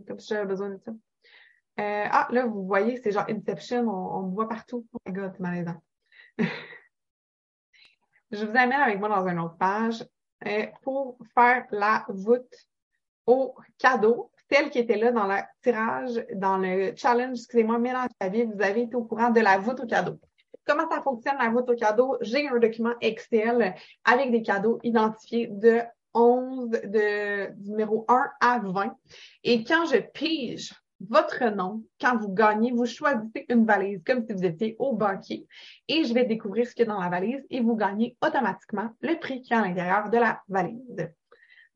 comme 0.07 0.19
si 0.19 0.29
j'avais 0.29 0.45
besoin 0.45 0.69
de 0.69 0.77
ça. 0.77 0.91
Euh, 0.91 2.07
ah, 2.09 2.27
là, 2.31 2.45
vous 2.45 2.65
voyez, 2.65 2.97
c'est 2.97 3.11
genre 3.11 3.25
Inception, 3.29 3.87
on, 3.89 4.27
me 4.27 4.33
voit 4.33 4.47
partout. 4.47 4.87
Oh 4.93 4.99
my 5.05 5.13
god, 5.13 5.31
c'est 5.33 5.41
malaisant. 5.41 5.81
je 8.31 8.45
vous 8.45 8.57
amène 8.57 8.81
avec 8.81 8.99
moi 8.99 9.09
dans 9.09 9.27
une 9.27 9.39
autre 9.39 9.57
page 9.57 10.05
pour 10.81 11.17
faire 11.35 11.67
la 11.71 12.05
voûte 12.09 12.55
au 13.27 13.55
cadeau 13.77 14.31
celle 14.51 14.69
qui 14.69 14.79
était 14.79 14.97
là 14.97 15.11
dans 15.11 15.27
le 15.27 15.35
tirage, 15.61 16.25
dans 16.35 16.57
le 16.57 16.93
challenge, 16.95 17.37
excusez-moi, 17.37 17.79
mélange 17.79 18.09
ta 18.19 18.27
vie, 18.27 18.43
vous 18.43 18.61
avez 18.61 18.81
été 18.81 18.95
au 18.95 19.03
courant 19.03 19.29
de 19.29 19.39
la 19.39 19.57
voûte 19.57 19.79
au 19.79 19.85
cadeau. 19.85 20.19
Comment 20.65 20.89
ça 20.89 21.01
fonctionne 21.01 21.37
la 21.39 21.49
voûte 21.49 21.69
au 21.69 21.75
cadeau? 21.75 22.17
J'ai 22.21 22.47
un 22.47 22.59
document 22.59 22.93
Excel 23.01 23.73
avec 24.03 24.31
des 24.31 24.41
cadeaux 24.41 24.79
identifiés 24.83 25.47
de 25.47 25.79
11, 26.13 26.69
de 26.69 27.51
numéro 27.67 28.05
1 28.07 28.29
à 28.41 28.59
20. 28.59 28.95
Et 29.43 29.63
quand 29.63 29.85
je 29.85 29.97
pige 29.97 30.73
votre 30.99 31.43
nom, 31.45 31.83
quand 31.99 32.17
vous 32.17 32.31
gagnez, 32.31 32.71
vous 32.71 32.85
choisissez 32.85 33.45
une 33.49 33.65
valise 33.65 34.03
comme 34.05 34.25
si 34.25 34.33
vous 34.33 34.45
étiez 34.45 34.75
au 34.77 34.93
banquier 34.93 35.47
et 35.87 36.03
je 36.03 36.13
vais 36.13 36.25
découvrir 36.25 36.67
ce 36.67 36.75
qu'il 36.75 36.85
y 36.85 36.89
a 36.89 36.93
dans 36.93 37.01
la 37.01 37.09
valise 37.09 37.43
et 37.49 37.61
vous 37.61 37.75
gagnez 37.75 38.15
automatiquement 38.21 38.89
le 39.01 39.15
prix 39.19 39.41
qui 39.41 39.53
est 39.53 39.55
à 39.55 39.61
l'intérieur 39.61 40.09
de 40.09 40.17
la 40.17 40.41
valise. 40.47 41.09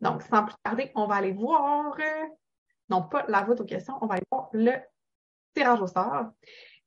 Donc, 0.01 0.21
sans 0.23 0.43
plus 0.43 0.55
tarder, 0.61 0.91
on 0.93 1.07
va 1.07 1.15
aller 1.15 1.31
voir 1.31 1.97
non 2.89 3.03
pas 3.03 3.25
la 3.27 3.43
voûte 3.43 3.61
aux 3.61 3.65
questions, 3.65 3.97
on 4.01 4.07
va 4.07 4.15
aller 4.15 4.25
voir 4.31 4.49
le 4.53 4.73
tirage 5.53 5.81
au 5.81 5.87
sort 5.87 6.31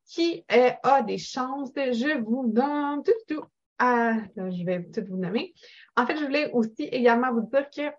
qui 0.09 0.44
euh, 0.53 0.70
a 0.82 1.03
des 1.03 1.18
chances. 1.18 1.70
Je 1.76 2.18
vous 2.18 2.46
donne 2.46 3.03
tout, 3.03 3.12
tout. 3.34 3.44
Ah, 3.78 4.16
je 4.36 4.64
vais 4.64 4.84
tout 4.84 5.05
vous 5.09 5.18
nommer. 5.18 5.55
En 5.96 6.07
fait, 6.07 6.16
je 6.16 6.24
voulais 6.24 6.51
aussi 6.53 6.84
également 6.84 7.32
vous 7.32 7.42
dire 7.42 7.68
que 7.70 7.92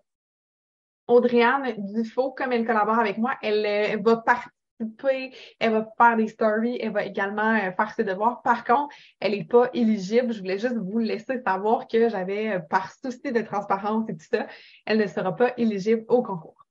Audriane 1.07 1.73
Dufault, 1.77 2.31
comme 2.31 2.51
elle 2.51 2.65
collabore 2.65 2.99
avec 2.99 3.17
moi, 3.17 3.35
elle, 3.41 3.65
euh, 3.65 3.97
va 4.01 4.17
participer, 4.17 5.33
elle 5.59 5.71
va 5.71 5.89
faire 5.97 6.17
des 6.17 6.27
stories, 6.27 6.77
elle 6.81 6.91
va 6.91 7.05
également 7.05 7.53
euh, 7.55 7.71
faire 7.71 7.93
ses 7.95 8.03
devoirs. 8.03 8.41
Par 8.41 8.65
contre, 8.65 8.93
elle 9.19 9.31
n'est 9.31 9.45
pas 9.45 9.69
éligible. 9.73 10.33
Je 10.33 10.39
voulais 10.39 10.59
juste 10.59 10.77
vous 10.77 10.99
laisser 10.99 11.41
savoir 11.41 11.87
que 11.87 12.09
j'avais, 12.09 12.59
par 12.69 12.91
souci 12.91 13.31
de 13.31 13.41
transparence 13.41 14.09
et 14.09 14.17
tout 14.17 14.27
ça, 14.29 14.47
elle 14.85 14.97
ne 14.97 15.07
sera 15.07 15.35
pas 15.35 15.53
éligible 15.57 16.05
au 16.09 16.21
concours. 16.21 16.68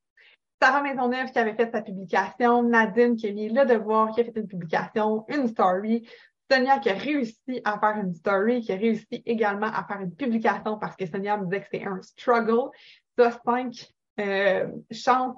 Sarah 0.60 0.82
Maisonneuve 0.82 1.30
qui 1.30 1.38
avait 1.38 1.54
fait 1.54 1.70
sa 1.70 1.82
publication, 1.82 2.62
Nadine 2.64 3.16
qui 3.16 3.28
a 3.28 3.32
mis 3.32 3.48
le 3.48 3.64
devoir, 3.64 4.10
qui 4.12 4.20
a 4.20 4.24
fait 4.24 4.32
une 4.36 4.48
publication, 4.48 5.24
une 5.28 5.46
story, 5.48 6.08
Sonia 6.50 6.78
qui 6.78 6.90
a 6.90 6.94
réussi 6.94 7.60
à 7.64 7.78
faire 7.78 7.98
une 8.02 8.14
story, 8.14 8.62
qui 8.62 8.72
a 8.72 8.76
réussi 8.76 9.22
également 9.26 9.66
à 9.66 9.84
faire 9.84 10.00
une 10.00 10.14
publication 10.14 10.78
parce 10.78 10.96
que 10.96 11.06
Sonia 11.06 11.36
me 11.36 11.44
disait 11.44 11.60
que 11.60 11.66
c'était 11.70 11.86
un 11.86 12.00
struggle. 12.02 12.70
Ça, 13.18 13.30
cinq 13.44 13.88
euh, 14.20 14.66
chances. 14.90 15.36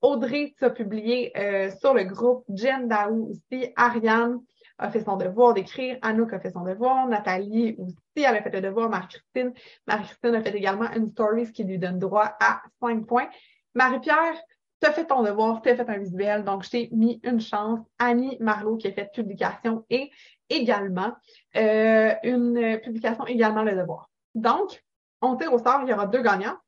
Audrey, 0.00 0.54
tu 0.58 0.64
as 0.64 0.70
publié 0.70 1.32
euh, 1.36 1.70
sur 1.70 1.94
le 1.94 2.04
groupe, 2.04 2.44
Jen 2.52 2.88
Daou 2.88 3.30
aussi, 3.30 3.72
Ariane 3.76 4.40
a 4.78 4.90
fait 4.90 5.04
son 5.04 5.16
devoir 5.16 5.54
d'écrire, 5.54 5.96
Anouk 6.02 6.32
a 6.32 6.40
fait 6.40 6.50
son 6.50 6.64
devoir, 6.64 7.06
Nathalie 7.06 7.76
aussi, 7.78 7.94
elle 8.16 8.36
a 8.36 8.42
fait 8.42 8.50
le 8.50 8.60
devoir, 8.60 8.88
Marie-Christine. 8.88 9.52
Marie-Christine 9.86 10.34
a 10.34 10.42
fait 10.42 10.56
également 10.56 10.90
une 10.92 11.08
story, 11.08 11.46
ce 11.46 11.52
qui 11.52 11.62
lui 11.62 11.78
donne 11.78 12.00
droit 12.00 12.36
à 12.40 12.62
cinq 12.80 13.06
points. 13.06 13.28
Marie-Pierre, 13.74 14.34
tu 14.82 14.88
as 14.88 14.92
fait 14.92 15.06
ton 15.06 15.22
devoir, 15.22 15.62
tu 15.62 15.68
as 15.68 15.76
fait 15.76 15.88
un 15.88 15.98
visuel, 15.98 16.44
donc 16.44 16.64
je 16.64 16.70
t'ai 16.70 16.88
mis 16.92 17.20
une 17.22 17.40
chance. 17.40 17.80
Annie 17.98 18.36
Marlowe 18.40 18.76
qui 18.76 18.88
a 18.88 18.92
fait 18.92 19.10
publication 19.12 19.84
et 19.88 20.10
également 20.48 21.12
euh, 21.56 22.14
une 22.24 22.80
publication 22.82 23.26
également 23.26 23.62
le 23.62 23.76
devoir. 23.76 24.10
Donc, 24.34 24.82
on 25.20 25.36
tire 25.36 25.52
au 25.52 25.58
sort, 25.58 25.82
il 25.84 25.88
y 25.88 25.92
aura 25.92 26.06
deux 26.06 26.22
gagnants. 26.22 26.58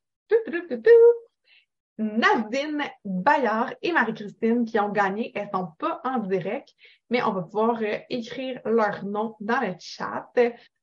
Nadine 1.98 2.84
Bayard 3.04 3.74
et 3.82 3.92
Marie-Christine 3.92 4.64
qui 4.64 4.78
ont 4.78 4.90
gagné. 4.90 5.32
Elles 5.34 5.50
sont 5.52 5.68
pas 5.78 6.00
en 6.04 6.18
direct, 6.18 6.72
mais 7.10 7.22
on 7.22 7.32
va 7.32 7.42
pouvoir 7.42 7.80
euh, 7.82 7.98
écrire 8.10 8.60
leur 8.64 9.04
nom 9.04 9.34
dans 9.40 9.60
le 9.60 9.74
chat 9.80 10.32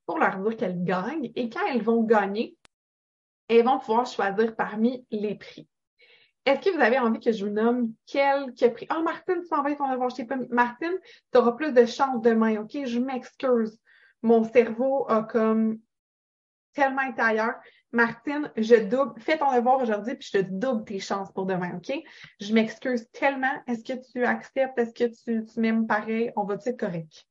pour 0.05 0.19
leur 0.19 0.37
dire 0.37 0.57
qu'elles 0.57 0.83
gagnent. 0.83 1.31
Et 1.35 1.49
quand 1.49 1.65
elles 1.65 1.83
vont 1.83 2.03
gagner, 2.03 2.57
elles 3.47 3.63
vont 3.63 3.79
pouvoir 3.79 4.05
choisir 4.05 4.55
parmi 4.55 5.05
les 5.11 5.35
prix. 5.35 5.67
Est-ce 6.45 6.61
que 6.61 6.75
vous 6.75 6.81
avez 6.81 6.97
envie 6.97 7.19
que 7.19 7.31
je 7.31 7.45
vous 7.45 7.51
nomme 7.51 7.93
quelques 8.07 8.73
prix? 8.73 8.87
Oh, 8.91 9.01
Martine, 9.03 9.41
tu 9.41 9.55
m'envoies 9.55 9.75
ton 9.75 9.91
devoir. 9.91 10.09
Je 10.09 10.15
sais 10.15 10.25
pas. 10.25 10.37
Martine, 10.49 10.97
tu 11.31 11.37
auras 11.37 11.51
plus 11.51 11.71
de 11.71 11.85
chance 11.85 12.21
demain, 12.21 12.61
OK? 12.61 12.71
Je 12.85 12.99
m'excuse. 12.99 13.79
Mon 14.23 14.43
cerveau 14.43 15.05
a 15.07 15.23
comme 15.23 15.79
tellement 16.73 17.03
été 17.03 17.21
ailleurs. 17.21 17.55
Martine, 17.91 18.51
je 18.55 18.75
double. 18.75 19.19
Fais 19.19 19.37
ton 19.37 19.53
devoir 19.53 19.81
aujourd'hui, 19.81 20.15
puis 20.15 20.29
je 20.33 20.39
te 20.39 20.43
double 20.43 20.85
tes 20.85 20.99
chances 20.99 21.31
pour 21.31 21.45
demain, 21.45 21.75
OK? 21.75 21.93
Je 22.39 22.53
m'excuse 22.53 23.07
tellement. 23.11 23.61
Est-ce 23.67 23.83
que 23.83 23.99
tu 24.11 24.25
acceptes? 24.25 24.77
Est-ce 24.79 24.93
que 24.93 25.09
tu, 25.09 25.45
tu 25.45 25.59
m'aimes 25.59 25.85
pareil? 25.85 26.31
On 26.35 26.43
va-tu 26.43 26.69
être 26.69 26.79
correct? 26.79 27.25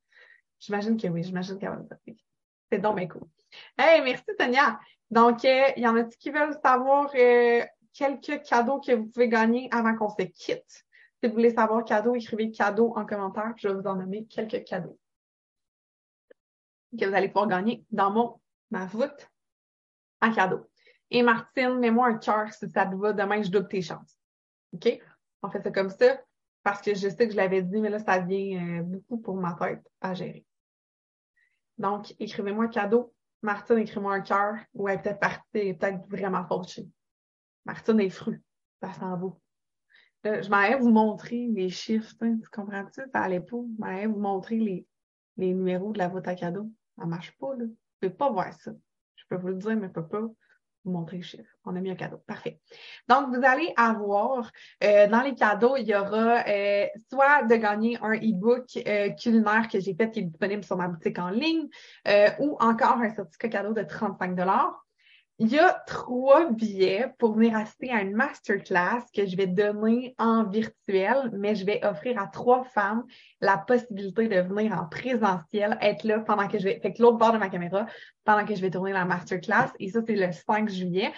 J'imagine 0.61 0.97
que 0.97 1.09
oui. 1.09 1.25
J'imagine 1.25 1.59
qu'elle 1.59 1.71
va 1.71 1.77
me 1.77 1.83
dire 1.83 2.15
C'est 2.71 2.79
donc 2.79 2.97
bien 2.97 3.09
cool. 3.09 3.27
Hey, 3.77 4.03
merci, 4.03 4.25
Sonia. 4.39 4.79
Donc, 5.11 5.45
euh, 5.45 5.65
il 5.77 5.83
y 5.83 5.89
en 5.89 5.97
a-t-il 5.97 6.17
qui 6.19 6.31
veulent 6.31 6.57
savoir 6.63 7.11
euh, 7.17 7.65
quelques 7.93 8.43
cadeaux 8.43 8.81
que 8.81 8.93
vous 8.93 9.07
pouvez 9.07 9.29
gagner 9.29 9.69
avant 9.73 9.97
qu'on 9.97 10.09
se 10.09 10.23
quitte. 10.23 10.85
Si 11.23 11.29
vous 11.29 11.35
voulez 11.35 11.55
savoir 11.55 11.85
cadeau, 11.85 12.15
écrivez 12.15 12.51
cadeau 12.51 12.95
en 12.97 13.05
commentaire. 13.05 13.53
Je 13.57 13.69
vais 13.69 13.75
vous 13.75 13.87
en 13.87 13.97
nommer 13.97 14.25
quelques 14.27 14.65
cadeaux 14.65 14.99
que 16.99 17.05
vous 17.05 17.15
allez 17.15 17.29
pouvoir 17.29 17.47
gagner 17.47 17.85
dans 17.91 18.11
mon 18.11 18.41
ma 18.71 18.87
voûte 18.87 19.31
en 20.21 20.33
cadeau. 20.33 20.69
Et 21.11 21.23
Martine, 21.23 21.79
mets-moi 21.79 22.09
un 22.09 22.19
cœur 22.19 22.53
si 22.53 22.69
ça 22.71 22.87
te 22.87 22.95
va. 22.95 23.13
Demain, 23.13 23.43
je 23.43 23.51
double 23.51 23.69
tes 23.69 23.83
chances. 23.83 24.17
OK? 24.73 25.01
On 25.43 25.51
fait 25.51 25.63
ça 25.63 25.71
comme 25.71 25.91
ça 25.91 26.21
parce 26.63 26.81
que 26.81 26.95
je 26.95 27.09
sais 27.09 27.27
que 27.27 27.33
je 27.33 27.37
l'avais 27.37 27.63
dit, 27.63 27.81
mais 27.81 27.89
là, 27.89 27.99
ça 27.99 28.19
vient 28.19 28.81
euh, 28.81 28.83
beaucoup 28.83 29.19
pour 29.19 29.37
ma 29.37 29.55
tête 29.55 29.83
à 30.01 30.15
gérer. 30.15 30.45
Donc, 31.79 32.15
écrivez-moi 32.19 32.67
un 32.67 32.69
cadeau. 32.69 33.15
Martine, 33.43 33.79
écris-moi 33.79 34.15
un 34.15 34.21
cœur. 34.21 34.57
ou 34.75 34.89
elle 34.89 34.99
est 34.99 35.03
peut-être 35.03 35.21
partie, 35.21 35.75
peut-être 35.75 36.07
vraiment 36.09 36.45
fauchée. 36.47 36.87
Martine 37.65 38.01
est 38.01 38.11
fru. 38.11 38.43
Ça 38.83 38.93
s'en 38.95 39.17
va. 39.17 40.43
je 40.43 40.49
m'allais 40.49 40.77
vous 40.77 40.91
montrer 40.91 41.49
les 41.49 41.69
chiffres, 41.69 42.15
hein, 42.21 42.39
tu 42.43 42.49
comprends-tu? 42.51 43.03
Ça 43.13 43.21
allait 43.21 43.41
pas. 43.41 43.57
Je 43.57 43.81
m'allais 43.81 44.07
vous 44.07 44.19
montrer 44.19 44.57
les, 44.57 44.87
les 45.37 45.55
numéros 45.55 45.93
de 45.93 45.99
la 45.99 46.09
voûte 46.09 46.29
à 46.29 46.35
cadeau. 46.35 46.71
Ça 46.99 47.07
marche 47.07 47.37
pas, 47.39 47.55
là. 47.57 47.65
Je 48.03 48.09
peux 48.09 48.15
pas 48.15 48.31
voir 48.31 48.53
ça. 48.55 48.73
Je 49.17 49.25
peux 49.29 49.37
vous 49.37 49.49
le 49.49 49.57
dire, 49.57 49.77
mais 49.77 49.89
je 49.89 49.93
peux 49.93 50.07
pas 50.07 50.21
vous 50.21 50.91
montrer 50.91 51.19
les 51.19 51.23
chiffres. 51.23 51.57
On 51.65 51.77
a 51.77 51.81
mis 51.81 51.91
un 51.91 51.95
cadeau. 51.95 52.19
Parfait. 52.27 52.61
Donc, 53.09 53.35
vous 53.35 53.45
allez 53.45 53.73
avoir, 53.77 54.51
euh, 54.83 55.07
dans 55.09 55.23
les 55.23 55.35
cadeaux, 55.35 55.77
il 55.77 55.87
y 55.87 55.95
aura 55.95 56.45
euh, 56.49 56.87
soit 57.11 57.45
de 57.45 57.57
gagner 57.57 57.99
un 58.01 58.15
e-book 58.15 58.65
euh, 58.77 59.11
culinaire 59.11 59.69
que 59.69 59.81
j'ai 59.81 59.95
fait 59.95 60.11
qui 60.11 60.21
est 60.21 60.25
disponible 60.25 60.65
sur 60.65 60.77
ma 60.77 60.89
boutique 60.89 61.19
en 61.19 61.31
ligne, 61.31 61.69
ou 62.39 62.57
encore 62.61 62.99
un 62.99 63.15
certificat 63.15 63.49
cadeau 63.49 63.73
de 63.73 63.83
35 63.83 64.35
il 65.43 65.49
y 65.49 65.59
a 65.59 65.73
trois 65.87 66.51
billets 66.51 67.15
pour 67.19 67.33
venir 67.33 67.57
assister 67.57 67.91
à 67.91 68.03
une 68.03 68.15
masterclass 68.15 69.07
que 69.15 69.25
je 69.25 69.35
vais 69.39 69.47
donner 69.47 70.15
en 70.19 70.45
virtuel, 70.45 71.31
mais 71.33 71.55
je 71.55 71.65
vais 71.65 71.83
offrir 71.83 72.21
à 72.21 72.27
trois 72.27 72.63
femmes 72.63 73.05
la 73.41 73.57
possibilité 73.57 74.29
de 74.29 74.39
venir 74.43 74.75
en 74.79 74.85
présentiel, 74.85 75.79
être 75.81 76.05
là 76.05 76.19
pendant 76.19 76.47
que 76.47 76.59
je 76.59 76.65
vais, 76.65 76.79
fait 76.81 76.93
que 76.93 77.01
l'autre 77.01 77.17
bord 77.17 77.33
de 77.33 77.39
ma 77.39 77.49
caméra, 77.49 77.87
pendant 78.23 78.45
que 78.45 78.55
je 78.55 78.61
vais 78.61 78.71
tourner 78.71 78.93
la 78.93 79.07
masterclass. 79.07 79.71
Et 79.79 79.89
ça, 79.89 80.01
c'est 80.07 80.15
le 80.15 80.31
5 80.31 80.69
juillet. 80.69 81.11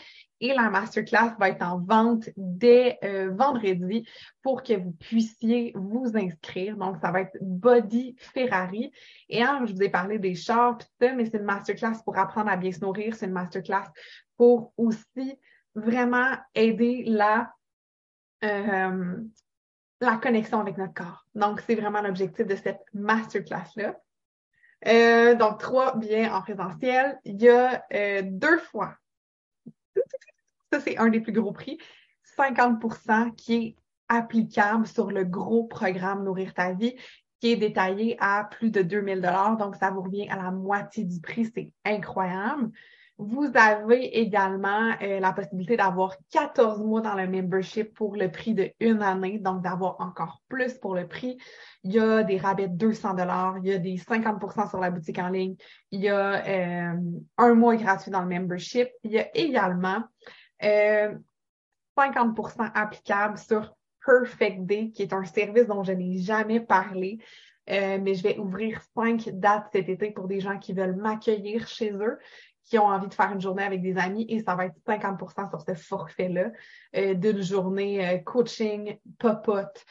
Et 0.42 0.52
la 0.54 0.70
masterclass 0.70 1.36
va 1.38 1.50
être 1.50 1.62
en 1.62 1.78
vente 1.78 2.28
dès 2.36 2.98
euh, 3.04 3.30
vendredi 3.30 4.04
pour 4.42 4.64
que 4.64 4.72
vous 4.72 4.90
puissiez 4.90 5.72
vous 5.76 6.10
inscrire. 6.16 6.76
Donc, 6.76 6.96
ça 7.00 7.12
va 7.12 7.20
être 7.20 7.38
Body 7.40 8.16
Ferrari. 8.18 8.90
Et 9.28 9.40
hein, 9.40 9.62
je 9.64 9.72
vous 9.72 9.82
ai 9.84 9.88
parlé 9.88 10.18
des 10.18 10.34
chars, 10.34 10.78
mais 11.00 11.26
c'est 11.26 11.38
une 11.38 11.44
masterclass 11.44 12.02
pour 12.04 12.18
apprendre 12.18 12.50
à 12.50 12.56
bien 12.56 12.72
se 12.72 12.80
nourrir. 12.80 13.14
C'est 13.14 13.26
une 13.26 13.32
masterclass 13.32 13.84
pour 14.36 14.72
aussi 14.76 15.38
vraiment 15.76 16.36
aider 16.56 17.04
la, 17.06 17.54
euh, 18.42 19.14
la 20.00 20.16
connexion 20.16 20.58
avec 20.58 20.76
notre 20.76 20.94
corps. 20.94 21.24
Donc, 21.36 21.60
c'est 21.60 21.76
vraiment 21.76 22.02
l'objectif 22.02 22.48
de 22.48 22.56
cette 22.56 22.82
masterclass-là. 22.94 23.96
Euh, 24.88 25.36
donc, 25.36 25.60
trois 25.60 25.96
billets 25.96 26.28
en 26.28 26.42
présentiel. 26.42 27.20
Il 27.24 27.40
y 27.40 27.48
a 27.48 27.84
deux 28.22 28.58
fois 28.58 28.96
ça, 30.72 30.80
c'est 30.80 30.96
un 30.98 31.08
des 31.08 31.20
plus 31.20 31.32
gros 31.32 31.52
prix. 31.52 31.78
50% 32.38 33.34
qui 33.34 33.54
est 33.54 33.76
applicable 34.08 34.86
sur 34.86 35.10
le 35.10 35.24
gros 35.24 35.64
programme 35.64 36.24
Nourrir 36.24 36.54
ta 36.54 36.72
vie 36.72 36.96
qui 37.40 37.52
est 37.52 37.56
détaillé 37.56 38.16
à 38.20 38.44
plus 38.44 38.70
de 38.70 38.82
2000 38.82 39.16
dollars. 39.16 39.56
Donc, 39.56 39.74
ça 39.76 39.90
vous 39.90 40.02
revient 40.02 40.28
à 40.30 40.36
la 40.36 40.50
moitié 40.52 41.04
du 41.04 41.20
prix. 41.20 41.50
C'est 41.52 41.72
incroyable. 41.84 42.70
Vous 43.18 43.50
avez 43.54 44.18
également 44.20 44.94
euh, 45.02 45.20
la 45.20 45.32
possibilité 45.32 45.76
d'avoir 45.76 46.16
14 46.30 46.80
mois 46.80 47.00
dans 47.00 47.14
le 47.14 47.28
membership 47.28 47.94
pour 47.94 48.16
le 48.16 48.30
prix 48.30 48.54
de 48.54 48.70
une 48.80 49.02
année, 49.02 49.38
donc 49.38 49.62
d'avoir 49.62 50.00
encore 50.00 50.40
plus 50.48 50.74
pour 50.74 50.94
le 50.94 51.06
prix. 51.06 51.36
Il 51.84 51.92
y 51.92 52.00
a 52.00 52.22
des 52.22 52.38
rabais 52.38 52.68
de 52.68 52.76
200 52.76 53.14
dollars, 53.14 53.58
il 53.58 53.68
y 53.68 53.72
a 53.72 53.78
des 53.78 53.96
50% 53.96 54.70
sur 54.70 54.80
la 54.80 54.90
boutique 54.90 55.18
en 55.18 55.28
ligne, 55.28 55.56
il 55.90 56.00
y 56.00 56.08
a 56.08 56.46
euh, 56.46 56.94
un 57.38 57.54
mois 57.54 57.76
gratuit 57.76 58.10
dans 58.10 58.22
le 58.22 58.28
membership. 58.28 58.88
Il 59.04 59.12
y 59.12 59.18
a 59.18 59.28
également 59.36 60.02
euh, 60.64 61.14
50% 61.96 62.70
applicable 62.74 63.38
sur 63.38 63.74
Perfect 64.04 64.66
Day, 64.66 64.90
qui 64.90 65.02
est 65.02 65.12
un 65.12 65.24
service 65.24 65.66
dont 65.66 65.82
je 65.82 65.92
n'ai 65.92 66.18
jamais 66.18 66.60
parlé. 66.60 67.18
Euh, 67.70 67.98
mais 68.02 68.14
je 68.14 68.22
vais 68.24 68.38
ouvrir 68.38 68.80
cinq 68.96 69.28
dates 69.34 69.68
cet 69.72 69.88
été 69.88 70.10
pour 70.10 70.26
des 70.26 70.40
gens 70.40 70.58
qui 70.58 70.72
veulent 70.72 70.96
m'accueillir 70.96 71.68
chez 71.68 71.92
eux, 71.92 72.18
qui 72.64 72.76
ont 72.78 72.86
envie 72.86 73.06
de 73.06 73.14
faire 73.14 73.30
une 73.32 73.40
journée 73.40 73.62
avec 73.62 73.82
des 73.82 73.96
amis 73.96 74.26
et 74.28 74.40
ça 74.40 74.56
va 74.56 74.66
être 74.66 74.76
50% 74.84 75.48
sur 75.48 75.60
ce 75.60 75.74
forfait-là 75.74 76.50
euh, 76.96 77.14
d'une 77.14 77.40
journée 77.40 78.04
euh, 78.06 78.18
coaching, 78.18 78.98
popote, 79.18 79.84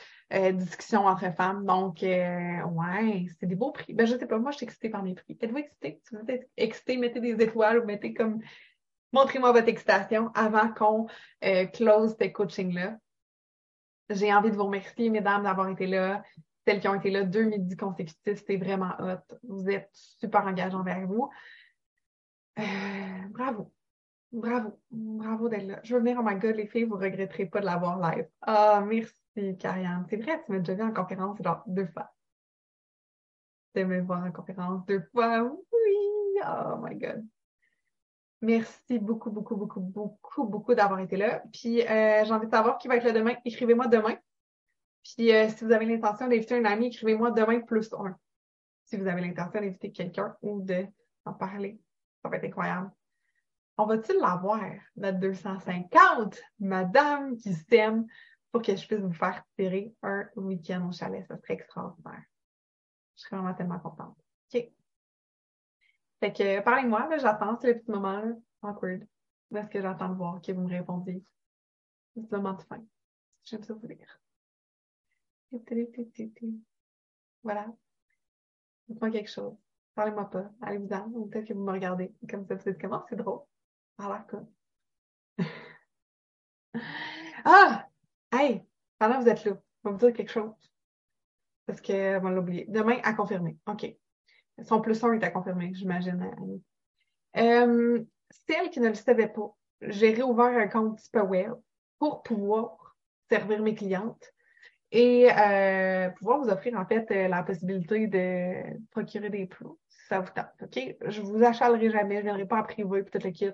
discussion 0.54 1.08
entre 1.08 1.34
femmes. 1.36 1.66
Donc, 1.66 1.98
ouais, 2.04 3.26
c'est 3.38 3.48
des 3.48 3.56
beaux 3.56 3.72
prix. 3.72 3.94
Ben, 3.94 4.08
je 4.08 4.16
sais 4.16 4.26
pas, 4.26 4.40
moi, 4.40 4.52
je 4.52 4.58
suis 4.58 4.64
excitée 4.66 4.90
par 4.90 5.04
mes 5.04 5.14
prix. 5.14 5.38
Êtes-vous 5.42 5.58
excitée? 5.58 6.00
Si 6.08 6.16
vous 6.16 6.24
êtes 6.30 6.50
excitée, 6.56 6.96
mettez 6.96 7.20
des 7.20 7.44
étoiles 7.44 7.80
ou 7.80 7.86
mettez 7.86 8.14
comme 8.14 8.40
montrez-moi 9.12 9.52
votre 9.52 9.68
excitation 9.68 10.32
avant 10.34 10.72
qu'on 10.74 11.08
close 11.74 12.16
ce 12.20 12.28
coaching-là. 12.28 12.98
J'ai 14.10 14.34
envie 14.34 14.52
de 14.52 14.56
vous 14.56 14.66
remercier, 14.66 15.10
mesdames, 15.10 15.44
d'avoir 15.44 15.70
été 15.70 15.88
là. 15.88 16.24
Celles 16.68 16.80
qui 16.80 16.88
ont 16.88 16.96
été 16.96 17.10
là 17.10 17.24
deux 17.24 17.44
midis 17.44 17.76
consécutifs, 17.76 18.38
c'était 18.40 18.58
vraiment 18.58 18.94
hot. 19.00 19.36
Vous 19.44 19.70
êtes 19.70 19.90
super 19.94 20.46
engagés 20.46 20.78
vers 20.84 21.08
vous. 21.08 21.30
Euh, 22.60 22.64
bravo. 23.30 23.72
Bravo. 24.32 24.80
Bravo 24.92 25.50
d'être 25.50 25.66
là. 25.66 25.80
Je 25.84 25.96
veux 25.96 26.02
venir, 26.02 26.18
oh 26.20 26.24
my 26.24 26.36
god, 26.36 26.56
les 26.56 26.68
filles, 26.68 26.84
vous 26.84 26.98
ne 26.98 27.04
regretterez 27.04 27.48
pas 27.48 27.62
de 27.62 27.66
l'avoir 27.66 28.00
live. 28.00 28.28
Ah, 28.42 28.84
merci, 28.86 29.58
Karianne. 29.58 30.06
C'est 30.10 30.18
vrai, 30.18 30.44
tu 30.46 30.52
m'as 30.52 30.60
déjà 30.60 30.76
vu 30.76 30.84
en 30.84 30.94
conférence, 30.94 31.42
genre 31.42 31.64
deux 31.66 31.88
fois. 31.88 32.14
Tu 33.74 33.86
me 33.86 34.02
voir 34.02 34.24
en 34.24 34.32
conférence 34.32 34.86
deux 34.86 35.02
fois. 35.12 35.44
Oui. 35.44 36.42
Oh 36.46 36.78
my 36.82 36.96
god. 36.96 37.26
Merci 38.42 38.98
beaucoup, 38.98 39.30
beaucoup, 39.30 39.56
beaucoup, 39.56 39.80
beaucoup, 39.80 40.46
beaucoup 40.46 40.74
d'avoir 40.74 41.00
été 41.00 41.16
là. 41.16 41.44
Puis 41.54 41.82
euh, 41.82 42.26
j'ai 42.26 42.32
envie 42.32 42.48
de 42.48 42.52
savoir 42.52 42.78
qui 42.80 42.88
va 42.88 42.96
être 42.96 43.04
là 43.04 43.12
demain. 43.12 43.36
Écrivez-moi 43.46 43.88
demain. 43.88 44.16
Puis 45.04 45.32
euh, 45.32 45.48
si 45.50 45.64
vous 45.64 45.72
avez 45.72 45.86
l'intention 45.86 46.28
d'inviter 46.28 46.56
un 46.56 46.66
ami, 46.66 46.88
écrivez-moi 46.88 47.32
demain 47.32 47.60
plus 47.62 47.94
un. 47.94 48.18
Si 48.86 48.98
vous 48.98 49.08
avez 49.08 49.22
l'intention 49.22 49.62
d'inviter 49.62 49.92
quelqu'un 49.92 50.36
ou 50.42 50.62
d'en 50.62 51.34
parler. 51.34 51.80
Ça 52.24 52.30
va 52.30 52.38
être 52.38 52.46
incroyable. 52.46 52.92
On 53.78 53.86
va-t-il 53.86 54.20
l'avoir, 54.20 54.62
notre 54.96 55.20
250, 55.20 56.40
madame 56.60 57.38
qui 57.38 57.54
s'aime, 57.54 58.06
pour 58.52 58.62
que 58.62 58.76
je 58.76 58.86
puisse 58.86 59.00
vous 59.00 59.14
faire 59.14 59.44
tirer 59.56 59.94
un 60.04 60.28
week-end 60.36 60.88
au 60.88 60.92
chalet? 60.92 61.26
Ça 61.28 61.38
serait 61.38 61.54
extraordinaire. 61.54 62.24
Je 63.16 63.24
serais 63.24 63.38
vraiment 63.38 63.54
tellement 63.54 63.80
contente. 63.80 64.18
OK. 64.54 64.72
Fait 66.22 66.32
que 66.32 66.62
parlez-moi, 66.62 67.10
j'attends, 67.18 67.58
c'est 67.60 67.74
le 67.74 67.80
petit 67.80 67.90
moment 67.90 68.22
là, 68.22 68.32
awkward. 68.62 69.08
Est-ce 69.56 69.70
que 69.70 69.82
j'attends 69.82 70.10
de 70.10 70.14
voir 70.14 70.40
que 70.40 70.52
vous 70.52 70.62
me 70.62 70.70
répondiez? 70.70 71.26
C'est 72.14 72.22
le 72.22 72.38
moment 72.38 72.54
de 72.54 72.62
fin. 72.62 72.84
J'aime 73.44 73.64
ça 73.64 73.74
vous 73.74 73.88
lire. 73.88 74.22
Voilà. 77.44 77.68
Dites-moi 78.88 79.10
quelque 79.10 79.32
chose. 79.32 79.56
Parlez-moi 79.96 80.30
pas. 80.30 80.52
Allez-vous-en. 80.62 81.10
Ou 81.14 81.26
peut-être 81.26 81.48
que 81.48 81.54
vous 81.54 81.64
me 81.64 81.72
regardez. 81.72 82.14
Comme 82.30 82.46
ça, 82.46 82.54
vous 82.54 82.72
dites 82.72 82.80
comment? 82.80 83.04
C'est 83.10 83.16
drôle. 83.16 83.42
Par 83.98 84.28
quoi. 84.28 84.46
ah! 87.46 87.90
Hey! 88.32 88.64
Pendant 89.00 89.18
que 89.18 89.24
vous 89.24 89.30
êtes 89.30 89.44
là, 89.44 89.54
je 89.84 89.90
vais 89.90 89.92
vous 89.92 89.98
dire 89.98 90.14
quelque 90.14 90.32
chose. 90.32 90.54
Parce 91.66 91.82
que, 91.82 92.20
on 92.20 92.30
l'a 92.30 92.40
oublié. 92.40 92.66
Demain, 92.70 93.00
à 93.04 93.14
confirmer. 93.14 93.58
OK. 93.66 94.01
Son 94.64 94.82
plus 94.82 95.04
1 95.04 95.14
est 95.14 95.24
à 95.24 95.30
confirmer, 95.30 95.72
j'imagine. 95.74 96.62
Euh, 97.38 98.04
celle 98.30 98.70
qui 98.70 98.80
ne 98.80 98.90
le 98.90 98.96
savait 98.96 99.28
pas, 99.28 99.56
j'ai 99.82 100.14
réouvert 100.14 100.58
un 100.58 100.68
compte 100.68 101.00
Tipaware 101.00 101.56
pour 102.00 102.24
pouvoir 102.24 102.96
servir 103.30 103.62
mes 103.62 103.76
clientes 103.76 104.32
et 104.92 105.30
euh, 105.32 106.10
pouvoir 106.10 106.40
vous 106.40 106.50
offrir 106.50 106.78
en 106.78 106.86
fait 106.86 107.10
euh, 107.12 107.28
la 107.30 107.44
possibilité 107.44 108.08
de 108.08 108.78
procurer 108.92 109.30
des 109.30 109.46
plots 109.46 109.80
si 109.88 110.08
ça 110.08 110.20
vous 110.20 110.32
tente. 110.36 110.48
OK? 110.62 110.98
Je 111.08 111.22
vous 111.22 111.44
achalerai 111.44 111.90
jamais, 111.90 112.16
je 112.16 112.20
ne 112.22 112.26
viendrai 112.26 112.46
pas 112.46 112.60
en 112.60 112.64
privé 112.64 113.04
peut-être 113.04 113.24
le 113.24 113.32
kit. 113.32 113.52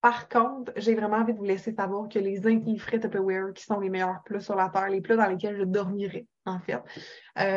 Par 0.00 0.28
contre, 0.28 0.72
j'ai 0.76 0.94
vraiment 0.94 1.18
envie 1.18 1.34
de 1.34 1.38
vous 1.38 1.44
laisser 1.44 1.74
savoir 1.74 2.08
que 2.08 2.18
les 2.18 2.40
frais 2.78 3.00
Tupperware, 3.00 3.52
qui 3.52 3.64
sont 3.64 3.80
les 3.80 3.90
meilleurs 3.90 4.22
plats 4.24 4.40
sur 4.40 4.54
la 4.54 4.70
terre, 4.70 4.88
les 4.88 5.02
plats 5.02 5.16
dans 5.16 5.26
lesquels 5.26 5.58
je 5.58 5.64
dormirai, 5.64 6.26
en 6.46 6.58
fait, 6.58 6.80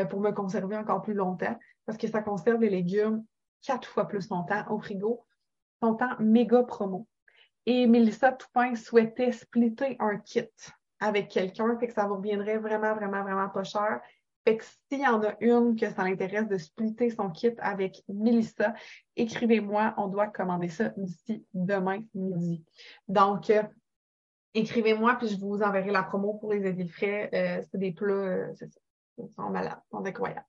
pour 0.09 0.19
me 0.19 0.31
conserver 0.31 0.75
encore 0.75 1.03
plus 1.03 1.13
longtemps, 1.13 1.57
parce 1.86 1.97
que 1.97 2.07
ça 2.07 2.21
conserve 2.21 2.61
les 2.61 2.69
légumes 2.69 3.23
quatre 3.63 3.88
fois 3.88 4.07
plus 4.07 4.29
longtemps 4.29 4.63
au 4.69 4.79
frigo, 4.79 5.25
sont 5.81 5.97
en 6.01 6.21
méga 6.21 6.63
promo. 6.63 7.07
Et 7.65 7.88
Mélissa 7.88 8.31
Toupin 8.31 8.75
souhaitait 8.75 9.31
splitter 9.31 9.95
un 9.99 10.17
kit 10.17 10.49
avec 10.99 11.29
quelqu'un, 11.29 11.77
fait 11.79 11.88
que 11.88 11.93
ça 11.93 12.05
vous 12.05 12.15
reviendrait 12.15 12.57
vraiment, 12.57 12.93
vraiment, 12.93 13.23
vraiment 13.23 13.49
pas 13.49 13.63
cher. 13.63 14.01
Fait 14.45 14.57
que 14.57 14.65
s'il 14.65 14.99
y 15.01 15.07
en 15.07 15.23
a 15.23 15.36
une 15.39 15.77
que 15.77 15.89
ça 15.89 16.03
l'intéresse 16.03 16.47
de 16.47 16.57
splitter 16.57 17.09
son 17.09 17.29
kit 17.29 17.53
avec 17.59 18.03
Mélissa, 18.09 18.73
écrivez-moi, 19.15 19.93
on 19.97 20.07
doit 20.07 20.27
commander 20.27 20.67
ça 20.67 20.89
d'ici 20.97 21.45
demain 21.53 22.03
midi. 22.13 22.63
Donc, 23.07 23.49
euh, 23.49 23.63
écrivez-moi, 24.53 25.15
puis 25.15 25.29
je 25.29 25.39
vous 25.39 25.61
enverrai 25.61 25.91
la 25.91 26.03
promo 26.03 26.34
pour 26.34 26.51
les 26.51 26.65
édits 26.65 26.89
frais. 26.89 27.29
Euh, 27.34 27.63
c'est 27.71 27.77
des 27.77 27.93
plats, 27.93 28.13
euh, 28.13 28.53
c'est 28.55 28.69
ça, 28.69 28.81
ils 29.17 29.29
sont 29.36 29.49
malades, 29.49 29.79
ils 29.88 29.91
sont 29.91 30.05
incroyables. 30.05 30.45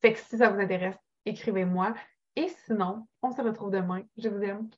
Fait 0.00 0.14
que 0.14 0.18
si 0.18 0.38
ça 0.38 0.50
vous 0.50 0.60
intéresse, 0.60 0.96
écrivez-moi. 1.24 1.94
Et 2.36 2.48
sinon, 2.48 3.06
on 3.22 3.32
se 3.32 3.42
retrouve 3.42 3.70
demain. 3.70 4.02
Je 4.16 4.28
vous 4.28 4.42
aime. 4.42 4.70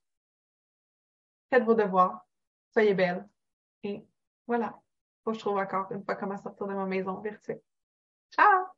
Faites 1.51 1.65
vos 1.65 1.75
devoirs. 1.75 2.27
Soyez 2.73 2.95
belles. 2.95 3.29
Et 3.83 4.07
voilà. 4.47 4.81
Faut 5.25 5.31
que 5.31 5.37
je 5.37 5.41
trouve 5.41 5.59
encore 5.59 5.91
une 5.93 6.05
fois 6.05 6.17
comment 6.17 6.37
sortir 6.37 6.67
de 6.67 6.75
ma 6.75 6.87
maison 6.87 7.21
virtuelle. 7.21 7.63
Ciao! 8.31 8.72